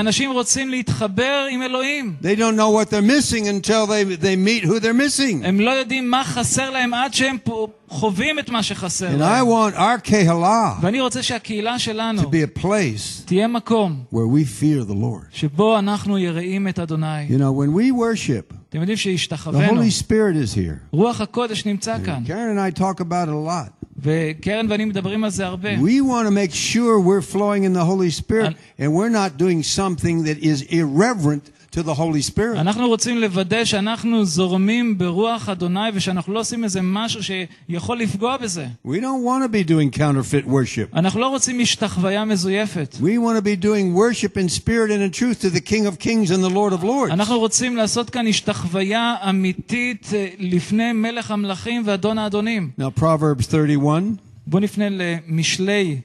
don't 2.35 2.55
know 2.55 2.69
what 2.71 2.89
they're 2.89 3.01
missing 3.01 3.47
until 3.47 3.87
they, 3.87 4.03
they 4.03 4.35
meet 4.35 4.63
who 4.63 4.79
they're 4.79 4.96
missing. 4.96 5.46
הם 5.46 5.60
לא 5.60 5.70
יודעים 5.70 6.10
מה 6.10 6.24
חסר 6.24 6.70
להם 6.70 6.94
עד 6.94 7.14
שהם 7.14 7.36
פה- 7.44 7.66
חווים 7.88 8.38
את 8.38 8.50
מה 8.50 8.62
שחסר 8.62 9.08
And 9.08 9.16
I 9.16 9.18
להם. 9.20 9.46
want 9.46 9.74
our 9.76 10.08
Kehalah 10.08 10.82
ואני 10.82 11.00
רוצה 11.00 11.22
שהקהילה 11.22 11.78
שלנו 11.78 12.22
to 12.22 12.24
be 12.24 12.58
a 12.58 12.60
place 12.64 13.22
תהיה 13.24 13.48
מקום 13.48 14.04
where 14.14 14.16
we 14.16 14.44
fear 14.60 14.88
the 14.90 14.94
Lord. 14.94 15.26
שבו 15.30 15.78
אנחנו 15.78 16.18
יראים 16.18 16.68
את 16.68 16.78
אדוני. 16.78 17.28
You 17.28 17.38
know, 17.38 17.52
when 17.52 17.72
we 17.78 17.92
worship, 17.92 18.54
אתם 18.68 18.78
יודעים 18.80 18.96
the 18.96 19.00
שהשתחווינו, 19.00 19.82
Holy 19.82 20.02
Spirit 20.02 20.52
is 20.52 20.54
here. 20.56 20.78
רוח 20.92 21.20
הקודש 21.20 21.66
נמצא 21.66 21.96
כאן. 22.04 22.22
Karen 22.26 22.56
and 22.56 22.76
I 22.76 22.80
talk 22.80 23.00
about 23.00 23.28
it 23.28 23.32
a 23.32 23.48
lot. 23.48 23.86
וקרן 24.04 24.66
ואני 24.70 24.84
מדברים 24.84 25.24
על 25.24 25.30
זה 25.30 25.46
הרבה. 25.46 25.68
We 25.76 26.00
want 26.00 26.26
to 26.26 26.30
make 26.30 26.54
sure 26.54 26.98
we're 27.00 27.34
flowing 27.34 27.64
in 27.64 27.72
the 27.72 27.84
Holy 27.84 28.10
Spirit 28.22 28.46
And- 28.46 28.80
and 28.80 28.92
we're 28.92 29.10
not 29.10 29.38
doing 29.38 29.62
something 29.62 30.24
that 30.24 30.38
is 30.42 30.62
irreverent 30.70 31.50
to 31.72 31.82
the 31.82 31.94
Holy 31.94 32.30
Spirit. 32.30 32.58
אנחנו 32.60 32.88
רוצים 32.88 33.18
לוודא 33.18 33.64
שאנחנו 33.64 34.24
זורמים 34.24 34.98
ברוח 34.98 35.48
אדוני 35.48 35.80
ושאנחנו 35.94 36.32
לא 36.32 36.40
עושים 36.40 36.64
איזה 36.64 36.80
משהו 36.82 37.20
שיכול 37.22 37.98
לפגוע 37.98 38.36
בזה. 38.36 38.66
We 38.86 38.90
don't 38.90 39.24
want 39.24 39.42
to 39.44 39.48
be 39.48 39.68
doing 39.68 39.98
counterfeit 39.98 40.48
worship. 40.48 40.96
אנחנו 40.96 41.20
לא 41.20 41.28
רוצים 41.28 41.60
השתחוויה 41.60 42.24
מזויפת. 42.24 42.96
We 43.00 43.18
want 43.18 43.38
to 43.38 43.42
be 43.42 43.64
doing 43.64 43.94
worship 43.94 44.36
in 44.36 44.48
spirit 44.48 44.90
and 44.90 45.02
in 45.02 45.18
truth 45.18 45.40
to 45.40 45.50
the 45.50 45.60
King 45.60 45.86
of 45.86 45.98
Kings 45.98 46.30
and 46.30 46.42
the 46.44 46.54
Lord 46.54 46.72
of 46.72 46.84
Lords. 46.84 47.12
אנחנו 47.12 47.38
רוצים 47.38 47.76
לעשות 47.76 48.10
כאן 48.10 48.26
השתחוויה 48.26 49.14
אמיתית 49.28 50.10
אה, 50.14 50.28
לפני 50.38 50.92
מלך 50.92 51.30
המלכים 51.30 51.82
ואדון 51.84 52.18
האדונים. 52.18 52.70
Now, 52.80 53.00
Proverbs 53.00 53.44
31, 53.50 54.02
בואו 54.46 54.62
נפנה 54.62 54.84
למשלי 54.90 56.00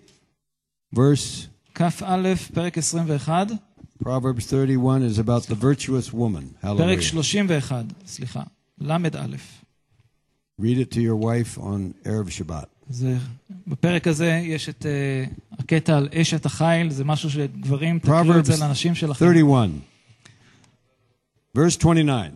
verse, 0.96 1.48
כ"א, 1.76 2.34
פרק 2.54 2.78
21, 2.78 3.48
Proverbs 4.03 4.47
31 4.47 5.03
is 5.03 5.19
about 5.19 5.45
the 5.45 5.55
virtuous 5.55 6.13
woman. 6.13 6.55
Hallelujah. 6.61 6.99
Read 10.59 10.79
it 10.79 10.91
to 10.91 11.01
your 11.01 11.17
wife 11.17 11.59
on 11.59 11.95
Erev 12.05 12.31
Shabbat. 12.31 12.69
בפרק 13.67 14.07
הזה 14.07 14.41
יש 14.45 14.69
את 14.69 14.87
הקטע 15.59 15.97
על 15.97 16.09
אשת 16.15 16.47
החיל, 16.47 16.91
זה 16.91 17.05
משהו 17.05 17.31
שגברים, 17.31 17.99
תקראו 17.99 18.39
את 18.39 18.45
זה 18.45 18.57
לאנשים 18.61 18.95
שלכם. 18.95 19.25
31. 19.25 19.71
Verse 21.57 21.87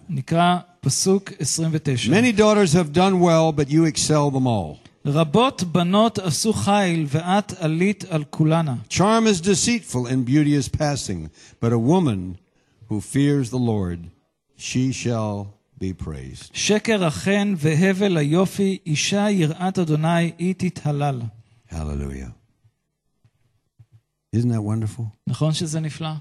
נקרא 0.09 0.59
פסוק 0.81 1.33
29. 1.39 2.13
Many 2.13 2.33
daughters 2.39 2.73
have 2.73 2.93
done 2.93 3.21
well, 3.21 3.53
but 3.53 3.69
you 3.71 3.85
excel 3.85 4.31
them 4.31 4.47
all. 4.47 4.86
רבות 5.06 5.64
בנות 5.64 6.20
עשו 6.20 6.54
חיל, 6.54 7.06
ואת 7.08 7.54
עלית 7.54 8.04
על 8.04 8.24
כולנה. 8.24 8.76
Charm 8.90 9.26
is 9.28 9.42
deceitful 9.42 10.08
and 10.08 10.26
beauty 10.26 10.54
is 10.56 10.70
passing, 10.70 11.30
but 11.60 11.72
a 11.74 11.80
woman 11.80 12.38
who 12.90 13.02
fears 13.02 13.50
the 13.50 13.64
Lord, 13.72 14.00
she 14.58 14.92
shall 14.92 15.48
be 15.80 15.94
praised. 15.94 16.50
שקר 16.54 17.06
החן 17.06 17.54
והבל 17.58 18.18
היופי, 18.18 18.78
אישה 18.86 19.32
יראת 19.32 19.80
אדוני, 19.80 20.32
היא 20.38 20.56
תתהלל. 20.58 21.22
Hallelujah. 21.70 22.32
Isn't 24.36 24.50
that 24.50 24.64
wonderful? 24.64 25.04
נכון 25.28 25.54
שזה 25.54 25.80
נפלא? 25.80 26.14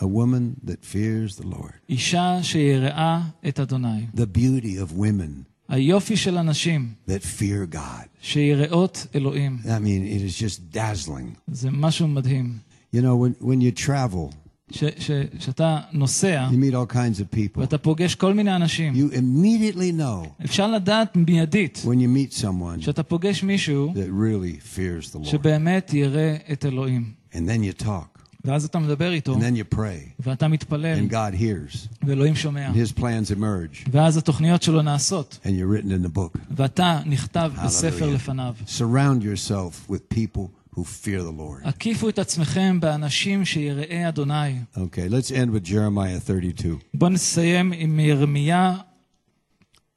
A 0.00 0.06
woman 0.06 0.60
that 0.64 0.84
fears 0.84 1.36
the 1.40 1.46
Lord. 1.46 1.72
אישה 1.88 2.42
שיראה 2.42 3.20
את 3.48 3.60
אדוני. 3.60 4.06
The 4.14 4.26
beauty 4.38 4.76
of 4.78 4.92
women 4.92 5.44
היופי 5.68 6.16
של 6.16 6.36
הנשים 6.38 6.92
that 7.08 7.40
fear 7.40 7.74
God. 7.74 7.78
שיראות 8.20 9.06
אלוהים. 9.14 9.58
I 9.64 9.66
mean, 9.66 9.70
it 10.18 10.22
is 10.30 10.42
just 10.42 10.76
dazzling. 10.76 11.38
זה 11.46 11.70
משהו 11.70 12.08
מדהים. 12.08 12.58
You 12.94 12.98
know, 12.98 13.16
when, 13.16 13.44
when 13.44 13.60
you 13.60 13.84
travel, 13.86 14.34
ש- 14.70 14.84
ש- 14.98 15.10
שאתה 15.38 15.80
נוסע 15.92 16.48
you 16.50 16.54
meet 16.54 16.74
all 16.74 16.94
kinds 16.94 17.20
of 17.20 17.36
people. 17.36 17.60
ואתה 17.60 17.78
פוגש 17.78 18.14
כל 18.14 18.34
מיני 18.34 18.56
אנשים, 18.56 18.94
You 18.94 19.12
immediately 19.14 20.00
know 20.00 20.44
אפשר 20.44 20.70
לדעת 20.70 21.16
מיידית 21.16 21.82
when 21.84 21.98
you 21.98 22.08
meet 22.32 22.42
someone 22.42 22.80
שאתה 22.80 23.02
פוגש 23.02 23.42
מישהו 23.42 23.92
that 23.94 24.08
really 24.08 24.60
fears 24.76 25.12
the 25.14 25.18
Lord. 25.18 25.24
שבאמת 25.30 25.94
יראה 25.94 26.36
את 26.52 26.64
אלוהים. 26.66 27.12
And 27.32 27.36
then 27.36 27.62
you 27.80 27.82
talk, 27.84 28.11
ואז 28.44 28.64
אתה 28.64 28.78
מדבר 28.78 29.12
איתו, 29.12 29.34
and 29.34 29.38
then 29.38 29.72
you 29.72 29.74
pray, 29.74 30.10
ואתה 30.20 30.48
מתפלל, 30.48 30.98
and 31.08 31.12
God 31.12 31.40
hears, 31.40 31.88
ואלוהים 32.06 32.34
שומע. 32.36 32.68
and 32.70 32.74
His 32.74 32.98
plans 33.00 33.30
emerge, 33.38 33.88
ואז 33.90 34.16
התוכניות 34.16 34.62
שלו 34.62 34.82
נעשות, 34.82 35.38
and 35.44 35.48
you're 35.48 35.82
written 35.82 35.90
in 35.90 36.10
the 36.12 36.18
book. 36.18 36.38
ואתה 36.56 37.00
נכתב 37.06 37.52
בספר 37.64 37.98
Hallelujah. 38.10 38.14
לפניו. 38.14 38.54
Surround 38.66 39.22
yourself 39.22 39.90
with 39.90 40.16
people 40.16 40.48
who 40.76 40.80
fear 40.84 41.22
the 41.22 41.38
Lord. 41.40 41.68
הקיפו 41.68 42.08
את 42.08 42.18
עצמכם 42.18 42.80
באנשים 42.80 43.44
שיראי 43.44 44.08
אדוני. 44.08 44.52
Okay, 44.76 45.08
let's 45.10 45.30
end 45.30 45.50
with 45.50 45.68
Jeremiah 45.68 46.20
32. 46.26 46.78
בואו 46.94 47.10
נסיים 47.10 47.72
עם 47.76 48.00
ירמיה, 48.00 48.74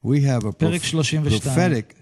We 0.06 0.10
have 0.26 0.46
a 0.46 0.52
פרק 0.52 0.82
proph- 0.82 0.86
32. 0.86 1.42
prophetic 1.42 1.94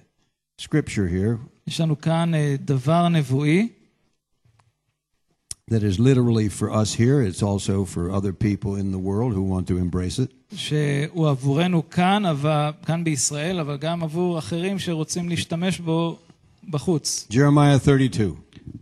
scripture 0.62 1.10
here 1.12 1.38
יש 1.68 1.82
לנו 1.82 2.02
כאן 2.02 2.34
אה, 2.36 2.56
דבר 2.66 3.10
נבואי, 3.10 3.68
that 5.70 5.84
is 5.84 6.00
literally 6.00 6.50
for 6.50 6.72
us 6.72 6.96
here. 6.96 7.22
It's 7.22 7.44
also 7.44 7.86
for 7.86 8.12
other 8.12 8.34
people 8.34 8.76
in 8.76 8.92
the 8.92 8.98
world 8.98 9.34
who 9.34 9.44
want 9.44 9.68
to 9.68 9.78
embrace 9.78 10.20
it. 10.20 10.32
שהוא 10.56 11.30
עבורנו 11.30 11.90
כאן, 11.90 12.26
אבל, 12.26 12.70
כאן 12.86 13.04
בישראל, 13.04 13.60
אבל 13.60 13.78
גם 13.78 14.04
עבור 14.04 14.40
אחרים 14.40 14.80
שרוצים 14.80 15.30
להשתמש 15.30 15.80
בו 15.80 16.18
בחוץ. 16.70 17.28
Jeremiah 17.32 17.80
32. 17.84 18.36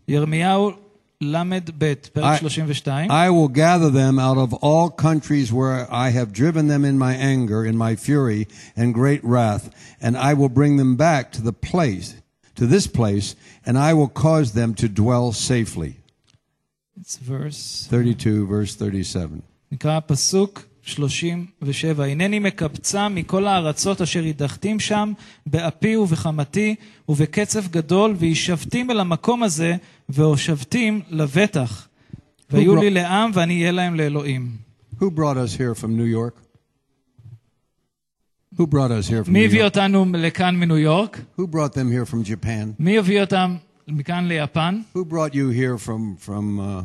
ירמיהו 0.07 0.71
ל"ב, 1.21 1.93
פרק 2.13 2.35
I- 2.35 2.39
32. 2.39 3.11
I 3.11 3.29
will 3.29 3.49
gather 3.49 3.89
them 3.89 4.19
out 4.19 4.37
of 4.37 4.53
all 4.53 4.89
countries 4.89 5.51
where 5.51 5.91
I 5.91 6.09
have 6.11 6.31
driven 6.31 6.67
them 6.67 6.85
in 6.85 6.97
my 6.97 7.13
anger, 7.15 7.65
in 7.65 7.75
my 7.75 7.95
fury 7.95 8.45
and 8.77 8.93
great 8.93 9.23
wrath, 9.23 9.69
and 10.01 10.15
I 10.15 10.33
will 10.33 10.49
bring 10.49 10.77
them 10.77 10.95
back 10.95 11.31
to 11.33 11.41
the 11.41 11.53
place, 11.71 12.07
to 12.55 12.65
this 12.65 12.87
place, 12.87 13.35
and 13.65 13.77
I 13.77 13.93
will 13.93 14.11
cause 14.25 14.51
them 14.53 14.73
to 14.75 14.87
dwell 14.87 15.27
safely. 15.33 15.91
It's 16.99 17.17
verse, 17.29 17.87
32, 17.89 18.45
verse 18.49 18.77
37. 18.77 19.39
נקרא 19.71 19.99
פסוק 20.05 20.65
37. 20.81 22.05
הנני 22.05 22.39
מקבצה 22.39 23.09
מכל 23.09 23.47
הארצות 23.47 24.01
אשר 24.01 24.23
הדחתים 24.23 24.79
שם, 24.79 25.13
באפי 25.45 25.95
ובחמתי 25.95 26.75
ובקצף 27.09 27.67
גדול, 27.67 28.15
וישבתים 28.19 28.91
אל 28.91 28.99
המקום 28.99 29.43
הזה, 29.43 29.75
והושבתים 30.09 31.01
לבטח. 31.09 31.87
והיו 32.49 32.75
לי 32.75 32.89
לעם 32.89 33.31
ואני 33.33 33.59
אהיה 33.59 33.71
להם 33.71 33.95
לאלוהים. 33.95 34.51
Who 34.99 35.05
brought 35.05 35.37
us 35.37 35.53
here 35.57 35.75
from 35.83 35.89
New 35.97 36.15
York? 36.15 36.35
Who 38.55 38.65
brought 38.65 38.91
us 38.91 39.07
here 39.09 39.23
from 39.27 39.29
מי 39.31 39.43
New 39.43 39.47
הביא 39.49 39.59
York? 39.61 39.65
אותנו 39.65 40.05
לכאן 40.13 40.55
מניו 40.55 40.77
יורק? 40.77 41.21
Who 41.39 41.43
brought 41.43 41.73
them 41.73 41.91
here 41.91 42.11
from 42.11 42.23
Japan? 42.27 42.73
מי 42.79 42.97
הביא 42.97 43.21
אותם 43.21 43.55
מכאן 43.87 44.27
ליפן? 44.27 44.81
Who 44.95 44.99
brought 45.05 45.33
you 45.33 45.49
here 45.49 45.77
from 45.87 46.17
from 46.27 46.59
uh, 46.59 46.83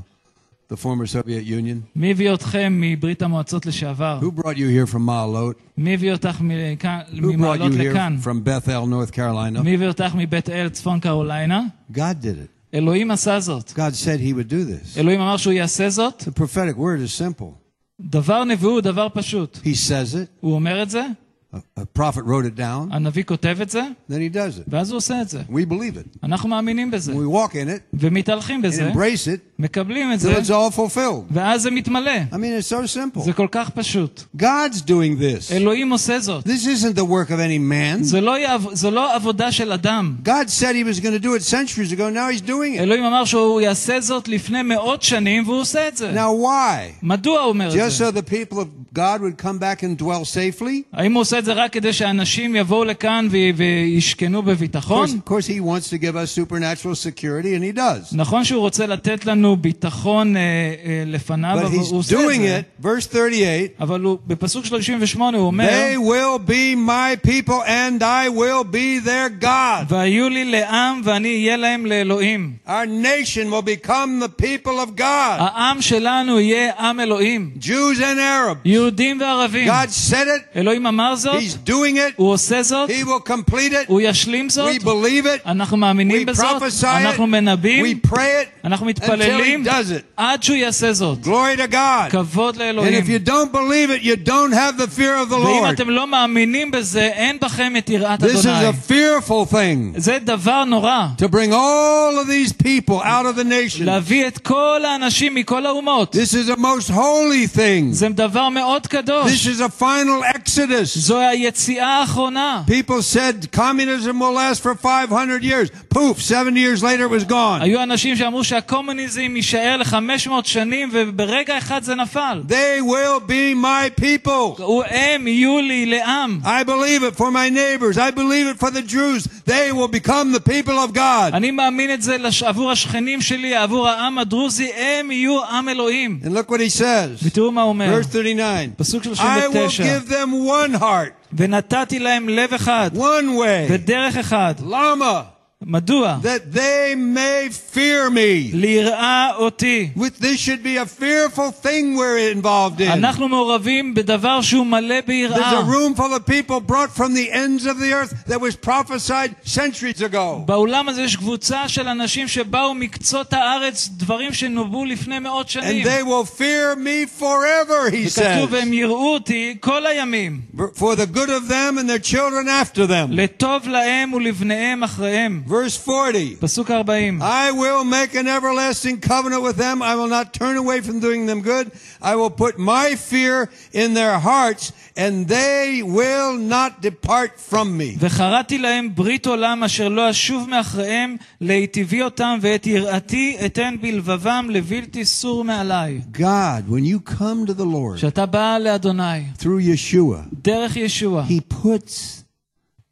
the 0.73 0.77
former 0.77 1.07
Soviet 1.07 1.45
Union? 1.45 1.81
מי 1.97 2.11
הביא 2.11 2.35
אתכם 2.35 2.79
מברית 2.81 3.23
המועצות 3.23 3.67
לשעבר? 3.67 4.21
Who 4.23 4.41
brought 4.41 4.57
you 4.57 4.69
here 4.69 4.95
from 4.95 5.07
Ma'alot? 5.09 5.55
מי 5.79 5.95
הביא 5.95 6.13
אותך 6.13 6.41
מכאן- 6.41 7.01
Who 7.13 7.17
brought 7.17 7.23
ממעלות 7.37 7.73
you 7.73 7.77
here 7.77 7.79
לכאן? 7.91 8.19
from 8.23 8.45
Bethel, 8.47 8.87
North 8.87 9.15
Carolina? 9.15 9.63
מי 9.65 9.75
הביא 9.75 9.89
אותך 9.89 10.15
מבית 10.15 10.51
אל, 10.51 10.69
צפון 10.69 11.01
קרוליינה? 11.01 11.63
God 11.93 11.97
did 12.23 12.25
it. 12.25 12.75
אלוהים 12.75 13.11
עשה 13.11 13.41
זאת. 13.41 13.71
God 13.71 13.95
said 13.95 14.21
He 14.21 14.33
would 14.33 14.49
do 14.51 14.65
this. 14.65 14.99
אלוהים 14.99 15.21
אמר 15.21 15.37
שהוא 15.37 15.53
יעשה 15.53 15.91
זאת. 15.91 16.23
The 16.23 16.41
prophetic 16.41 16.77
word 16.79 17.01
is 17.07 17.23
simple. 17.23 17.53
דבר 18.01 18.45
נבוא 18.45 18.71
הוא 18.71 18.81
דבר 18.81 19.09
פשוט. 19.15 19.59
He 19.65 19.75
says 19.89 20.15
it. 20.15 20.27
הוא 20.41 20.55
אומר 20.55 20.83
את 20.83 20.91
זה, 20.91 21.07
A, 21.55 21.81
a 21.81 21.85
prophet 21.85 22.23
wrote 22.25 22.47
it 22.47 22.59
down. 22.59 22.89
הנביא 22.95 23.23
כותב 23.25 23.59
את 23.63 23.71
זה, 23.71 23.83
Then 24.11 24.15
he 24.15 24.35
does 24.35 24.59
it. 24.59 24.63
ואז 24.69 24.91
הוא 24.91 24.97
עושה 24.97 25.23
את 25.23 25.29
זה. 25.29 25.43
We 25.51 25.71
believe 25.73 25.97
it. 25.97 26.19
אנחנו 26.25 26.49
מאמינים 26.49 26.91
בזה, 26.91 27.13
We 27.13 27.17
walk 27.35 27.51
in 27.51 27.69
it 27.69 27.81
ומתהלכים 27.95 28.61
and 28.61 28.67
בזה, 28.67 28.91
embrace 28.93 29.27
it 29.27 29.39
מקבלים 29.59 30.13
את 30.13 30.19
till 30.19 30.23
זה, 30.23 30.39
it's 30.39 30.51
all 30.51 30.77
fulfilled. 30.77 31.25
ואז 31.31 31.63
זה 31.63 31.71
מתמלא. 31.71 32.11
I 32.31 32.35
mean, 32.35 32.61
it's 32.63 32.69
so 32.73 32.97
simple. 32.97 33.23
זה 33.25 33.33
כל 33.33 33.47
כך 33.51 33.71
פשוט. 33.71 34.23
God's 34.37 34.77
doing 34.87 35.21
this. 35.21 35.53
אלוהים 35.53 35.91
עושה 35.93 36.19
זאת. 36.21 36.47
This 36.47 36.65
isn't 36.67 36.97
the 36.97 37.05
work 37.05 37.29
of 37.31 37.39
any 37.39 37.59
man. 37.73 38.03
זה 38.03 38.21
לא, 38.21 38.39
יעב- 38.39 38.75
זו 38.75 38.91
לא 38.91 39.15
עבודה 39.17 39.53
של 39.53 39.73
אדם. 39.73 40.17
God 40.25 40.49
said 40.61 40.75
He 40.75 40.85
was 40.85 41.01
going 41.01 41.23
to 41.23 41.25
do 41.27 41.35
it 41.35 41.43
centuries 41.43 41.93
ago. 41.93 42.09
Now 42.11 42.31
He's 42.37 42.49
doing 42.49 42.77
it. 42.77 42.81
אלוהים 42.81 43.05
אמר 43.05 43.25
שהוא 43.25 43.61
יעשה 43.61 44.01
זאת 44.01 44.29
לפני 44.29 44.63
מאות 44.63 45.03
שנים, 45.03 45.45
והוא 45.49 45.61
עושה 45.61 45.89
את 45.89 45.97
זה. 45.97 46.13
Now, 46.15 46.45
why? 46.45 46.93
מדוע 47.03 47.41
הוא 47.41 47.49
אומר 47.49 47.69
את 47.69 47.75
Just 47.75 47.89
זה? 47.99 48.09
so 48.09 48.13
the 48.13 48.23
people 48.23 48.57
of 48.59 48.86
God 48.95 49.21
would 49.23 49.39
come 49.43 49.59
back 49.59 49.83
and 49.83 49.97
dwell 50.03 50.25
safely? 50.25 50.83
האם 50.93 51.13
הוא 51.13 51.21
עושה 51.21 51.39
את 51.39 51.45
זה 51.45 51.53
רק 51.53 51.73
כדי 51.73 51.93
שאנשים 51.93 52.57
יבואו 52.57 52.85
לכאן 52.85 53.29
ו- 53.31 53.37
וישכנו 53.57 54.39
Of 54.39 54.43
בביטחון? 54.43 55.07
course, 55.09 55.29
of 55.29 55.31
course, 55.31 55.47
He 55.47 55.61
wants 55.61 55.89
to 55.91 55.99
give 55.99 56.17
us 56.17 56.31
supernatural 56.41 56.95
security, 56.95 57.55
and 57.55 57.65
He 57.65 57.73
does. 57.79 58.13
נכון 58.17 58.45
שהוא 58.45 58.61
רוצה 58.61 58.87
לתת 58.87 59.27
לנו 59.27 59.57
ביטחון 59.57 60.37
אה, 60.37 60.41
אה, 60.41 61.03
לפניו, 61.07 61.57
But 61.59 61.67
אבל 61.67 61.73
הוא 61.77 61.83
He's 61.83 61.95
עושה 61.95 62.15
את 62.17 62.21
doing 62.21 62.39
זה. 62.41 62.61
it, 62.81 62.85
verse 62.85 63.07
38, 63.13 63.69
אבל 63.81 64.01
הוא, 64.01 64.19
בפסוק 64.27 64.65
38 64.67 65.37
הוא 65.39 65.47
אומר, 65.47 65.69
they 65.69 65.97
will 65.99 66.49
be 66.51 66.77
my 66.77 67.29
people 67.29 67.63
and 67.67 68.03
I 68.03 68.29
will 68.29 68.65
be 68.75 69.07
their 69.07 69.45
God. 69.45 69.87
והיו 69.89 70.29
לי 70.29 70.45
לעם 70.45 71.01
ואני 71.05 71.29
אהיה 71.29 71.57
להם 71.57 71.87
לאלוהים. 71.87 72.53
Our 72.67 72.87
nation 72.87 73.51
will 73.51 73.87
become 73.87 74.21
the 74.25 74.43
people 74.43 74.79
of 74.87 74.99
God. 74.99 75.39
העם 75.39 75.83
שלנו 75.83 76.41
יהיה 76.41 76.73
עם 76.79 77.01
אלוהים. 77.01 77.51
Jews 77.61 77.99
and 77.99 78.19
Arabs, 78.19 78.67
יהודים 78.77 78.83
יהודים 78.83 79.21
וערבים. 79.21 79.69
God 79.69 79.89
said 80.11 80.13
it. 80.27 80.57
אלוהים 80.59 80.87
אמר 80.87 81.17
זאת, 81.17 81.35
He's 81.43 81.69
doing 81.69 81.97
it. 81.97 82.13
הוא 82.17 82.33
עושה 82.33 82.63
זאת, 82.63 82.91
He 82.91 83.05
will 83.05 83.29
complete 83.29 83.73
it. 83.73 83.85
הוא 83.87 84.01
ישלים 84.01 84.51
זאת, 84.51 84.75
We 84.75 84.85
believe 84.85 85.25
it. 85.25 85.47
אנחנו 85.47 85.77
מאמינים 85.77 86.23
We 86.23 86.25
בזאת, 86.25 86.63
prophesy 86.63 86.83
it. 86.85 86.87
אנחנו 86.87 87.27
מנבאים, 87.27 87.87
We 87.87 88.07
pray 88.09 88.15
it 88.17 88.67
אנחנו 88.67 88.87
until 88.87 88.89
מתפללים 88.89 89.63
He 89.65 89.67
does 89.67 89.91
it. 89.91 90.03
עד 90.17 90.43
שהוא 90.43 90.57
יעשה 90.57 90.93
זאת. 90.93 91.19
Glory 91.25 91.57
to 91.59 91.73
God. 91.73 92.11
כבוד 92.11 92.55
And 92.55 92.59
לאלוהים. 92.59 93.03
if 93.03 93.07
you 93.07 93.29
don't 93.29 93.53
believe 93.53 93.91
it, 93.91 94.03
you 94.03 94.17
don't 94.17 94.53
have 94.53 94.77
the 94.79 94.87
fear 94.99 95.17
of 95.27 95.31
the 95.31 95.35
ואם 95.37 95.65
Lord. 95.65 95.71
אתם 95.75 95.91
לא 95.91 96.07
מאמינים 96.07 96.71
בזה, 96.71 97.03
אין 97.15 97.37
בכם 97.43 97.73
את 97.79 97.91
יראת 97.91 98.23
This 98.23 98.27
is 98.27 98.45
a 98.45 98.49
אדוני. 98.49 98.73
fearful 98.89 99.53
thing 99.53 99.99
זה 100.01 100.19
דבר 100.25 100.65
נורא. 100.65 101.07
to 101.19 101.29
bring 101.29 101.53
all 101.53 102.19
of 102.23 102.27
these 102.29 102.53
people 102.53 103.01
out 103.03 103.27
of 103.27 103.37
the 103.37 103.45
nation. 103.45 103.85
להביא 103.85 104.27
את 104.27 104.39
כל 104.39 104.81
האנשים 104.85 105.35
מכל 105.35 105.67
האומות. 105.67 106.17
This 106.17 106.35
is 106.35 106.51
a 106.51 106.57
most 106.57 106.91
holy 106.91 107.57
thing. 107.57 107.93
זה 107.93 108.09
דבר 108.09 108.49
מאוד 108.49 108.66
מאוד 108.68 108.88
קדוש. 108.88 109.32
This 109.32 109.48
is 109.48 109.62
a 109.62 109.70
final 109.82 110.38
exodus. 110.38 111.00
זו 111.00 111.20
היציאה 111.20 111.88
האחרונה. 111.88 112.64
People 112.68 113.02
said 113.02 113.52
communism 113.52 114.20
will 114.20 114.34
last 114.34 114.62
for 114.62 114.76
500 114.76 115.44
years. 115.44 115.70
Poof, 115.90 116.22
70 116.22 116.58
years 116.58 116.84
later 116.84 117.06
it 117.06 117.12
was 117.12 117.24
gone. 117.24 117.62
היו 117.62 117.84
אנשים 117.84 118.16
שאמרו 118.16 118.44
שהקומוניזם 118.44 119.36
יישאר 119.36 119.78
ל-500 119.78 120.32
שנים 120.44 120.90
וברגע 120.92 121.58
אחד 121.58 121.84
זה 121.84 121.96
נפל. 121.96 122.42
They 122.48 122.82
will 122.82 123.20
be 123.30 123.56
my 123.56 124.02
people. 124.02 124.62
הם 124.88 125.28
יהיו 125.28 125.62
לי 125.62 125.86
לעם. 125.86 126.40
I 126.44 126.64
believe 126.64 127.04
it 127.04 127.16
for 127.16 127.32
my 127.32 127.50
neighbors. 127.50 127.98
I 127.98 128.12
believe 128.12 128.48
it 128.48 128.60
for 128.60 128.72
the 128.72 128.82
Druze. 128.82 129.28
They 129.46 129.72
will 129.72 129.88
become 129.88 130.34
the 130.34 130.42
people 130.42 130.78
of 130.86 130.94
God. 130.94 131.34
אני 131.34 131.52
מאמין 131.52 131.94
את 131.94 132.02
זה 132.02 132.18
עבור 132.46 132.72
השכנים 132.72 133.22
שלי, 133.22 133.56
עבור 133.56 133.88
העם 133.88 134.18
הדרוזי, 134.18 134.72
הם 134.74 135.12
יהיו 135.12 135.46
עם 135.46 135.70
אלוהים. 135.70 136.20
And 136.24 136.28
look 136.28 136.52
what 136.52 136.60
he 136.60 136.80
says. 136.80 137.24
ותראו 137.24 137.52
מה 137.52 137.62
הוא 137.62 137.70
אומר. 137.70 138.00
Verse 138.00 138.12
39. 138.12 138.57
פסוק 138.77 139.03
I 139.03 139.07
will 139.07 139.15
39. 139.15 139.85
give 139.85 140.11
them 140.11 140.49
one 140.49 140.81
heart, 140.83 141.13
ונתתי 141.33 141.99
להם 141.99 142.29
לב 142.29 142.55
אחד, 142.55 142.91
one 142.95 143.39
way. 143.39 143.71
ודרך 143.73 144.17
אחד. 144.17 144.55
Lama, 144.61 145.23
מדוע? 145.67 146.19
that 146.23 146.53
they 146.57 146.95
may 146.97 147.49
fear 147.75 148.11
me. 148.11 148.51
ליראה 148.53 149.35
אותי. 149.37 149.91
With 149.97 150.19
this 150.21 150.39
should 150.41 150.63
be 150.65 150.77
a 150.77 150.87
fearful 150.87 151.53
thing 151.63 151.97
we're 151.97 152.19
involved 152.35 152.81
in. 152.81 152.91
אנחנו 152.93 153.29
מעורבים 153.29 153.95
בדבר 153.95 154.41
שהוא 154.41 154.67
מלא 154.67 154.95
There's 154.99 155.03
a 155.03 155.07
ביראה. 155.07 155.61
room 155.69 155.95
full 155.95 156.15
of 156.15 156.27
people 156.27 156.61
brought 156.61 156.91
from 156.91 157.15
the 157.15 157.31
ends 157.31 157.65
of 157.67 157.79
the 157.79 157.93
earth 157.93 158.13
that 158.27 158.41
was 158.41 158.57
prophesied 158.57 159.35
centuries 159.45 160.03
ago. 160.03 160.43
בעולם 160.47 160.89
הזה 160.89 161.03
יש 161.03 161.17
קבוצה 161.17 161.69
של 161.69 161.89
אנשים 161.89 162.29
שבאו 162.29 162.75
מקצות 162.75 163.33
הארץ, 163.33 163.89
דברים 163.97 164.33
שנובעו 164.35 164.85
לפני 164.85 165.19
מאות 165.19 165.47
And 165.47 165.51
שנים. 165.51 165.87
they 165.87 166.03
will 166.03 166.27
fear 166.39 166.75
me 166.77 167.07
forever, 167.21 167.91
he 167.91 168.07
וכתוב, 168.09 168.51
says. 168.51 168.53
והם 168.53 168.73
יראו 168.73 169.15
אותי 169.15 169.57
כל 169.61 169.87
הימים, 169.87 170.41
For 170.75 170.97
the 170.97 171.07
good 171.17 171.29
of 171.31 171.49
them 171.49 171.79
and 171.79 171.89
their 171.89 172.03
children 172.13 172.49
after 172.49 172.87
them. 172.87 173.07
לטוב 173.11 173.69
להם 173.69 174.13
ולבניהם 174.13 174.83
אחריהם. 174.85 175.43
Verse 175.47 175.77
40. 175.77 176.37
פסוק 176.41 176.71
40. 176.71 177.21
I 177.21 177.51
will 177.53 177.85
make 177.85 178.15
an 178.15 178.27
everlasting 178.27 179.01
covenant 179.01 179.43
with 179.43 179.57
them. 179.57 179.83
I 179.83 179.95
will 179.95 180.09
not 180.09 180.33
turn 180.33 180.57
away 180.57 180.81
from 180.81 181.01
doing 181.01 181.27
them 181.27 181.41
good. 181.43 181.71
I 182.01 182.15
will 182.17 182.31
put 182.31 182.59
my 182.59 182.97
fear 183.11 183.49
in 183.73 183.95
their 183.95 184.19
hearts, 184.19 184.73
and 184.97 185.15
they 185.29 185.83
will 185.83 186.33
not 186.37 186.71
depart 186.83 187.41
from 187.51 187.77
me. 187.79 187.97
וחרתי 187.99 188.59
להם 188.59 188.95
ברית 188.95 189.27
עולם 189.27 189.65
אשר 189.65 189.89
לא 189.89 190.11
אשוב 190.11 190.49
מאחריהם, 190.49 191.17
להיטיבי 191.41 192.03
אותם 192.03 192.39
ואת 192.41 192.67
יראתי 192.67 193.37
אתן 193.47 193.75
בלבבם 193.81 194.47
לבלתי 194.51 195.05
סור 195.05 195.45
מעליי. 195.45 196.01
God, 196.13 196.69
when 196.69 196.85
you 196.85 197.01
come 197.01 197.47
to 197.47 197.55
the 197.55 197.65
Lord 197.65 197.97
כשאתה 197.97 198.27
בא 198.27 198.59
לאדוני, 198.59 199.23
through 199.39 199.61
Yeshua, 199.61 200.35
דרך 200.43 200.77
ישוע, 200.77 201.25
He 201.29 201.41
puts 201.41 202.25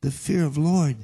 the 0.02 0.10
fear 0.10 0.44
of 0.44 0.56
Lord 0.56 0.96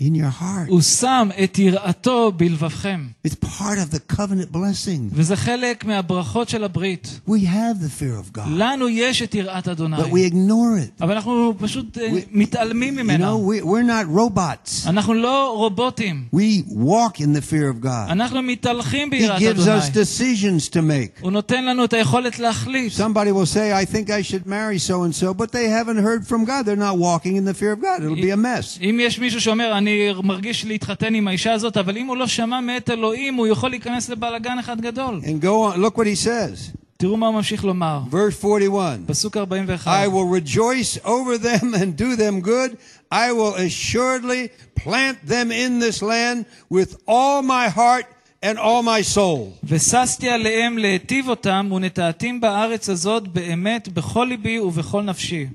in 0.00 0.14
your 0.16 0.40
heart. 0.42 0.68
הוא 0.68 0.80
שם 0.80 1.28
את 1.44 1.58
יראתו 1.58 2.32
בלבבכם. 2.36 3.06
It's 3.26 3.34
part 3.44 3.78
of 3.78 3.94
the 3.94 4.14
covenant 4.16 4.52
blessing. 4.56 5.00
וזה 5.12 5.36
חלק 5.36 5.84
מהברכות 5.84 6.48
של 6.48 6.64
הברית. 6.64 7.20
We 7.28 7.32
have 7.32 7.78
the 7.84 8.00
fear 8.00 8.34
of 8.34 8.36
God, 8.38 8.40
לנו 8.48 8.88
יש 8.88 9.22
את 9.22 9.34
יראת 9.34 9.68
אדוני, 9.68 9.96
but 9.96 10.00
we 10.06 10.32
ignore 10.32 10.78
it. 11.00 11.04
אבל 11.04 11.12
אנחנו 11.14 11.54
פשוט 11.58 11.98
אה, 11.98 12.08
We- 12.12 12.20
מתעלמים 12.32 12.94
You 12.98 13.00
know, 13.00 13.04
ממנה. 13.04 13.32
we, 13.32 13.62
we're 13.64 13.86
not 13.88 14.16
robots. 14.18 14.88
אנחנו 14.88 15.14
לא 15.14 15.54
רובוטים. 15.56 16.24
We 16.36 16.62
walk 16.72 17.16
in 17.20 17.32
the 17.36 17.50
fear 17.50 17.80
of 17.80 17.84
God. 17.84 18.10
אנחנו 18.10 18.42
מתהלכים 18.42 19.08
He 19.08 19.10
ביראת 19.10 19.38
gives 19.42 19.58
us 19.58 19.90
אדוני. 19.90 20.02
decisions 20.04 20.68
to 20.68 20.76
make. 20.80 21.20
הוא 21.22 21.32
נותן 21.32 21.64
לנו 21.64 21.84
את 21.84 21.92
היכולת 21.92 22.38
להחליט. 22.38 22.92
Somebody 22.92 23.32
will 23.32 23.54
say, 23.54 23.72
I 23.72 23.94
think 23.94 24.06
I 24.10 24.22
should 24.32 24.46
marry 24.46 24.78
so 24.88 25.02
and 25.04 25.14
so, 25.14 25.34
but 25.34 25.52
they 25.52 25.68
haven't 25.68 26.02
heard 26.02 26.26
from 26.26 26.44
God. 26.44 26.66
They're 26.66 26.76
not 26.90 26.98
walking 26.98 27.36
in 27.36 27.44
the 27.44 27.54
fear 27.54 27.72
of 27.72 27.80
God. 27.80 28.02
It'll 28.04 28.16
be 28.16 28.32
a 28.32 28.36
mess. 28.36 28.78
אם 28.82 28.98
יש 29.00 29.18
מישהו 29.18 29.40
שאומר, 29.40 29.72
אני 29.86 30.12
מרגיש 30.22 30.64
להתחתן 30.64 31.14
עם 31.14 31.28
האישה 31.28 31.52
הזאת, 31.52 31.76
אבל 31.76 31.96
אם 31.96 32.06
הוא 32.06 32.16
לא 32.16 32.26
שמע 32.26 32.60
מאת 32.60 32.90
אלוהים, 32.90 33.34
הוא 33.34 33.46
יכול 33.46 33.70
להיכנס 33.70 34.08
לבלגן 34.08 34.58
אחד 34.58 34.80
גדול. 34.80 35.20
And 35.24 35.44
go 35.44 35.74
on. 35.74 35.80
Look 35.80 35.96
what 35.98 36.06
he 36.06 36.26
says. 36.26 36.76
תראו 36.96 37.16
מה 37.16 37.26
הוא 37.26 37.34
ממשיך 37.34 37.64
לומר. 37.64 38.00
Verse 38.10 38.44
41. 38.44 38.98
פסוק 39.06 39.36
41. 39.36 40.06
I 40.06 40.08
will 40.08 40.28
rejoice 40.40 40.98
over 41.04 41.38
them 41.38 41.74
and 41.74 41.96
do 41.96 42.16
them 42.16 42.40
good. 42.40 42.76
I 43.12 43.32
will 43.32 43.54
assuredly 43.54 44.48
plant 44.84 45.26
them 45.26 45.50
in 45.50 45.80
this 45.80 46.02
land 46.02 46.44
with 46.70 46.96
all 47.08 47.42
my 47.42 47.68
heart 47.68 48.06
and 48.42 48.58
all 48.58 48.82
my 48.82 49.14
soul. 49.14 49.52
וששתי 49.64 50.28
עליהם 50.28 50.78
להיטיב 50.78 51.28
אותם, 51.28 51.68
ונטעתים 51.72 52.40
בארץ 52.40 52.88
הזאת 52.88 53.28
באמת 53.28 53.88
בכל 53.88 54.26
ליבי 54.28 54.58
ובכל 54.58 55.02
נפשי. 55.02 55.46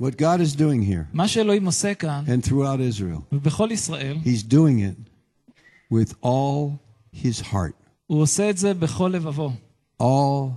What 0.00 0.16
God 0.16 0.40
is 0.40 0.56
doing 0.56 0.82
here 0.82 1.04
מה 1.12 1.28
שאלוהים 1.28 1.66
עושה 1.66 1.94
כאן, 1.94 2.24
and 2.26 2.46
throughout 2.46 3.00
Israel, 3.00 3.20
ובכל 3.32 3.68
ישראל, 3.72 4.16
He's 4.24 4.42
doing 4.42 4.80
it 4.80 5.10
with 5.92 6.14
all 6.24 6.78
His 7.22 7.40
heart, 7.52 7.74
הוא 8.06 8.22
עושה 8.22 8.50
את 8.50 8.58
זה 8.58 8.74
בכל 8.74 9.10
לבבו, 9.14 9.52
all 10.02 10.50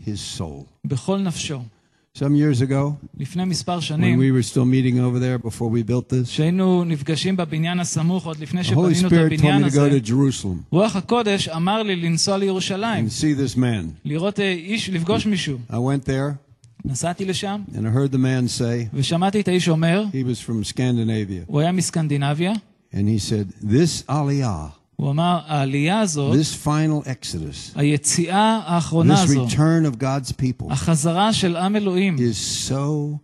His 0.00 0.38
soul. 0.38 0.64
בכל 0.84 1.18
נפשו. 1.18 1.60
Some 2.18 2.34
years 2.36 2.60
ago, 2.60 3.06
לפני 3.18 3.44
מספר 3.44 3.78
when 3.78 3.80
שנים, 3.80 4.18
we 4.18 4.30
were 4.30 4.46
still 4.46 4.66
meeting 4.66 4.98
over 5.00 5.18
there 5.18 5.38
before 5.38 5.70
we 5.70 5.82
built 5.82 6.08
this, 6.08 6.28
כשהיינו 6.28 6.84
נפגשים 6.84 7.36
בבניין 7.36 7.80
הסמוך, 7.80 8.26
עוד 8.26 8.38
לפני 8.38 8.60
the 8.60 8.64
Holy 8.64 8.94
שבנינו 8.94 9.08
את 9.08 9.12
Spirit 9.12 9.12
told 9.12 9.34
הבניין 9.34 9.64
me 9.64 9.68
to 9.68 9.70
go 9.70 9.80
הזה, 9.80 9.98
to 10.02 10.08
Jerusalem 10.08 10.62
רוח 10.70 10.96
הקודש 10.96 11.48
אמר 11.48 11.82
לי 11.82 11.96
לנסוע 11.96 12.36
לירושלים, 12.38 13.06
and 13.06 13.10
see 13.10 13.54
this 13.54 13.56
man. 13.56 13.86
לראות 14.04 14.40
אה, 14.40 14.52
איש, 14.52 14.90
לפגוש 14.90 15.26
מישהו. 15.26 15.58
I 15.70 15.74
went 15.74 16.04
there 16.06 16.45
נסעתי 16.86 17.24
לשם, 17.24 17.62
and 17.74 17.78
I 17.78 17.90
heard 17.96 18.12
the 18.12 18.18
man 18.18 18.60
say, 18.60 18.88
ושמעתי 18.94 19.40
את 19.40 19.48
האיש 19.48 19.68
אומר, 19.68 20.04
he 20.12 20.24
was 20.24 20.40
from 20.48 20.72
Scandinavia, 20.72 21.44
הוא 21.46 21.60
היה 21.60 21.72
מסקנדינביה, 21.72 22.52
and 22.92 22.96
he 22.96 23.18
said, 23.18 23.64
This 23.64 24.10
Aliyah, 24.10 24.70
הוא 24.96 25.10
אמר, 25.10 25.38
העלייה 25.46 26.00
הזאת, 26.00 26.34
this 26.34 26.66
final 26.66 27.06
Exodus, 27.06 27.78
היציאה 27.78 28.60
האחרונה 28.64 29.14
this 29.14 29.24
הזו, 29.24 29.46
return 29.46 29.94
of 29.94 29.98
God's 30.02 30.32
people 30.32 30.72
החזרה 30.72 31.32
של 31.32 31.56
עם 31.56 31.76
אלוהים, 31.76 32.16
is 32.16 32.68
so 32.70 33.18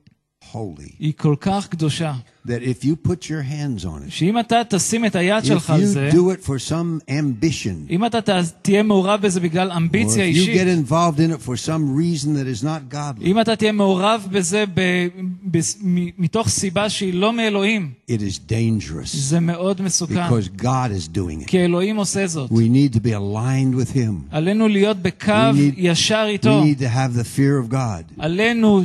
holy 0.52 0.92
היא 0.98 1.12
כל 1.16 1.34
כך 1.40 1.68
קדושה, 1.68 2.12
that 2.46 2.50
if 2.62 2.84
you 2.84 3.08
put 3.08 3.24
your 3.28 3.42
hands 3.42 3.84
on 3.84 4.08
it, 4.08 4.10
שאם 4.10 4.38
אתה 4.40 4.62
תשים 4.68 5.04
את 5.04 5.16
היד 5.16 5.44
if 5.44 5.46
שלך 5.46 5.70
על 5.70 5.80
you 5.82 5.84
זה, 5.84 6.10
do 6.12 6.16
it 6.40 6.44
for 6.46 6.58
some 6.70 7.10
ambition, 7.10 7.90
אם 7.90 8.04
אתה 8.06 8.20
ת- 8.20 8.30
תהיה 8.62 8.82
מעורב 8.82 9.20
בזה 9.22 9.40
בגלל 9.40 9.70
or 9.72 9.76
אמביציה 9.76 10.24
if 10.30 10.34
you 10.34 10.36
get 10.36 10.38
אישית, 10.38 10.88
involved 10.88 11.18
in 11.18 11.32
it 11.32 11.46
for 11.46 11.56
some 11.56 11.96
reason 11.98 12.28
that 12.28 12.60
is 12.60 12.64
not 12.64 12.94
godly, 12.94 13.24
אם 13.24 13.40
אתה 13.40 13.56
תהיה 13.56 13.72
מעורב 13.72 14.26
בזה 14.30 14.64
ב- 14.74 15.08
ב- 15.50 15.58
מ- 15.84 16.22
מתוך 16.22 16.48
סיבה 16.48 16.88
שהיא 16.90 17.14
לא 17.14 17.32
מאלוהים, 17.32 17.92
it 18.10 18.20
is 18.20 18.38
dangerous 18.50 19.16
זה 19.16 19.40
מאוד 19.40 19.82
מסוכן, 19.82 20.28
because 20.28 20.60
God 20.62 20.90
is 21.00 21.16
doing 21.16 21.42
it. 21.44 21.46
כי 21.46 21.64
אלוהים 21.64 21.96
עושה 21.96 22.26
זאת. 22.26 22.50
We 22.50 22.54
need 22.54 22.94
to 22.94 23.00
be 23.00 23.12
aligned 23.12 23.74
with 23.82 23.94
Him. 23.96 24.14
עלינו 24.30 24.68
להיות 24.68 24.96
בקו 25.02 25.32
We 25.52 25.56
need- 25.56 25.74
ישר 25.76 26.24
We 26.26 26.30
איתו. 26.30 26.64
need 26.64 26.78
to 26.78 26.86
have 26.96 27.18
the 27.20 27.24
fear 27.38 27.68
of 27.68 27.72
God. 27.72 28.04
עלינו, 28.18 28.82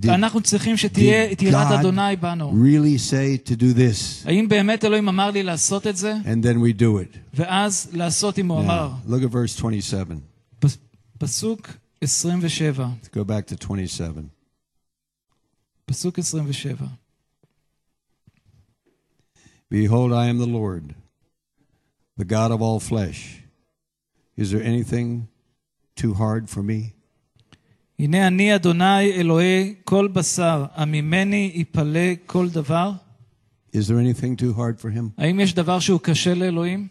Did- 0.00 0.08
אנחנו 0.10 0.40
צריכים 0.40 0.76
שתהיה 0.76 1.28
Did 1.28 1.32
את 1.32 1.42
יראת 1.42 1.66
God 1.70 1.80
אדוני 1.80 2.16
בנו. 2.20 2.50
really 2.52 2.98
say 3.10 3.48
to 3.48 3.56
do 3.56 3.74
this? 3.76 4.28
האם 4.28 4.48
באמת 4.48 4.84
אלוהים 4.84 5.08
אמר 5.08 5.30
לי 5.30 5.42
לעשות 5.42 5.86
את 5.86 5.96
זה? 5.96 6.14
And 6.24 6.42
then 6.44 6.56
we 6.56 6.80
do 6.80 6.82
it. 7.14 7.18
ואז 7.34 7.88
לעשות 7.92 8.38
אם 8.38 8.48
הוא 8.48 8.60
אמר. 8.60 8.90
Now, 9.06 9.10
look 9.10 9.22
at 9.22 9.32
verse 9.32 9.56
27. 9.60 10.16
פס- 10.60 10.78
פסוק 11.18 11.68
27. 12.00 12.86
Let's 13.02 13.08
go 13.08 13.24
back 13.24 13.46
to 13.52 13.56
27. 13.56 14.28
פסוק 15.86 16.18
27. 16.18 16.86
Behold, 19.70 20.12
I 20.12 20.26
am 20.28 20.38
the 20.38 20.46
Lord, 20.46 20.94
the 22.16 22.24
God 22.24 22.50
of 22.52 22.60
all 22.62 22.78
flesh. 22.80 23.42
Is 24.36 24.50
there 24.52 24.62
anything 24.62 25.26
too 25.96 26.14
hard 26.14 26.48
for 26.48 26.62
me? 26.62 26.92
הנה 28.00 28.26
אני 28.26 28.54
אדוני 28.54 29.12
אלוהי 29.12 29.74
כל 29.84 30.08
בשר, 30.12 30.64
הממני 30.74 31.50
יפלא 31.54 32.00
כל 32.26 32.48
דבר? 32.48 32.92
Is 33.72 33.88
there 33.88 33.98
anything 33.98 34.36
too 34.36 34.52
hard 34.58 34.80
for 34.80 34.90
him? 34.90 35.10
האם 35.18 35.40
יש 35.40 35.54
דבר 35.54 35.78
שהוא 35.80 36.00
קשה 36.00 36.34
לאלוהים? 36.34 36.86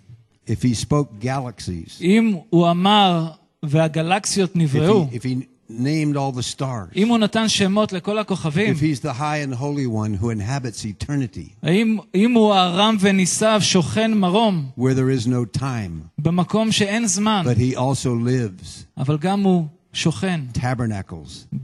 If 0.47 0.61
he 0.63 0.85
spoke 0.85 1.23
galaxies, 1.23 2.01
אם 2.01 2.35
הוא 2.49 2.71
אמר 2.71 3.27
והגלקסיות 3.63 4.51
if 4.51 4.57
נבראו, 4.57 5.07
he, 5.11 5.15
if 5.15 5.21
he 5.23 5.45
named 5.69 6.15
all 6.15 6.31
the 6.39 6.55
stars? 6.55 6.95
אם 6.95 7.07
הוא 7.07 7.17
נתן 7.17 7.49
שמות 7.49 7.93
לכל 7.93 8.19
הכוכבים, 8.19 8.73
If 8.75 8.79
he's 8.79 9.01
the 9.01 9.13
high 9.13 9.37
and 9.47 9.53
holy 9.53 9.87
one 9.87 10.23
who 10.23 10.29
inhabits 10.29 10.85
eternity, 10.85 11.49
האם 11.63 11.97
אם 12.15 12.31
הוא 12.33 12.53
הרם 12.53 12.97
ונישא 12.99 13.57
שוכן 13.59 14.13
מרום, 14.13 14.69
where 14.79 14.93
there 14.93 15.23
is 15.23 15.27
no 15.27 15.59
time, 15.59 16.07
במקום 16.19 16.71
שאין 16.71 17.07
זמן, 17.07 17.43
but 17.45 17.57
he 17.57 17.75
also 17.77 18.09
lives, 18.27 18.83
אבל 18.97 19.17
גם 19.17 19.43
הוא 19.43 19.65
שוכן 19.93 20.41
tabernacles 20.57 21.55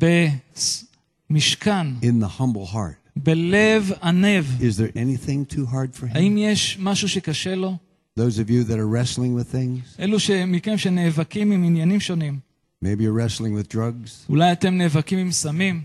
במשכן, 1.30 1.88
in 2.02 2.24
the 2.24 2.39
humble 2.42 2.74
heart. 2.74 2.96
בלב 3.16 3.92
ענב. 4.04 4.46
Is 4.60 4.78
there 4.78 4.96
anything 4.98 5.54
too 5.54 5.66
hard 5.66 5.96
for 5.96 6.04
him? 6.08 6.16
האם 6.18 6.38
יש 6.38 6.78
משהו 6.82 7.10
שקשה 7.10 7.56
לו? 7.56 7.78
Those 8.20 8.38
of 8.39 8.50
you 8.50 8.64
that 8.70 8.78
are 8.78 8.88
wrestling 8.88 9.36
with 9.39 9.54
things, 9.56 10.00
אלו 10.02 10.20
ש- 10.20 10.32
מכם 10.32 10.78
שנאבקים 10.78 11.52
עם 11.52 11.64
עניינים 11.64 12.00
שונים. 12.00 12.39
maybe 12.84 13.00
you're 13.02 13.39
wrestling 13.39 13.54
with 13.64 13.74
drugs. 13.76 14.30
אולי 14.30 14.52
אתם 14.52 14.74
נאבקים 14.74 15.20
עם 15.20 15.32
סמים. 15.32 15.82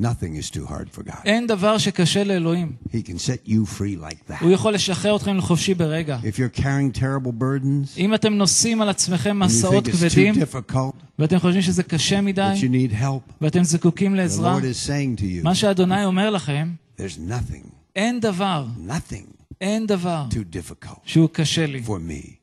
Nothing 0.00 0.36
is 0.36 0.50
too 0.50 0.64
hard 0.64 0.88
for 0.96 1.02
God. 1.02 1.22
אין 1.24 1.46
דבר 1.46 1.78
שקשה 1.78 2.24
לאלוהים. 2.24 2.72
He 2.88 3.02
can 3.02 3.18
set 3.18 3.48
you 3.48 3.66
free 3.78 3.96
like 4.00 4.30
that. 4.30 4.40
הוא 4.42 4.50
יכול 4.50 4.74
לשחרר 4.74 5.16
אתכם 5.16 5.36
לחופשי 5.36 5.74
ברגע. 5.74 6.18
If 6.22 6.36
you're 6.36 6.60
carrying 6.60 6.98
terrible 6.98 7.32
burdens, 7.42 7.98
אם 7.98 8.14
אתם 8.14 8.32
נושאים 8.34 8.82
על 8.82 8.88
עצמכם 8.88 9.42
and 9.42 9.44
you 9.44 9.46
מסעות 9.46 9.86
think 9.86 9.88
it's 9.88 9.92
כבדים, 9.92 10.34
too 10.34 10.38
difficult, 10.38 10.96
ואתם 11.18 11.38
חושבים 11.38 11.62
שזה 11.62 11.82
קשה 11.82 12.20
מדי, 12.20 12.52
that 12.54 12.62
you 12.62 12.68
need 12.92 13.02
help, 13.02 13.32
ואתם 13.40 13.62
זקוקים 13.64 14.14
the 14.14 14.16
לעזרה, 14.16 14.58
Lord 14.58 14.62
is 14.62 14.88
saying 14.88 15.20
to 15.20 15.24
you, 15.24 15.44
מה 15.44 15.54
שאדוני 15.54 16.04
אומר 16.04 16.30
לכם, 16.30 16.74
there's 16.98 17.18
nothing, 17.30 17.68
אין 17.96 18.20
דבר, 18.20 18.66
nothing 18.88 19.42
אין 19.60 19.86
דבר 19.86 20.26
too 20.30 20.34
difficult 20.56 20.98
שהוא 21.04 21.28
קשה 21.32 21.66
לי. 21.66 21.82
for 21.86 21.98
me. 22.10 22.38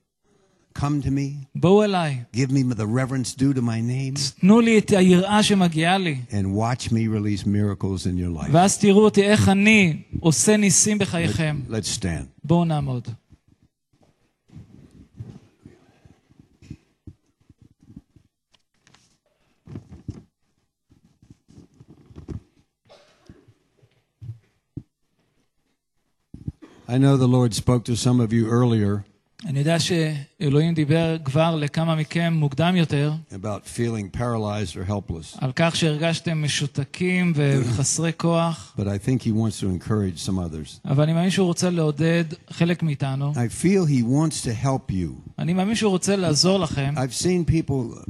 Come 0.79 1.01
to 1.01 1.07
me, 1.07 1.45
בואו 1.55 1.83
אליי, 1.83 2.23
give 2.35 2.51
me 2.51 2.73
the 2.73 2.85
reverence 2.85 3.33
due 3.33 3.53
to 3.53 3.61
my 3.61 3.79
name, 3.79 4.39
תנו 4.39 4.61
לי 4.61 4.77
את 4.77 4.91
היראה 4.91 5.43
שמגיעה 5.43 5.97
לי, 5.97 6.17
and 6.29 6.45
watch 6.45 6.91
me 6.91 7.07
release 7.07 7.45
miracles 7.45 8.05
in 8.05 8.17
your 8.17 8.41
life. 8.41 8.51
ואז 8.51 8.77
תראו 8.77 9.05
אותי 9.05 9.23
איך 9.23 9.49
אני 9.49 10.01
עושה 10.19 10.57
ניסים 10.57 10.97
בחייכם. 10.97 11.61
Let's 11.69 11.99
stand. 11.99 12.25
בואו 12.43 12.65
נעמוד. 12.65 13.07
I 26.87 26.99
know 26.99 27.17
the 27.17 27.27
Lord 27.27 27.53
spoke 27.55 27.83
to 27.85 27.95
some 27.95 28.19
of 28.19 28.31
you 28.31 28.47
earlier 28.47 29.05
אני 29.45 29.59
יודע 29.59 29.77
שאלוהים 29.79 30.73
דיבר 30.73 31.17
כבר 31.25 31.55
לכמה 31.55 31.95
מכם 31.95 32.33
מוקדם 32.37 32.75
יותר 32.75 33.13
about 33.31 33.65
feeling 33.77 34.17
paralyzed 34.17 34.75
or 34.75 34.89
helpless, 34.89 35.37
על 35.37 35.51
כך 35.55 35.75
שהרגשתם 35.75 36.43
משותקים 36.43 37.33
וחסרי 37.35 38.11
כוח, 38.17 38.75
but 38.79 38.83
I 38.83 39.07
think 39.07 39.21
He 39.21 39.31
wants 39.31 39.59
to 39.59 39.65
encourage 39.65 40.27
some 40.27 40.39
others. 40.39 40.79
אבל 40.85 41.03
אני 41.03 41.13
מאמין 41.13 41.29
שהוא 41.29 41.47
רוצה 41.47 41.69
לעודד 41.69 42.23
חלק 42.49 42.83
מאיתנו. 42.83 43.33
I 43.33 43.63
feel 43.63 43.85
He 43.89 44.01
wants 44.03 44.41
to 44.45 44.65
help 44.65 44.91
you. 44.91 45.29
אני 45.39 45.53
מאמין 45.53 45.75
שהוא 45.75 45.91
רוצה 45.91 46.15
לעזור 46.15 46.59
לכם. 46.59 46.93
I've 46.97 47.23
seen 47.23 47.51
people 47.51 48.09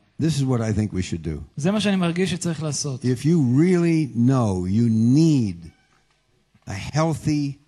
this 0.20 0.38
is 0.38 0.44
what 0.44 0.60
I 0.60 0.72
think 0.72 0.92
we 0.92 1.02
should 1.02 1.22
do. 1.22 1.42
זה 1.56 1.70
מה 1.70 1.80
שאני 1.80 1.96
מרגיש 1.96 2.30
שצריך 2.30 2.62
לעשות. 2.62 3.04
If 3.04 3.24
you 3.24 3.38
really 3.58 4.16
know 4.16 4.66
you 4.66 4.88
need 4.90 5.70
a 6.66 6.74
healthy 6.94 7.58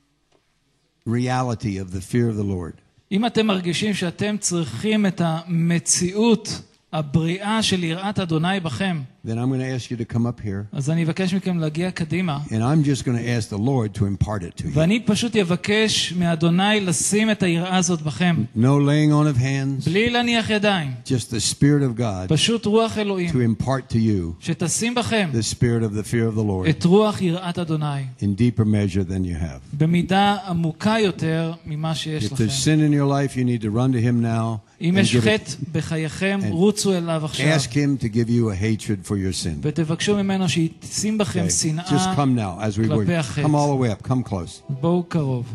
reality 1.07 1.79
of 1.79 1.93
the 1.93 2.01
fear 2.01 2.29
of 2.29 2.37
the 2.37 2.45
Lord, 2.45 2.81
אם 3.13 3.27
אתם 3.27 3.47
מרגישים 3.47 3.95
שאתם 3.95 4.37
צריכים 4.39 5.07
את 5.07 5.21
המציאות 5.25 6.63
הבריאה 6.93 7.63
של 7.63 7.85
יראת 7.85 8.19
אדוני 8.19 8.61
בכם, 8.63 9.01
then 9.27 9.31
I'm 9.33 9.51
going 9.51 9.61
to 9.61 9.67
ask 9.67 9.91
you 9.91 9.97
to 9.97 10.15
come 10.15 10.27
up 10.27 10.41
here, 10.41 10.65
אז 10.73 10.91
אני 10.91 11.05
אבקש 11.05 11.35
מכם 11.35 11.59
להגיע 11.59 11.91
קדימה, 11.91 12.39
and 12.49 12.63
I'm 12.63 12.83
just 12.87 13.05
going 13.05 13.19
to 13.19 13.29
ask 13.29 13.49
the 13.51 13.59
Lord 13.59 13.95
to 14.01 14.05
impart 14.07 14.43
it 14.43 14.57
to 14.61 14.65
you. 14.65 14.71
ואני 14.73 15.01
פשוט 15.01 15.37
אבקש 15.37 16.13
מאדוני 16.13 16.81
לשים 16.81 17.31
את 17.31 17.43
היראה 17.43 17.77
הזאת 17.77 18.03
בכם, 18.03 18.45
No 18.57 18.61
laying 18.61 19.13
on 19.13 19.37
of 19.37 19.39
hands, 19.41 19.91
בלי 19.91 20.11
להניח 20.11 20.51
ידיים, 20.51 20.91
just 21.07 21.31
the 21.31 21.55
Spirit 21.55 21.83
of 21.97 22.01
God 22.01 22.29
פשוט 22.29 22.67
רוח 22.67 22.97
to 22.97 23.01
אלוהים, 23.01 23.31
impart 23.31 23.93
to 23.93 23.97
you 23.97 24.33
שתשים 24.41 24.95
בכם 24.95 25.31
the 25.33 25.55
Spirit 25.55 25.83
of 25.85 25.95
the 25.95 26.05
fear 26.05 26.33
of 26.33 26.39
the 26.39 26.45
Lord 26.45 26.69
את 26.71 26.85
רוח 26.85 27.23
יראת 27.23 27.59
אדוני, 27.59 28.03
in 28.21 28.25
deeper 28.25 28.65
measure 28.65 29.05
than 29.05 29.25
you 29.25 29.43
have. 29.43 29.77
במידה 29.79 30.37
עמוקה 30.47 30.97
יותר 31.01 31.53
ממה 31.67 31.95
שיש 31.95 32.25
If 32.25 32.33
לכם. 32.33 32.45
there's 32.45 32.65
sin 32.65 32.81
in 32.81 32.93
your 32.93 33.07
life, 33.07 33.37
you 33.37 33.45
need 33.45 33.63
to 33.63 33.71
run 33.71 33.93
to 33.93 34.01
Him 34.01 34.23
now 34.23 34.61
אם 34.83 34.97
and 34.97 35.01
יש 35.01 35.15
give 35.17 35.19
it, 35.19 35.23
חטא 35.23 35.53
בחייכם, 35.73 36.41
רוצו 36.51 36.95
אליו 36.97 37.25
עכשיו, 37.25 37.47
ask 37.57 37.69
Him 37.71 38.03
to 38.03 38.09
give 38.15 38.29
you 38.29 38.51
a 38.51 38.55
hatred 38.55 39.09
for 39.09 39.15
your 39.15 39.45
sin. 39.45 39.59
ותבקשו 39.63 40.17
ממנו 40.17 40.49
שישים 40.49 41.19
בכם 41.19 41.45
Okay, 41.47 41.51
Just 41.51 41.63
שנאה, 41.63 42.15
come 42.17 42.39
now 42.39 42.63
as 42.63 42.79
we 42.79 42.89
כלפי 42.89 43.17
work. 43.17 43.19
החטא. 43.19 43.47
Come 43.47 43.51
all 43.51 43.69
the 43.79 43.83
way 43.83 44.05
up. 44.05 44.09
Come 44.09 44.31
close. 44.31 44.73
בואו 44.81 45.03
קרוב. 45.09 45.47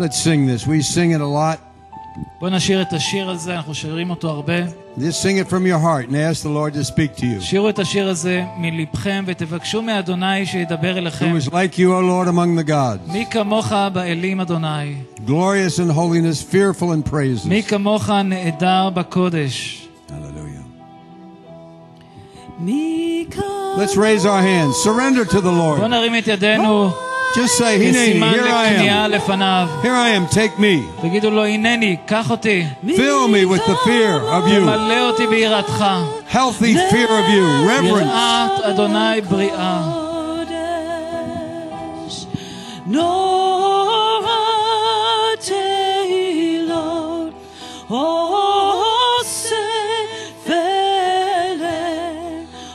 Let's 0.00 0.18
sing 0.18 0.46
this. 0.46 0.66
We 0.66 0.82
sing 0.82 1.12
it 1.12 1.20
a 1.20 1.26
lot. 1.26 1.58
בואו 2.40 2.50
נשאיר 2.50 2.82
את 2.82 2.92
השיר 2.92 3.30
הזה, 3.30 3.56
אנחנו 3.56 3.74
שרים 3.74 4.10
אותו 4.10 4.30
הרבה. 4.30 4.52
Just 4.98 5.22
sing 5.22 5.36
it 5.38 5.48
from 5.50 5.66
your 5.66 5.78
heart 5.78 6.08
and 6.08 6.16
ask 6.16 6.42
the 6.42 6.48
Lord 6.48 6.72
to 6.74 6.84
speak 6.84 7.16
to 7.16 7.22
you. 7.26 7.40
שירו 7.40 7.68
את 7.68 7.78
השיר 7.78 8.08
הזה 8.08 8.44
מלבכם 8.56 9.24
ותבקשו 9.26 9.82
מאדוני 9.82 10.46
שידבר 10.46 10.98
אליכם. 10.98 11.36
Who 11.36 11.40
is 11.42 11.48
like 11.48 11.78
you, 11.78 11.92
O 11.92 12.00
Lord, 12.00 12.28
among 12.28 12.56
the 12.64 12.68
gods, 12.68 13.12
מי 13.12 13.24
כמוך 13.30 13.72
באלים 13.92 14.40
אדוני? 14.40 14.94
glorious 15.26 15.78
in 15.78 15.90
holiness, 15.90 16.42
fearful 16.52 16.92
in 16.92 17.10
praises. 17.10 17.48
מי 17.48 17.62
כמוך 17.62 18.10
נעדר 18.10 18.90
בקודש? 18.94 19.82
Hallelujah. 20.08 20.64
Mika. 22.60 23.76
Let's 23.76 23.96
raise 23.96 24.24
our 24.24 24.40
hands. 24.40 24.76
Surrender 24.82 25.24
to 25.24 25.40
the 25.40 25.42
בואו 25.42 25.76
Lord. 25.76 25.80
נרים 25.86 26.18
את 26.18 26.26
ידינו 26.28 26.90
Just 27.36 27.58
say, 27.58 27.78
Hineni, 27.78 27.92
כסימן 27.92 28.32
here 28.32 28.42
I 28.42 28.74
לכניעה 28.74 29.06
am. 29.06 29.08
לפניו. 29.08 29.68
Here 29.82 29.94
I 29.94 30.08
am. 30.16 30.26
Take 30.34 30.58
me. 30.58 31.02
תגידו 31.02 31.30
לו, 31.30 31.44
הנני, 31.44 31.96
קח 32.06 32.30
אותי. 32.30 32.66
Fill 32.86 33.28
me 33.28 33.44
with 33.44 33.64
the 33.66 33.76
fear 33.84 34.20
of 34.36 34.48
you. 34.48 34.60
מלא 34.60 35.08
אותי 35.08 35.26
ביראתך. 35.26 35.84
Healthy 36.32 36.74
fear 36.90 37.08
of 37.08 37.28
you. 37.28 37.44
Reverence. 37.68 38.02
יראת 38.02 38.60
אדוני 38.62 39.20
בריאה. 39.20 39.80
Kodesh, 42.08 42.26
Nora 42.86 44.46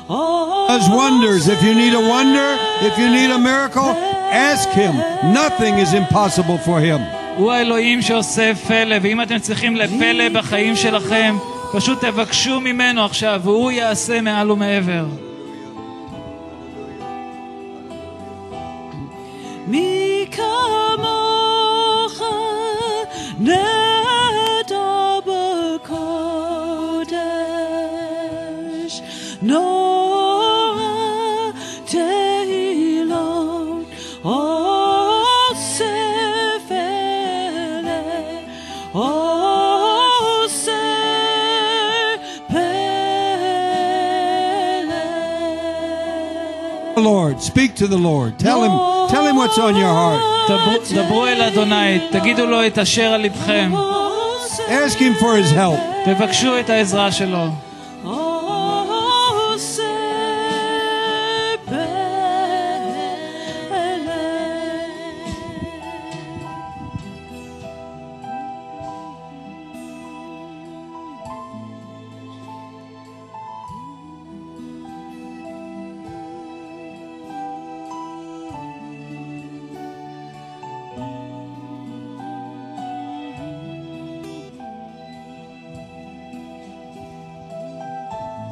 Lord, 0.08 0.68
Does 0.68 0.88
wonders. 0.90 1.48
If 1.48 1.62
you 1.64 1.74
need 1.76 1.94
a 1.94 2.00
wonder, 2.00 2.58
if 2.88 2.98
you 2.98 3.10
need 3.10 3.30
a 3.32 3.38
miracle, 3.38 3.90
ask 4.36 4.70
Him. 4.70 4.96
Nothing 5.34 5.76
is 5.80 5.94
impossible 5.94 6.58
for 6.58 6.80
Him. 6.80 7.02
הוא 7.38 7.52
האלוהים 7.52 8.02
שעושה 8.02 8.56
פלא, 8.56 8.96
ואם 9.02 9.22
אתם 9.22 9.40
צריכים 9.40 9.76
לפלא 9.76 10.30
בחיים 10.30 10.76
שלכם, 10.76 11.38
פשוט 11.74 12.06
תבקשו 12.06 12.60
ממנו 12.60 13.06
עכשיו, 13.06 13.42
והוא 13.44 13.72
יעשה 13.72 14.22
מעל 14.22 14.52
ומעבר. 14.52 15.06
מי 19.68 20.26
כמוך 20.32 22.22
Lord. 47.06 47.42
Speak 47.42 47.76
to 47.76 47.88
the 47.88 48.02
Lord. 48.10 48.32
Tell 48.38 48.60
him, 48.66 48.74
tell 49.14 49.26
him 49.30 49.36
what's 49.38 49.58
on 49.58 49.76
your 49.76 49.94
heart. 50.02 50.22
דברו- 50.50 50.94
דברו 50.96 51.26
אל 51.28 51.42
אדוני, 51.42 52.00
תגידו 52.12 52.46
לו 52.46 52.68
את 52.68 52.78
אשר 52.80 53.14
על 53.14 53.22
לבכם, 53.22 53.72
Ask 54.68 54.98
him 54.98 55.22
for 55.22 55.36
his 55.42 55.56
help. 55.56 55.80
תבקשו 56.06 56.60
את 56.60 56.70
העזרה 56.70 57.12
שלו. 57.12 57.46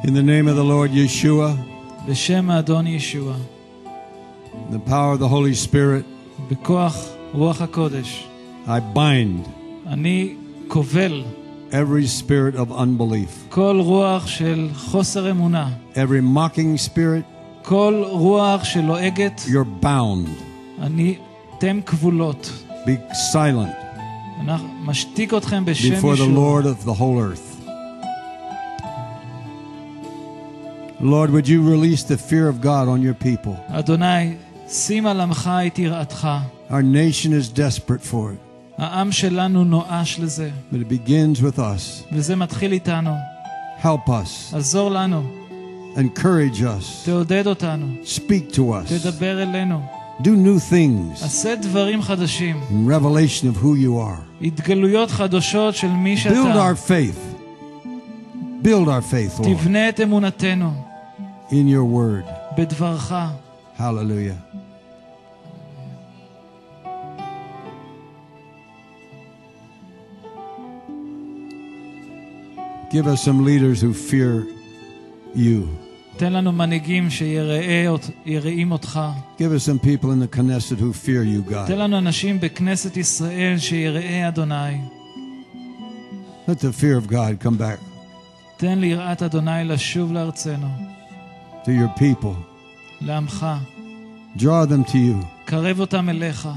In 0.04 0.14
the 0.14 0.22
name 0.22 0.48
of 0.48 0.56
the 0.56 0.64
Lord 0.64 0.90
Yeshua, 0.92 1.56
בשם 2.08 2.50
האדון 2.50 2.86
ישוע, 2.86 3.34
in 4.70 4.74
the 4.74 4.90
power 4.90 5.12
of 5.14 5.20
the 5.20 5.28
Holy 5.28 5.54
Spirit, 5.54 6.04
בכוח 6.50 6.96
רוח 7.34 7.62
הקודש, 7.62 8.24
I 8.66 8.80
bind 8.96 9.48
אני 9.86 10.34
כובל 10.68 11.22
every 11.70 12.06
spirit 12.06 12.56
of 12.56 12.72
unbelief, 12.72 13.48
כל 13.48 13.80
רוח 13.84 14.26
של 14.26 14.68
חוסר 14.74 15.30
אמונה, 15.30 15.68
every 15.94 16.36
mocking 16.36 16.88
spirit. 16.94 17.24
כל 17.62 18.02
רוח 18.10 18.64
שלועגת, 18.64 19.40
You're 19.46 19.84
bound. 19.84 20.28
אני, 20.82 21.14
אתם 21.58 21.80
כבולות. 21.86 22.50
Be 22.86 23.12
silent 23.34 23.80
אנחנו 24.40 24.68
משתיק 24.84 25.34
אתכם 25.34 25.64
בשם 25.64 25.94
before 25.94 26.16
the 26.16 26.22
ישוע. 26.22 26.26
Lord 26.62 26.64
of 26.64 26.84
the 26.86 26.94
whole 26.94 27.18
earth. 27.18 27.53
Lord, 31.00 31.30
would 31.30 31.48
you 31.48 31.62
release 31.62 32.02
the 32.02 32.18
fear 32.30 32.46
of 32.48 32.60
God 32.62 32.86
on 32.88 33.00
your 33.02 33.14
people? 33.24 33.54
אדוני, 33.78 34.34
שים 34.68 35.06
על 35.06 35.20
עמך 35.20 35.50
את 35.66 35.78
יראתך. 35.78 36.28
Our 36.70 36.82
nation 36.82 37.32
is 37.32 37.48
desperate 37.48 38.02
for 38.12 38.32
it, 38.32 38.38
העם 38.78 39.12
שלנו 39.12 39.64
נואש 39.64 40.18
לזה, 40.20 40.50
but 40.72 40.76
it 40.76 40.88
begins 41.08 41.40
with 41.42 41.58
us. 41.58 42.04
וזה 42.12 42.36
מתחיל 42.36 42.72
איתנו. 42.72 43.10
Help 43.82 44.08
us, 44.08 44.56
עזור 44.56 44.90
לנו, 44.90 45.22
encourage 45.96 46.60
us, 46.60 47.04
תעודד 47.04 47.46
אותנו, 47.46 47.86
speak 48.04 48.52
to 48.54 48.58
us, 48.58 48.88
תדבר 49.02 49.42
אלינו. 49.42 49.80
do 50.22 50.26
new 50.26 50.72
things 50.72 51.24
עשה 51.24 51.54
דברים 51.56 52.02
חדשים, 52.02 52.60
in 52.70 52.90
revelation 52.90 53.44
of 53.46 53.62
who 53.62 53.74
you 53.74 53.98
are. 53.98 54.44
התגלויות 54.46 55.10
חדשות 55.10 55.74
של 55.76 55.88
מי 55.90 56.14
Build 56.14 56.18
שאתה. 56.18 56.70
our 56.70 56.88
faith. 56.90 57.33
Build 58.62 58.88
our 58.88 59.02
faith, 59.02 59.38
Lord, 59.38 59.48
תבנה 59.48 59.88
את 59.88 60.00
אמונתנו 60.00 60.72
in 61.50 61.66
your 61.68 61.84
word. 61.84 62.24
בדברך. 62.58 63.12
Hallelujah. 63.78 64.36
Give 72.90 73.06
us 73.06 73.22
some 73.22 73.44
leaders 73.44 73.80
who 73.80 73.94
fear 73.94 74.46
you. 75.34 75.68
תן 76.16 76.32
לנו 76.32 76.52
מנהיגים 76.52 77.10
שיראים 77.10 78.72
אותך. 78.72 79.00
Give 79.38 79.52
us 79.52 79.62
some 79.62 79.78
people 79.78 80.10
in 80.12 80.20
the 80.20 80.36
Knesset 80.36 80.78
who 80.78 80.92
fear 80.92 81.22
you, 81.22 81.42
תן 81.50 81.66
God. 81.66 81.70
לנו 81.72 81.98
אנשים 81.98 82.40
בכנסת 82.40 82.96
ישראל 82.96 83.58
שיראה 83.58 84.28
אדוני. 84.28 84.80
Let 86.48 86.58
the 86.60 86.72
fear 86.72 86.96
of 86.96 87.06
God 87.08 87.38
come 87.40 87.56
back 87.56 87.78
תן 88.56 88.78
ליראת 88.78 89.22
אדוני 89.22 89.64
לשוב 89.64 90.12
לארצנו, 90.12 90.68
to 91.64 91.68
your 91.68 91.98
people. 92.00 92.34
לעמך. 93.00 93.46
Draw 94.36 94.66
them 94.66 94.88
to 94.88 94.94
you. 94.94 95.26
קרב 95.44 95.80
אותם 95.80 96.08
אליך. 96.08 96.48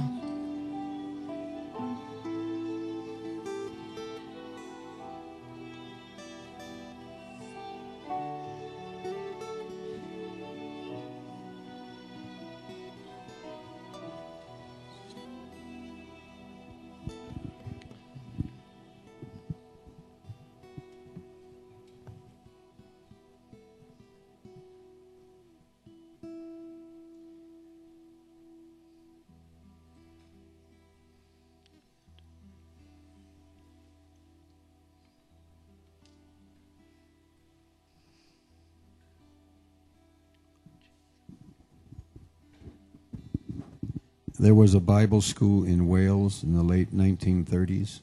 There 44.40 44.56
was 44.56 44.74
a 44.74 44.80
Bible 44.80 45.22
school 45.22 45.64
in 45.64 45.88
Wales 45.88 46.44
in 46.44 46.54
the 46.58 46.64
late 46.64 46.92
1930s. 46.92 48.02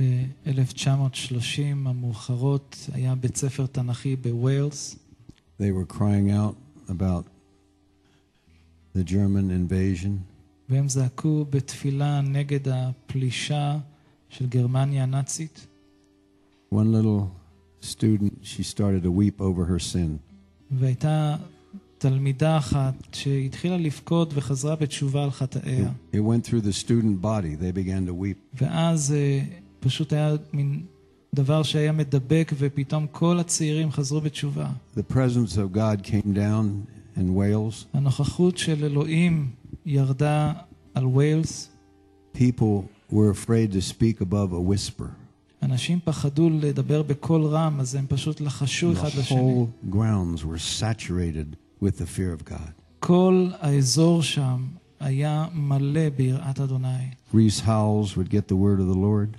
ב-1930 0.00 1.62
המאוחרות 1.86 2.76
היה 2.92 3.14
בית 3.14 3.36
ספר 3.36 3.66
תנ"כי 3.66 4.16
בווילס. 4.16 4.96
They 5.58 5.70
were 5.72 5.86
crying 5.86 6.30
out 6.30 6.56
about 6.88 7.24
the 8.94 9.04
German 9.04 9.50
invasion. 9.50 10.18
והם 10.68 10.88
זעקו 10.88 11.44
בתפילה 11.50 12.20
נגד 12.20 12.68
הפלישה 12.68 13.78
של 14.28 14.46
גרמניה 14.46 15.02
הנאצית. 15.02 15.66
One 16.72 16.92
little 16.92 17.30
student, 17.80 18.32
she 18.42 18.62
started 18.62 19.02
to 19.02 19.10
weep 19.10 19.40
over 19.40 19.64
her 19.64 19.78
sin. 19.78 20.18
והייתה 20.70 21.36
תלמידה 21.98 22.56
אחת 22.58 22.94
שהתחילה 23.12 23.76
לבכות 23.76 24.30
וחזרה 24.34 24.76
בתשובה 24.76 25.24
על 25.24 25.30
חטאיה. 25.30 25.90
It 26.12 26.16
went 26.16 26.46
through 26.48 26.62
the 26.66 26.84
student 26.84 27.22
body. 27.22 27.54
They 27.60 27.72
began 27.72 28.06
to 28.10 28.22
weep. 28.22 28.62
ואז 28.62 29.12
אה, 29.12 29.40
פשוט 29.80 30.12
היה 30.12 30.34
מין 30.52 30.82
דבר 31.34 31.62
שהיה 31.62 31.92
מדבק, 31.92 32.52
ופתאום 32.58 33.06
כל 33.12 33.38
הצעירים 33.38 33.90
חזרו 33.92 34.20
בתשובה. 34.20 34.70
The 34.96 35.12
presence 35.12 35.52
of 35.56 35.76
God 35.76 36.06
came 36.06 36.34
down 36.36 36.66
in 37.18 37.36
Wales. 37.36 37.86
הנוכחות 37.94 38.58
של 38.58 38.84
אלוהים 38.84 39.48
ירדה 39.86 40.52
על 40.94 41.06
ווילס. 41.06 41.70
People 42.36 42.82
were 43.12 43.30
afraid 43.30 43.72
to 43.72 43.80
speak 43.80 44.20
above 44.20 44.52
a 44.52 44.60
whisper. 44.72 45.04
אנשים 45.62 45.98
פחדו 46.04 46.50
לדבר 46.50 47.02
בקול 47.02 47.44
רם, 47.44 47.80
אז 47.80 47.94
הם 47.94 48.04
פשוט 48.08 48.40
לחשו 48.40 48.92
אחד 48.92 49.08
The 49.08 49.18
לשני. 49.18 49.38
whole 49.38 49.92
grounds 49.94 50.38
were 50.44 50.80
saturated 50.80 51.56
with 51.81 51.97
the 51.97 52.05
fear 52.05 52.31
of 52.33 52.43
God. 52.45 52.73
כל 52.99 53.51
Rees 57.33 57.59
Howells 57.59 58.15
would 58.17 58.29
get 58.29 58.47
the 58.47 58.55
word 58.55 58.79
of 58.79 58.87
the 58.87 58.97
Lord. 58.97 59.37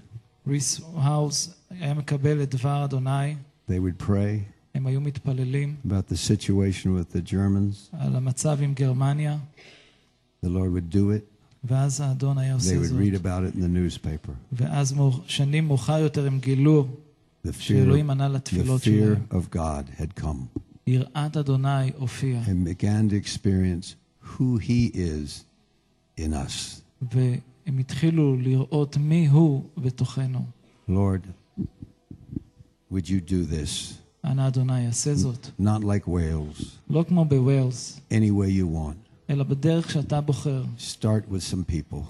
היה 1.70 1.94
מקבל 1.94 2.42
את 2.42 2.54
דבר 2.54 2.84
אדוני. 2.84 3.36
They 3.68 3.80
would 3.80 3.98
pray 3.98 4.56
הם 4.74 4.86
היו 4.86 5.00
מתפללים 5.00 5.76
about 5.86 6.08
the 6.08 6.16
situation 6.16 6.86
with 6.86 7.16
the 7.16 7.30
Germans. 7.30 7.96
על 7.98 8.16
המצב 8.16 8.58
עם 8.62 8.74
גרמניה. 8.74 9.38
The 10.44 10.48
Lord 10.48 10.72
would 10.72 10.94
do 10.94 11.10
it. 11.10 11.22
ואז 11.64 12.00
האדון 12.00 12.38
היה 12.38 12.56
They 12.56 12.60
would 12.60 12.92
read 12.92 13.14
about 13.14 13.42
it 13.44 13.54
in 13.54 13.60
the 13.60 13.68
newspaper. 13.68 14.32
ואז 14.52 14.94
שנים 15.26 15.66
מאוחר 15.66 15.98
יותר 15.98 16.26
הם 16.26 16.38
גילו 16.38 16.88
The 17.44 17.52
fear, 17.52 17.86
the 17.86 18.78
fear 18.82 19.20
of 19.30 19.50
God 19.52 19.84
had 20.00 20.16
come. 20.16 20.48
And 22.46 22.64
began 22.64 23.08
to 23.08 23.16
experience 23.16 23.96
who 24.20 24.58
he 24.58 24.86
is 24.94 25.44
in 26.16 26.32
us. 26.32 26.82
Lord, 30.88 31.22
would 32.88 33.08
you 33.08 33.20
do 33.20 33.44
this? 33.44 33.98
Not 35.58 35.82
like 35.82 36.06
Wales. 36.06 36.78
Any 38.08 38.30
way 38.30 38.48
you 38.50 38.68
want. 38.68 38.96
Start 40.78 41.28
with 41.28 41.42
some 41.42 41.64
people. 41.64 42.04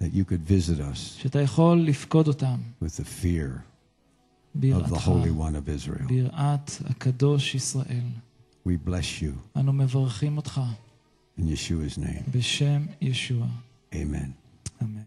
That 0.00 0.12
you 0.14 0.24
could 0.24 0.40
visit 0.46 0.80
us. 0.80 1.18
With 2.80 2.96
the 2.96 3.04
fear 3.04 3.64
of 4.72 4.88
the 4.88 4.98
Holy 4.98 5.30
One 5.30 5.56
of 5.56 5.68
Israel. 5.68 6.06
We 8.64 8.76
bless 8.76 9.20
you. 9.22 9.34
In 11.38 11.46
Yeshua's 11.48 11.96
name. 11.98 12.24
Amen. 13.94 14.34